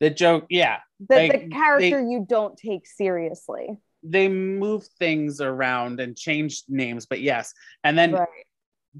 the 0.00 0.10
joke 0.10 0.46
yeah 0.50 0.78
the, 1.08 1.14
Like, 1.16 1.32
the 1.32 1.48
character 1.48 2.00
you 2.00 2.24
don't 2.28 2.56
take 2.56 2.86
seriously. 2.86 3.78
they 4.02 4.28
move 4.28 4.86
things 4.98 5.40
around 5.42 6.00
and 6.00 6.16
change 6.16 6.62
names 6.68 7.04
but 7.06 7.20
yes 7.20 7.52
and 7.84 7.98
then 7.98 8.12
Right. 8.12 8.28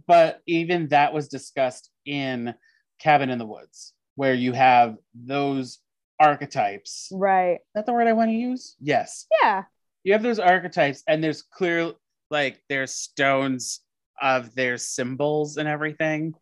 but 0.07 0.41
even 0.47 0.89
that 0.89 1.15
was 1.15 1.29
discussed 1.29 1.91
in 2.05 2.55
cabin 2.99 3.31
in 3.31 3.39
the 3.39 3.47
woods 3.47 3.95
where 4.17 4.35
you 4.35 4.53
have 4.53 4.97
those 5.15 5.79
archetypes 6.19 7.09
Right. 7.13 7.55
Is 7.55 7.61
that 7.75 7.87
the 7.87 7.95
word 7.95 8.07
I 8.07 8.13
want 8.13 8.29
to 8.31 8.35
use? 8.37 8.77
Yes. 8.79 9.27
Yeah. 9.43 9.65
You 10.05 10.13
have 10.13 10.23
those 10.23 10.39
archetypes, 10.39 11.03
and 11.09 11.25
there's 11.25 11.43
clear, 11.43 11.93
like, 12.31 12.63
there's 12.69 12.93
stones 12.95 13.81
of 14.21 14.55
their 14.55 14.77
symbols 14.77 15.57
and 15.57 15.67
everything. 15.69 16.35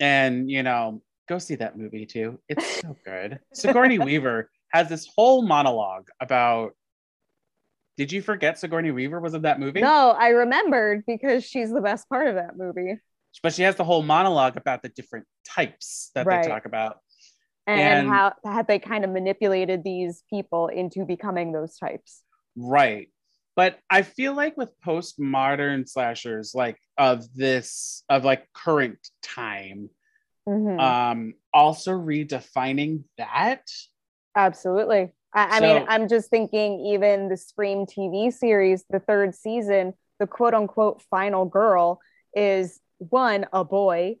And, 0.00 0.50
you 0.50 0.62
know, 0.64 1.02
go 1.28 1.38
see 1.38 1.54
that 1.56 1.76
movie 1.78 2.06
too. 2.06 2.38
It's 2.48 2.80
so 2.80 2.96
good. 3.04 3.38
Sigourney 3.52 3.98
Weaver 4.00 4.50
has 4.72 4.88
this 4.88 5.08
whole 5.16 5.42
monologue 5.42 6.08
about. 6.20 6.72
Did 7.96 8.10
you 8.10 8.22
forget 8.22 8.58
Sigourney 8.58 8.90
Weaver 8.90 9.20
was 9.20 9.34
in 9.34 9.42
that 9.42 9.60
movie? 9.60 9.80
No, 9.80 10.10
I 10.10 10.28
remembered 10.30 11.04
because 11.06 11.44
she's 11.44 11.70
the 11.72 11.80
best 11.80 12.08
part 12.08 12.26
of 12.26 12.34
that 12.34 12.56
movie. 12.56 12.98
But 13.42 13.54
she 13.54 13.62
has 13.62 13.76
the 13.76 13.84
whole 13.84 14.02
monologue 14.02 14.56
about 14.56 14.82
the 14.82 14.88
different 14.88 15.26
types 15.46 16.10
that 16.14 16.26
Right. 16.26 16.42
they 16.42 16.48
talk 16.48 16.66
about. 16.66 16.98
And, 17.68 17.80
And- 17.80 18.08
how 18.08 18.32
had 18.44 18.66
they 18.66 18.78
kind 18.80 19.04
of 19.04 19.10
manipulated 19.10 19.84
these 19.84 20.24
people 20.28 20.66
into 20.68 21.04
becoming 21.04 21.52
those 21.52 21.78
types. 21.78 22.22
Right. 22.56 23.08
But 23.56 23.78
I 23.88 24.02
feel 24.02 24.34
like 24.34 24.56
with 24.56 24.70
postmodern 24.84 25.88
slashers, 25.88 26.52
like 26.52 26.76
of 26.98 27.32
this, 27.34 28.02
of 28.08 28.24
like 28.24 28.52
current 28.52 28.98
time, 29.22 29.88
Mhm. 30.48 30.80
um, 30.80 31.34
also 31.52 31.92
redefining 31.92 33.04
that. 33.18 33.62
Absolutely. 34.36 35.12
I, 35.32 35.58
I 35.58 35.60
mean, 35.60 35.84
I'm 35.88 36.08
just 36.08 36.30
thinking 36.30 36.80
even 36.86 37.28
the 37.28 37.36
Scream 37.36 37.86
TV 37.86 38.32
series, 38.32 38.84
the 38.90 39.00
third 39.00 39.34
season, 39.34 39.94
the 40.18 40.26
quote 40.26 40.54
unquote 40.54 41.02
final 41.02 41.44
girl 41.44 42.00
is 42.34 42.80
one, 42.98 43.46
a 43.52 43.64
boy, 43.64 44.16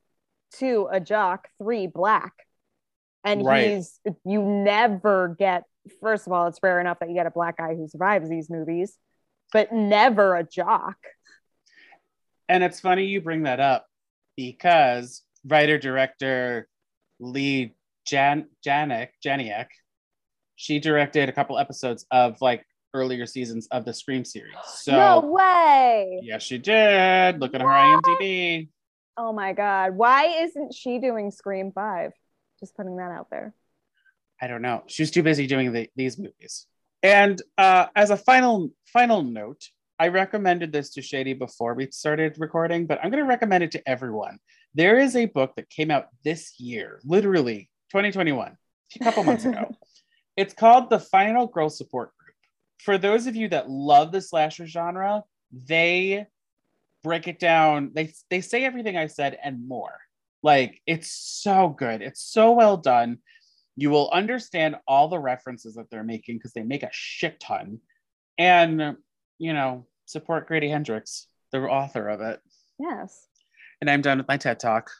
two, 0.52 0.88
a 0.90 1.00
jock, 1.00 1.48
three, 1.58 1.86
black. 1.86 2.32
And 3.24 3.42
Right. 3.42 3.70
he's, 3.70 4.00
you 4.24 4.42
never 4.42 5.34
get, 5.38 5.64
first 6.00 6.26
of 6.26 6.32
all, 6.32 6.46
it's 6.46 6.58
rare 6.62 6.80
enough 6.80 6.98
that 7.00 7.08
you 7.08 7.14
get 7.14 7.26
a 7.26 7.30
black 7.30 7.56
guy 7.56 7.74
who 7.74 7.88
survives 7.88 8.28
these 8.28 8.50
movies, 8.50 8.96
but 9.52 9.72
never 9.72 10.36
a 10.36 10.44
jock. 10.44 10.96
And 12.48 12.62
it's 12.62 12.80
funny 12.80 13.06
you 13.06 13.20
bring 13.20 13.44
that 13.44 13.60
up 13.60 13.86
because 14.36 15.22
writer 15.46 15.78
director 15.78 16.68
Leigh 17.20 17.74
Jan 18.06 18.48
Janik 18.66 19.08
Janiak. 19.24 19.66
She 20.56 20.78
directed 20.78 21.28
a 21.28 21.32
couple 21.32 21.58
episodes 21.58 22.06
of 22.10 22.36
like 22.40 22.64
earlier 22.92 23.26
seasons 23.26 23.66
of 23.70 23.84
the 23.84 23.92
Scream 23.92 24.24
series. 24.24 24.54
So 24.66 24.92
no 24.92 25.20
way. 25.20 26.20
yes, 26.22 26.42
she 26.42 26.58
did. 26.58 27.40
Look 27.40 27.54
at 27.54 27.60
her 27.60 27.66
IMDb. 27.66 28.68
Oh 29.16 29.32
my 29.32 29.52
god. 29.52 29.96
Why 29.96 30.42
isn't 30.44 30.74
she 30.74 30.98
doing 30.98 31.30
Scream 31.30 31.72
5? 31.72 32.12
Just 32.60 32.76
putting 32.76 32.96
that 32.96 33.10
out 33.10 33.28
there. 33.30 33.54
I 34.40 34.46
don't 34.46 34.62
know. 34.62 34.82
She 34.86 35.02
was 35.02 35.10
too 35.10 35.22
busy 35.22 35.46
doing 35.46 35.72
the, 35.72 35.88
these 35.96 36.18
movies. 36.18 36.66
And 37.02 37.40
uh, 37.58 37.86
as 37.94 38.10
a 38.10 38.16
final 38.16 38.70
final 38.92 39.22
note, 39.22 39.62
I 40.04 40.08
recommended 40.08 40.70
this 40.70 40.90
to 40.90 41.00
Shady 41.00 41.32
before 41.32 41.72
we 41.72 41.90
started 41.90 42.36
recording, 42.36 42.84
but 42.84 42.98
I'm 43.02 43.10
going 43.10 43.22
to 43.22 43.26
recommend 43.26 43.64
it 43.64 43.70
to 43.70 43.88
everyone. 43.88 44.38
There 44.74 44.98
is 44.98 45.16
a 45.16 45.24
book 45.24 45.54
that 45.56 45.70
came 45.70 45.90
out 45.90 46.08
this 46.22 46.60
year, 46.60 47.00
literally 47.06 47.70
2021, 47.88 48.54
a 49.00 49.04
couple 49.04 49.24
months 49.24 49.46
ago. 49.46 49.74
It's 50.36 50.52
called 50.52 50.90
The 50.90 50.98
Final 50.98 51.46
Girl 51.46 51.70
Support 51.70 52.10
Group. 52.18 52.34
For 52.80 52.98
those 52.98 53.26
of 53.26 53.34
you 53.34 53.48
that 53.48 53.70
love 53.70 54.12
the 54.12 54.20
slasher 54.20 54.66
genre, 54.66 55.22
they 55.50 56.26
break 57.02 57.26
it 57.26 57.38
down. 57.38 57.92
They 57.94 58.12
they 58.28 58.42
say 58.42 58.64
everything 58.64 58.98
I 58.98 59.06
said 59.06 59.38
and 59.42 59.66
more. 59.66 59.96
Like 60.42 60.82
it's 60.86 61.10
so 61.12 61.68
good. 61.68 62.02
It's 62.02 62.20
so 62.20 62.52
well 62.52 62.76
done. 62.76 63.18
You 63.76 63.90
will 63.90 64.10
understand 64.10 64.76
all 64.88 65.08
the 65.08 65.20
references 65.20 65.76
that 65.76 65.88
they're 65.88 66.02
making 66.02 66.38
because 66.38 66.52
they 66.52 66.64
make 66.64 66.82
a 66.82 66.90
shit 66.92 67.38
ton. 67.38 67.78
And 68.36 68.96
you 69.38 69.52
know, 69.52 69.86
support 70.06 70.46
Grady 70.46 70.68
Hendrix, 70.68 71.26
the 71.52 71.60
author 71.60 72.08
of 72.08 72.20
it. 72.20 72.40
Yes. 72.78 73.26
And 73.80 73.90
I'm 73.90 74.00
done 74.00 74.18
with 74.18 74.28
my 74.28 74.36
TED 74.36 74.60
talk. 74.60 74.90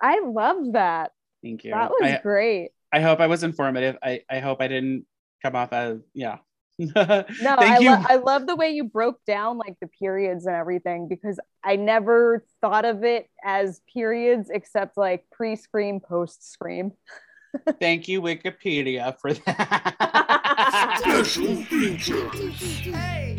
I 0.00 0.20
loved 0.20 0.74
that. 0.74 1.12
Thank 1.42 1.64
you. 1.64 1.72
That 1.72 1.90
was 1.90 2.12
I, 2.12 2.20
great. 2.22 2.70
I 2.92 3.00
hope 3.00 3.20
I 3.20 3.26
was 3.26 3.42
informative. 3.42 3.96
I, 4.02 4.22
I 4.30 4.40
hope 4.40 4.60
I 4.60 4.68
didn't 4.68 5.06
come 5.42 5.56
off 5.56 5.72
as 5.72 5.98
yeah. 6.14 6.38
No, 6.78 6.86
Thank 6.94 7.38
I, 7.42 7.78
you. 7.78 7.90
lo- 7.90 8.04
I 8.08 8.16
love 8.16 8.46
the 8.46 8.56
way 8.56 8.70
you 8.70 8.84
broke 8.84 9.22
down 9.26 9.58
like 9.58 9.76
the 9.82 9.86
periods 9.86 10.46
and 10.46 10.56
everything 10.56 11.08
because 11.08 11.38
I 11.62 11.76
never 11.76 12.42
thought 12.62 12.86
of 12.86 13.04
it 13.04 13.28
as 13.44 13.82
periods 13.92 14.48
except 14.50 14.96
like 14.96 15.24
pre-scream, 15.30 16.00
post-scream. 16.00 16.92
Thank 17.80 18.08
you, 18.08 18.22
Wikipedia, 18.22 19.18
for 19.20 19.34
that. 19.34 20.96
Special 21.00 21.56
features. 21.64 22.78
Hey, 22.78 23.36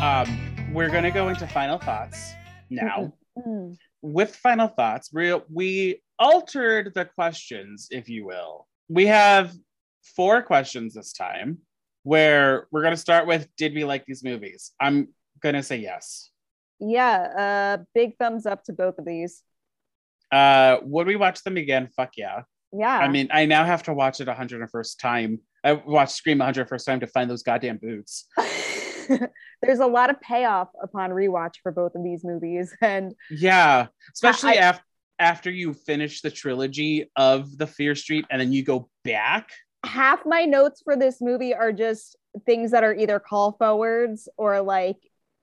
um, 0.00 0.38
we're 0.72 0.90
gonna 0.90 1.10
go 1.10 1.28
into 1.28 1.46
final 1.46 1.78
thoughts 1.78 2.34
now. 2.68 3.12
Mm. 3.38 3.76
With 4.02 4.36
final 4.36 4.68
thoughts, 4.68 5.10
we 5.12 5.34
we 5.50 6.02
altered 6.18 6.92
the 6.94 7.06
questions, 7.06 7.88
if 7.90 8.08
you 8.08 8.26
will. 8.26 8.66
We 8.88 9.06
have 9.06 9.52
four 10.14 10.42
questions 10.42 10.94
this 10.94 11.12
time, 11.12 11.58
where 12.02 12.66
we're 12.70 12.82
gonna 12.82 12.96
start 12.96 13.26
with 13.26 13.48
Did 13.56 13.74
we 13.74 13.84
like 13.84 14.04
these 14.04 14.22
movies? 14.22 14.72
I'm 14.78 15.08
gonna 15.40 15.62
say 15.62 15.78
yes. 15.78 16.30
Yeah, 16.78 17.78
uh, 17.78 17.84
big 17.94 18.18
thumbs 18.18 18.44
up 18.44 18.64
to 18.64 18.74
both 18.74 18.98
of 18.98 19.06
these. 19.06 19.42
Uh, 20.30 20.76
would 20.82 21.06
we 21.06 21.16
watch 21.16 21.42
them 21.42 21.56
again? 21.56 21.88
Fuck 21.96 22.12
yeah. 22.18 22.42
Yeah. 22.70 22.98
I 22.98 23.08
mean, 23.08 23.28
I 23.30 23.46
now 23.46 23.64
have 23.64 23.84
to 23.84 23.94
watch 23.94 24.20
it 24.20 24.28
a 24.28 24.34
hundred 24.34 24.60
and 24.60 24.70
first 24.70 25.00
time. 25.00 25.40
I 25.64 25.72
watched 25.72 26.16
Scream 26.16 26.42
a 26.42 26.44
hundred 26.44 26.68
first 26.68 26.84
time 26.84 27.00
to 27.00 27.06
find 27.06 27.30
those 27.30 27.42
goddamn 27.42 27.78
boots. 27.78 28.26
there's 29.62 29.78
a 29.80 29.86
lot 29.86 30.10
of 30.10 30.20
payoff 30.20 30.68
upon 30.82 31.10
rewatch 31.10 31.54
for 31.62 31.72
both 31.72 31.94
of 31.94 32.02
these 32.04 32.24
movies. 32.24 32.74
And 32.82 33.14
Yeah, 33.30 33.86
especially 34.14 34.58
I- 34.58 34.62
after 34.62 34.82
after 35.18 35.50
you 35.50 35.72
finish 35.72 36.20
the 36.20 36.30
trilogy 36.30 37.10
of 37.16 37.56
the 37.56 37.66
Fear 37.66 37.94
Street 37.94 38.26
and 38.30 38.38
then 38.40 38.52
you 38.52 38.62
go 38.62 38.90
back. 39.02 39.48
half 39.84 40.26
my 40.26 40.44
notes 40.44 40.82
for 40.84 40.94
this 40.94 41.22
movie 41.22 41.54
are 41.54 41.72
just 41.72 42.16
things 42.44 42.72
that 42.72 42.84
are 42.84 42.94
either 42.94 43.18
call 43.18 43.52
forwards 43.52 44.28
or 44.36 44.60
like 44.60 44.98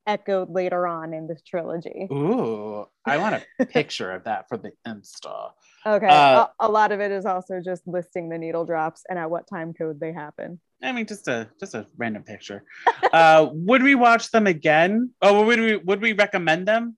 echoed 0.05 0.49
later 0.49 0.87
on 0.87 1.13
in 1.13 1.27
this 1.27 1.41
trilogy. 1.41 2.07
Ooh, 2.11 2.85
I 3.05 3.17
want 3.17 3.43
a 3.59 3.65
picture 3.65 4.11
of 4.11 4.23
that 4.25 4.47
for 4.49 4.57
the 4.57 4.71
Insta. 4.87 5.51
Okay. 5.85 6.07
Uh, 6.07 6.47
a, 6.59 6.67
a 6.67 6.69
lot 6.69 6.91
of 6.91 6.99
it 6.99 7.11
is 7.11 7.25
also 7.25 7.59
just 7.63 7.87
listing 7.87 8.29
the 8.29 8.37
needle 8.37 8.65
drops 8.65 9.03
and 9.09 9.19
at 9.19 9.29
what 9.29 9.47
time 9.47 9.73
code 9.73 9.99
they 9.99 10.13
happen. 10.13 10.59
I 10.81 10.91
mean, 10.91 11.05
just 11.05 11.27
a 11.27 11.49
just 11.59 11.75
a 11.75 11.87
random 11.97 12.23
picture. 12.23 12.63
uh, 13.13 13.49
would 13.51 13.83
we 13.83 13.95
watch 13.95 14.31
them 14.31 14.47
again? 14.47 15.11
Oh, 15.21 15.45
would 15.45 15.59
we 15.59 15.77
would 15.77 16.01
we 16.01 16.13
recommend 16.13 16.67
them? 16.67 16.97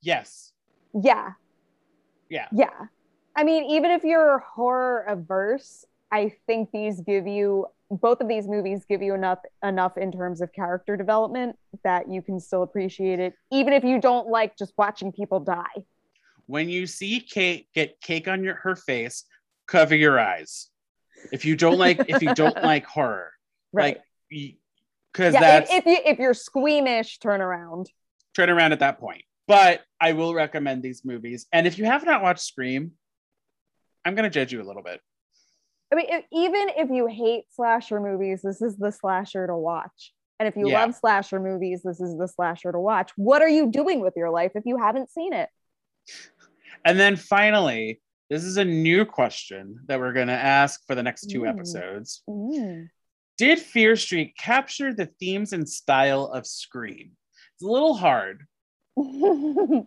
Yes. 0.00 0.52
Yeah. 0.94 1.32
Yeah. 2.28 2.48
Yeah. 2.52 2.86
I 3.36 3.44
mean, 3.44 3.64
even 3.70 3.90
if 3.90 4.04
you're 4.04 4.40
horror 4.40 5.04
averse, 5.08 5.84
I 6.10 6.34
think 6.46 6.70
these 6.70 7.00
give 7.00 7.26
you 7.26 7.66
both 8.00 8.20
of 8.20 8.28
these 8.28 8.48
movies 8.48 8.84
give 8.88 9.02
you 9.02 9.14
enough 9.14 9.40
enough 9.62 9.96
in 9.98 10.10
terms 10.12 10.40
of 10.40 10.52
character 10.52 10.96
development 10.96 11.56
that 11.84 12.10
you 12.10 12.22
can 12.22 12.40
still 12.40 12.62
appreciate 12.62 13.20
it, 13.20 13.34
even 13.50 13.72
if 13.72 13.84
you 13.84 14.00
don't 14.00 14.28
like 14.28 14.56
just 14.56 14.72
watching 14.78 15.12
people 15.12 15.40
die. 15.40 15.84
When 16.46 16.68
you 16.68 16.86
see 16.86 17.20
Kate 17.20 17.68
get 17.74 18.00
cake 18.00 18.28
on 18.28 18.42
your 18.42 18.54
her 18.56 18.76
face, 18.76 19.24
cover 19.66 19.94
your 19.94 20.18
eyes. 20.18 20.68
If 21.32 21.44
you 21.44 21.54
don't 21.56 21.78
like 21.78 22.04
if 22.08 22.22
you 22.22 22.34
don't 22.34 22.56
like 22.62 22.84
horror, 22.86 23.32
Right. 23.72 23.96
like 24.30 24.56
because 25.12 25.34
yeah, 25.34 25.40
that's 25.40 25.70
if, 25.70 25.78
if 25.78 25.86
you 25.86 25.98
if 26.12 26.18
you're 26.18 26.34
squeamish, 26.34 27.18
turn 27.18 27.40
around. 27.40 27.90
turn 28.34 28.48
around 28.50 28.72
at 28.72 28.80
that 28.80 28.98
point. 28.98 29.22
But 29.46 29.82
I 30.00 30.12
will 30.12 30.34
recommend 30.34 30.82
these 30.82 31.04
movies. 31.04 31.46
And 31.52 31.66
if 31.66 31.76
you 31.78 31.84
have 31.84 32.04
not 32.04 32.22
watched 32.22 32.40
Scream, 32.42 32.92
I'm 34.04 34.14
gonna 34.14 34.30
judge 34.30 34.52
you 34.52 34.62
a 34.62 34.64
little 34.64 34.82
bit. 34.82 35.00
I 35.92 35.94
mean, 35.94 36.06
if, 36.08 36.24
even 36.32 36.70
if 36.70 36.90
you 36.90 37.06
hate 37.06 37.44
slasher 37.52 38.00
movies, 38.00 38.40
this 38.42 38.62
is 38.62 38.76
the 38.78 38.90
slasher 38.90 39.46
to 39.46 39.54
watch. 39.56 40.14
And 40.40 40.48
if 40.48 40.56
you 40.56 40.68
Yeah. 40.68 40.86
love 40.86 40.94
slasher 40.94 41.38
movies, 41.38 41.82
this 41.84 42.00
is 42.00 42.16
the 42.16 42.26
slasher 42.26 42.72
to 42.72 42.80
watch. 42.80 43.12
What 43.16 43.42
are 43.42 43.48
you 43.48 43.70
doing 43.70 44.00
with 44.00 44.14
your 44.16 44.30
life 44.30 44.52
if 44.54 44.64
you 44.64 44.78
haven't 44.78 45.10
seen 45.10 45.34
it? 45.34 45.50
And 46.84 46.98
then 46.98 47.16
finally, 47.16 48.00
this 48.30 48.42
is 48.42 48.56
a 48.56 48.64
new 48.64 49.04
question 49.04 49.80
that 49.86 50.00
we're 50.00 50.14
gonna 50.14 50.32
ask 50.32 50.84
for 50.86 50.94
the 50.94 51.02
next 51.02 51.26
two 51.26 51.42
Mm. 51.42 51.50
episodes. 51.50 52.22
Mm. 52.28 52.88
Did 53.36 53.58
Fear 53.58 53.96
Street 53.96 54.34
capture 54.38 54.94
the 54.94 55.06
themes 55.20 55.52
and 55.52 55.68
style 55.68 56.24
of 56.24 56.46
Scream? 56.46 57.16
It's 57.54 57.62
a 57.62 57.66
little 57.66 57.94
hard 57.94 58.46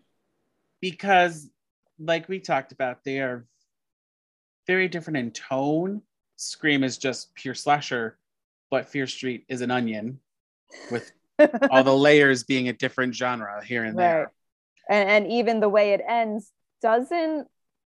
because, 0.81 1.49
like 1.97 2.29
we 2.29 2.39
talked 2.39 2.71
about, 2.71 3.03
they 3.03 3.19
are 3.19 3.47
very 4.67 4.87
different 4.87 5.17
in 5.17 5.31
tone. 5.31 6.01
Scream 6.37 6.83
is 6.83 6.97
just 6.97 7.33
pure 7.35 7.53
slasher, 7.53 8.17
but 8.69 8.87
Fear 8.87 9.07
Street 9.07 9.45
is 9.47 9.61
an 9.61 9.71
onion 9.71 10.19
with 10.91 11.11
all 11.71 11.83
the 11.83 11.95
layers 11.95 12.43
being 12.43 12.67
a 12.69 12.73
different 12.73 13.15
genre 13.15 13.63
here 13.63 13.83
and 13.83 13.97
there. 13.97 14.31
Right. 14.89 14.97
and, 14.97 15.09
and 15.25 15.31
even 15.31 15.59
the 15.59 15.69
way 15.69 15.93
it 15.93 16.01
ends 16.07 16.51
doesn't 16.81 17.47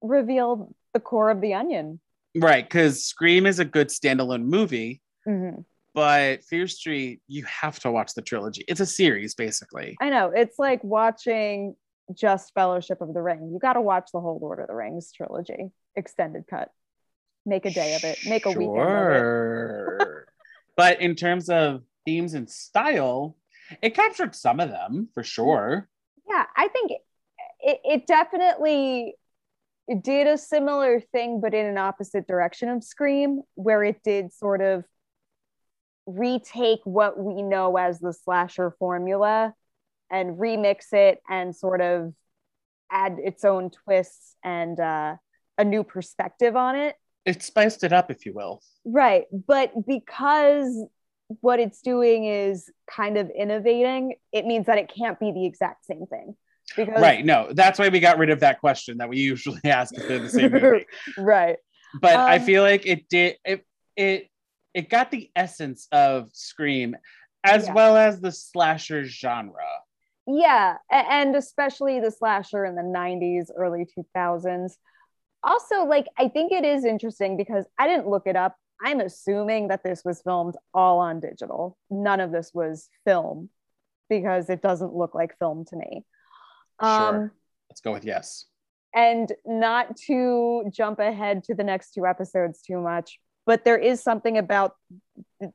reveal 0.02 0.74
the 0.94 1.00
core 1.00 1.30
of 1.30 1.42
the 1.42 1.54
onion. 1.54 2.00
Right, 2.36 2.64
because 2.64 3.04
Scream 3.06 3.46
is 3.48 3.60
a 3.60 3.66
good 3.66 3.88
standalone 3.90 4.44
movie, 4.44 5.02
Mhm. 5.28 5.66
but 5.96 6.44
Fear 6.44 6.68
Street, 6.68 7.22
you 7.28 7.44
have 7.46 7.80
to 7.80 7.92
watch 7.92 8.14
the 8.14 8.22
trilogy. 8.22 8.64
It's 8.68 8.80
a 8.80 8.86
series, 8.86 9.34
basically. 9.34 9.98
I 10.00 10.10
know 10.10 10.32
it's 10.36 10.60
like 10.60 10.84
watching 10.84 11.76
just 12.14 12.54
Fellowship 12.54 13.02
of 13.02 13.14
the 13.14 13.22
Ring. 13.22 13.50
You 13.52 13.60
got 13.60 13.74
to 13.74 13.82
watch 13.82 14.10
the 14.14 14.20
whole 14.20 14.40
Lord 14.42 14.60
of 14.60 14.68
the 14.68 14.76
Rings 14.76 15.12
trilogy 15.12 15.72
extended 15.96 16.46
cut. 16.48 16.72
Make 17.46 17.66
a 17.66 17.72
day 17.72 17.96
of 17.96 18.04
it. 18.04 18.20
Make 18.28 18.46
a 18.46 18.50
weekend 18.50 18.78
of 18.78 19.12
it. 19.12 19.20
Sure. 19.20 20.28
but 20.76 21.02
in 21.02 21.16
terms 21.16 21.50
of 21.50 21.84
themes 22.06 22.34
and 22.34 22.50
style, 22.50 23.38
it 23.82 23.94
captured 23.94 24.36
some 24.36 24.60
of 24.60 24.70
them 24.70 25.10
for 25.14 25.24
sure. 25.24 25.90
Yeah, 26.30 26.46
I 26.56 26.68
think 26.68 26.92
it, 27.60 27.80
it 27.84 28.08
definitely 28.08 29.16
did 30.02 30.28
a 30.28 30.38
similar 30.38 31.00
thing, 31.00 31.40
but 31.40 31.54
in 31.54 31.66
an 31.66 31.78
opposite 31.78 32.28
direction 32.28 32.70
of 32.70 32.84
Scream, 32.84 33.42
where 33.56 33.84
it 33.84 34.02
did 34.04 34.34
sort 34.34 34.62
of 34.62 34.84
retake 36.06 36.80
what 36.84 37.20
we 37.20 37.42
know 37.42 37.78
as 37.78 38.00
the 38.00 38.14
slasher 38.14 38.72
formula 38.80 39.54
and 40.12 40.38
remix 40.38 40.94
it 40.94 41.20
and 41.30 41.56
sort 41.56 41.82
of 41.82 42.14
add 42.92 43.18
its 43.20 43.44
own 43.44 43.70
twists 43.70 44.36
and 44.44 44.80
uh, 44.80 45.16
a 45.58 45.64
new 45.64 45.84
perspective 45.84 46.56
on 46.56 46.76
it. 46.76 46.96
It 47.26 47.44
spiced 47.44 47.84
it 47.84 47.92
up, 47.92 48.10
if 48.10 48.26
you 48.26 48.34
will. 48.34 48.62
Right. 48.86 49.26
But 49.32 49.74
because 49.86 50.86
what 51.42 51.60
it's 51.60 51.82
doing 51.82 52.26
is 52.26 52.72
kind 52.90 53.18
of 53.18 53.30
innovating, 53.30 54.16
it 54.32 54.46
means 54.46 54.68
that 54.68 54.78
it 54.78 54.90
can't 54.96 55.20
be 55.20 55.32
the 55.34 55.46
exact 55.46 55.86
same 55.86 56.06
thing. 56.06 56.36
Because 56.76 57.02
Right. 57.02 57.26
No, 57.26 57.50
that's 57.54 57.80
why 57.80 57.90
we 57.90 58.00
got 58.00 58.18
rid 58.18 58.30
of 58.30 58.40
that 58.42 58.60
question 58.62 58.98
that 59.00 59.10
we 59.10 59.18
usually 59.18 59.60
ask 59.66 59.94
if 59.98 60.08
they're 60.08 60.20
the 60.20 60.30
same 60.30 60.52
movie. 60.52 60.86
right. 61.18 61.58
But 62.02 62.16
I 62.16 62.38
Um, 62.38 62.44
feel 62.44 62.64
like 62.64 62.86
it 62.86 63.10
did 63.10 63.38
it 63.44 63.66
it 63.96 64.28
it 64.74 64.90
got 64.90 65.10
the 65.12 65.30
essence 65.36 65.88
of 65.92 66.30
Scream 66.34 66.96
as 67.44 67.66
Yeah. 67.66 67.74
well 67.74 67.98
as 67.98 68.22
the 68.22 68.32
slasher 68.32 69.04
genre. 69.06 69.66
Yeah, 70.28 70.76
and 70.92 71.36
especially 71.36 72.02
the 72.02 72.12
slasher 72.12 72.66
in 72.66 72.76
the 72.76 72.82
90s, 72.82 73.48
early 73.56 73.88
2000s. 73.98 74.74
Also, 75.44 75.86
like, 75.86 76.08
I 76.18 76.28
think 76.28 76.52
it 76.52 76.66
is 76.66 76.84
interesting 76.84 77.38
because 77.38 77.66
I 77.80 77.88
didn't 77.88 78.10
look 78.10 78.24
it 78.26 78.36
up. 78.36 78.58
I'm 78.84 79.00
assuming 79.00 79.70
that 79.70 79.84
this 79.84 80.04
was 80.04 80.22
filmed 80.22 80.56
all 80.74 81.00
on 81.00 81.22
digital. 81.22 81.78
None 81.90 82.20
of 82.20 82.32
this 82.32 82.52
was 82.54 82.90
film 83.06 83.50
because 84.10 84.50
it 84.50 84.62
doesn't 84.62 84.94
look 84.94 85.16
like 85.16 85.38
film 85.40 85.64
to 85.70 85.76
me. 85.78 86.06
Um, 86.80 87.14
Sure. 87.14 87.34
Let's 87.70 87.82
go 87.82 87.94
with 87.94 88.06
yes. 88.06 88.46
and 88.94 89.32
not 89.46 89.96
to 90.08 90.66
jump 90.72 91.00
ahead 91.00 91.44
to 91.46 91.56
the 91.56 91.64
next 91.64 91.92
two 91.92 92.06
episodes 92.06 92.62
too 92.62 92.80
much, 92.82 93.20
but 93.46 93.64
there 93.64 93.78
is 93.78 94.02
something 94.02 94.38
about 94.38 94.76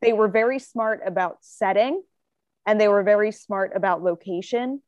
they 0.01 0.12
were 0.12 0.28
very 0.28 0.59
smart 0.59 1.01
about 1.07 1.39
setting 1.40 2.03
and 2.66 2.80
they 2.80 2.89
were 2.89 3.02
very 3.02 3.32
smart 3.32 3.72
about 3.74 4.02
location 4.02 4.82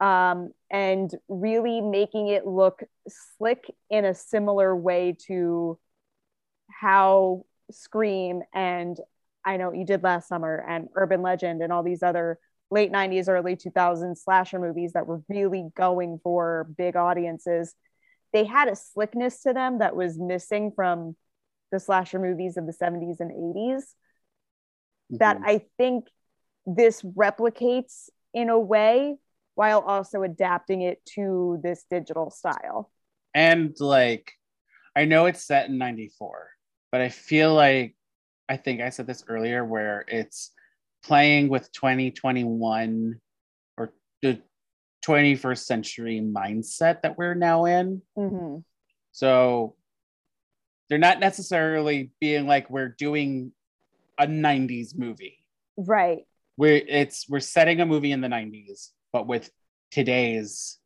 um, 0.00 0.50
and 0.70 1.10
really 1.28 1.80
making 1.80 2.28
it 2.28 2.46
look 2.46 2.82
slick 3.36 3.64
in 3.90 4.04
a 4.04 4.14
similar 4.14 4.74
way 4.74 5.16
to 5.26 5.78
how 6.70 7.44
Scream 7.70 8.42
and 8.52 8.98
I 9.44 9.56
know 9.56 9.72
you 9.72 9.84
did 9.84 10.02
last 10.02 10.28
summer 10.28 10.64
and 10.68 10.88
Urban 10.94 11.22
Legend 11.22 11.62
and 11.62 11.72
all 11.72 11.82
these 11.82 12.02
other 12.02 12.38
late 12.70 12.90
90s, 12.90 13.28
early 13.28 13.56
2000s 13.56 14.22
slasher 14.22 14.58
movies 14.58 14.92
that 14.92 15.06
were 15.06 15.22
really 15.28 15.70
going 15.76 16.18
for 16.22 16.66
big 16.76 16.96
audiences. 16.96 17.74
They 18.32 18.44
had 18.44 18.68
a 18.68 18.76
slickness 18.76 19.42
to 19.42 19.52
them 19.52 19.78
that 19.78 19.96
was 19.96 20.18
missing 20.18 20.72
from 20.74 21.16
the 21.70 21.80
slasher 21.80 22.18
movies 22.18 22.56
of 22.56 22.66
the 22.66 22.72
70s 22.72 23.20
and 23.20 23.30
80s 23.30 23.94
that 25.10 25.38
Mhm. 25.38 25.44
I 25.44 25.58
think 25.76 26.06
this 26.66 27.02
replicates 27.02 28.08
in 28.32 28.48
a 28.48 28.58
way 28.58 29.16
while 29.54 29.80
also 29.80 30.22
adapting 30.22 30.82
it 30.82 31.04
to 31.14 31.60
this 31.62 31.84
digital 31.90 32.30
style. 32.30 32.90
and 33.34 33.74
like 33.80 34.32
I 34.96 35.04
know 35.06 35.26
it's 35.26 35.44
set 35.44 35.68
in 35.68 35.76
94, 35.78 36.50
but 36.92 37.00
I 37.00 37.08
feel 37.08 37.52
like 37.54 37.96
I 38.48 38.56
think 38.56 38.80
I 38.80 38.90
said 38.90 39.06
this 39.08 39.24
earlier 39.28 39.64
where 39.64 40.04
it's 40.06 40.52
playing 41.02 41.48
with 41.48 41.72
2021 41.72 43.20
or 43.76 43.92
the 44.22 44.40
21st 45.04 45.66
century 45.66 46.20
mindset 46.20 47.02
that 47.02 47.18
we're 47.18 47.34
now 47.34 47.64
in. 47.64 48.02
Mhm. 48.16 48.64
So 49.12 49.76
they're 50.88 50.98
not 50.98 51.18
necessarily 51.20 52.12
being 52.20 52.46
like 52.46 52.70
we're 52.70 52.88
doing 52.88 53.52
a 54.18 54.26
90s 54.26 54.96
movie. 54.96 55.38
Right. 55.76 56.26
We're 56.56 56.82
it's 56.86 57.28
we're 57.28 57.40
setting 57.40 57.80
a 57.80 57.86
movie 57.86 58.12
in 58.12 58.20
the 58.20 58.28
90s, 58.28 58.90
but 59.12 59.26
with 59.26 59.50
today's 59.90 60.78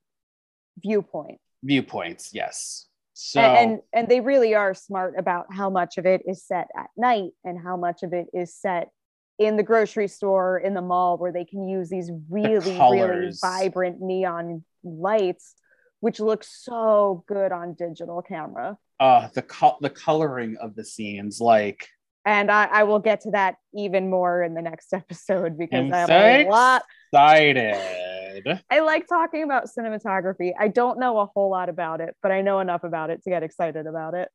Viewpoint. 0.83 1.41
viewpoints, 1.63 2.31
yes. 2.33 2.87
So 3.15 3.41
and, 3.41 3.73
and 3.73 3.81
and 3.93 4.09
they 4.09 4.21
really 4.21 4.55
are 4.55 4.75
smart 4.75 5.15
about 5.19 5.47
how 5.53 5.71
much 5.71 5.99
of 5.99 6.07
it 6.07 6.23
is 6.27 6.45
set 6.45 6.69
at 6.77 6.87
night 6.97 7.31
and 7.45 7.59
how 7.61 7.77
much 7.77 8.03
of 8.05 8.13
it 8.13 8.29
is 8.33 8.55
set 8.55 8.91
in 9.39 9.57
the 9.57 9.63
grocery 9.63 10.09
store 10.09 10.59
in 10.59 10.75
the 10.75 10.83
mall 10.83 11.17
where 11.17 11.33
they 11.33 11.45
can 11.45 11.69
use 11.69 11.89
these 11.89 12.11
really 12.29 12.79
really 12.79 13.33
vibrant 13.41 14.01
neon 14.01 14.65
lights 14.85 15.55
which 16.01 16.21
look 16.21 16.45
so 16.45 17.25
good 17.27 17.53
on 17.53 17.75
digital 17.75 18.23
camera 18.23 18.77
uh 19.01 19.29
the 19.35 19.43
col- 19.43 19.79
the 19.81 19.91
coloring 19.91 20.57
of 20.61 20.75
the 20.75 20.85
scenes 20.85 21.41
like 21.41 21.89
and 22.25 22.51
I, 22.51 22.67
I 22.67 22.83
will 22.85 22.99
get 22.99 23.23
to 23.23 23.31
that 23.33 23.57
even 23.75 24.11
more 24.11 24.43
in 24.43 24.55
the 24.55 24.63
next 24.63 24.93
episode 24.93 25.59
because 25.59 25.87
I'm 25.87 25.93
I 25.93 25.99
have 25.99 26.09
so 26.09 26.15
a 26.15 26.49
lot 26.49 26.83
excited. 27.13 28.61
I 28.71 28.81
like 28.81 29.07
talking 29.09 29.43
about 29.43 29.67
cinematography. 29.67 30.53
I 30.59 30.69
don't 30.69 30.99
know 30.99 31.19
a 31.19 31.27
whole 31.27 31.51
lot 31.51 31.69
about 31.69 32.01
it, 32.01 32.17
but 32.23 32.31
I 32.31 32.43
know 32.43 32.61
enough 32.61 32.85
about 32.85 33.11
it 33.11 33.23
to 33.25 33.31
get 33.31 33.43
excited 33.43 33.87
about 33.87 34.15
it. 34.15 34.29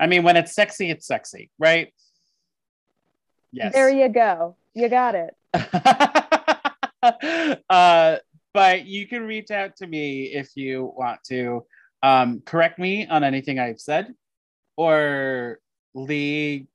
I 0.00 0.06
mean, 0.06 0.22
when 0.22 0.36
it's 0.36 0.54
sexy, 0.54 0.90
it's 0.90 1.06
sexy, 1.06 1.50
right? 1.58 1.92
Yes. 3.52 3.72
There 3.72 3.88
you 3.88 4.08
go. 4.08 4.56
You 4.74 4.88
got 4.88 5.14
it. 5.14 5.34
uh, 7.70 8.16
but 8.52 8.86
you 8.86 9.06
can 9.06 9.22
reach 9.22 9.50
out 9.50 9.76
to 9.76 9.86
me 9.86 10.24
if 10.24 10.56
you 10.56 10.92
want 10.96 11.22
to 11.24 11.64
um, 12.02 12.42
correct 12.44 12.78
me 12.78 13.06
on 13.06 13.24
anything 13.24 13.58
I've 13.58 13.80
said 13.80 14.14
or 14.76 15.58
Leigh 15.94 16.66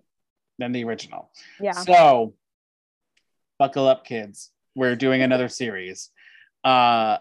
Than 0.61 0.73
the 0.73 0.83
original 0.83 1.31
Yeah. 1.59 1.71
So, 1.71 2.35
buckle 3.57 3.87
up, 3.87 4.05
kids. 4.05 4.51
We're 4.75 4.95
doing 4.95 5.23
another 5.23 5.47
series, 5.49 6.11
uh, 6.63 7.17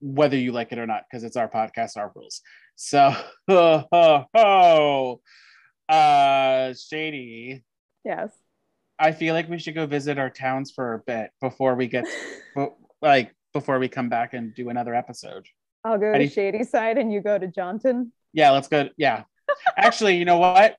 whether 0.00 0.38
you 0.38 0.50
like 0.52 0.72
it 0.72 0.78
or 0.78 0.86
not, 0.86 1.02
because 1.06 1.24
it's 1.24 1.36
our 1.36 1.46
podcast, 1.46 1.98
our 1.98 2.10
rules. 2.14 2.40
So, 2.76 3.14
ho, 3.50 3.84
ho, 3.92 4.24
ho. 4.34 5.20
Uh, 5.90 6.72
Shady, 6.72 7.62
Yes. 8.02 8.30
I 8.98 9.12
feel 9.12 9.34
like 9.34 9.50
we 9.50 9.58
should 9.58 9.74
go 9.74 9.84
visit 9.86 10.18
our 10.18 10.30
towns 10.30 10.70
for 10.70 10.94
a 10.94 10.98
bit 11.00 11.32
before 11.42 11.74
we 11.74 11.86
get, 11.86 12.06
like, 13.02 13.34
before 13.52 13.78
we 13.78 13.88
come 13.88 14.08
back 14.08 14.32
and 14.32 14.54
do 14.54 14.70
another 14.70 14.94
episode. 14.94 15.46
I'll 15.84 15.98
go 15.98 16.12
How 16.12 16.18
to 16.18 16.28
Shadyside 16.28 16.96
and 16.96 17.12
you 17.12 17.20
go 17.20 17.36
to 17.36 17.46
Johnton. 17.46 18.10
Yeah, 18.32 18.52
let's 18.52 18.68
go. 18.68 18.88
Yeah. 18.96 19.24
Actually, 19.76 20.16
you 20.16 20.24
know 20.24 20.38
what? 20.38 20.78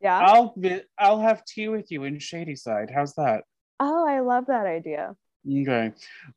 Yeah. 0.00 0.18
I'll 0.18 0.52
vi- 0.56 0.82
I'll 0.98 1.20
have 1.20 1.44
tea 1.44 1.68
with 1.68 1.90
you 1.90 2.04
in 2.04 2.18
Shadyside. 2.18 2.90
How's 2.94 3.14
that? 3.14 3.44
Oh, 3.80 4.06
I 4.06 4.20
love 4.20 4.46
that 4.46 4.66
idea. 4.66 5.16
Okay. 5.48 5.92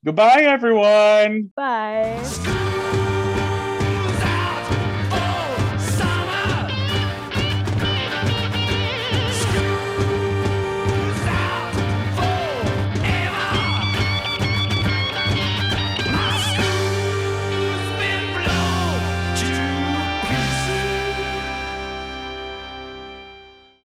Goodbye, 0.05 0.43
everyone. 0.43 1.51
Bye. 1.55 2.75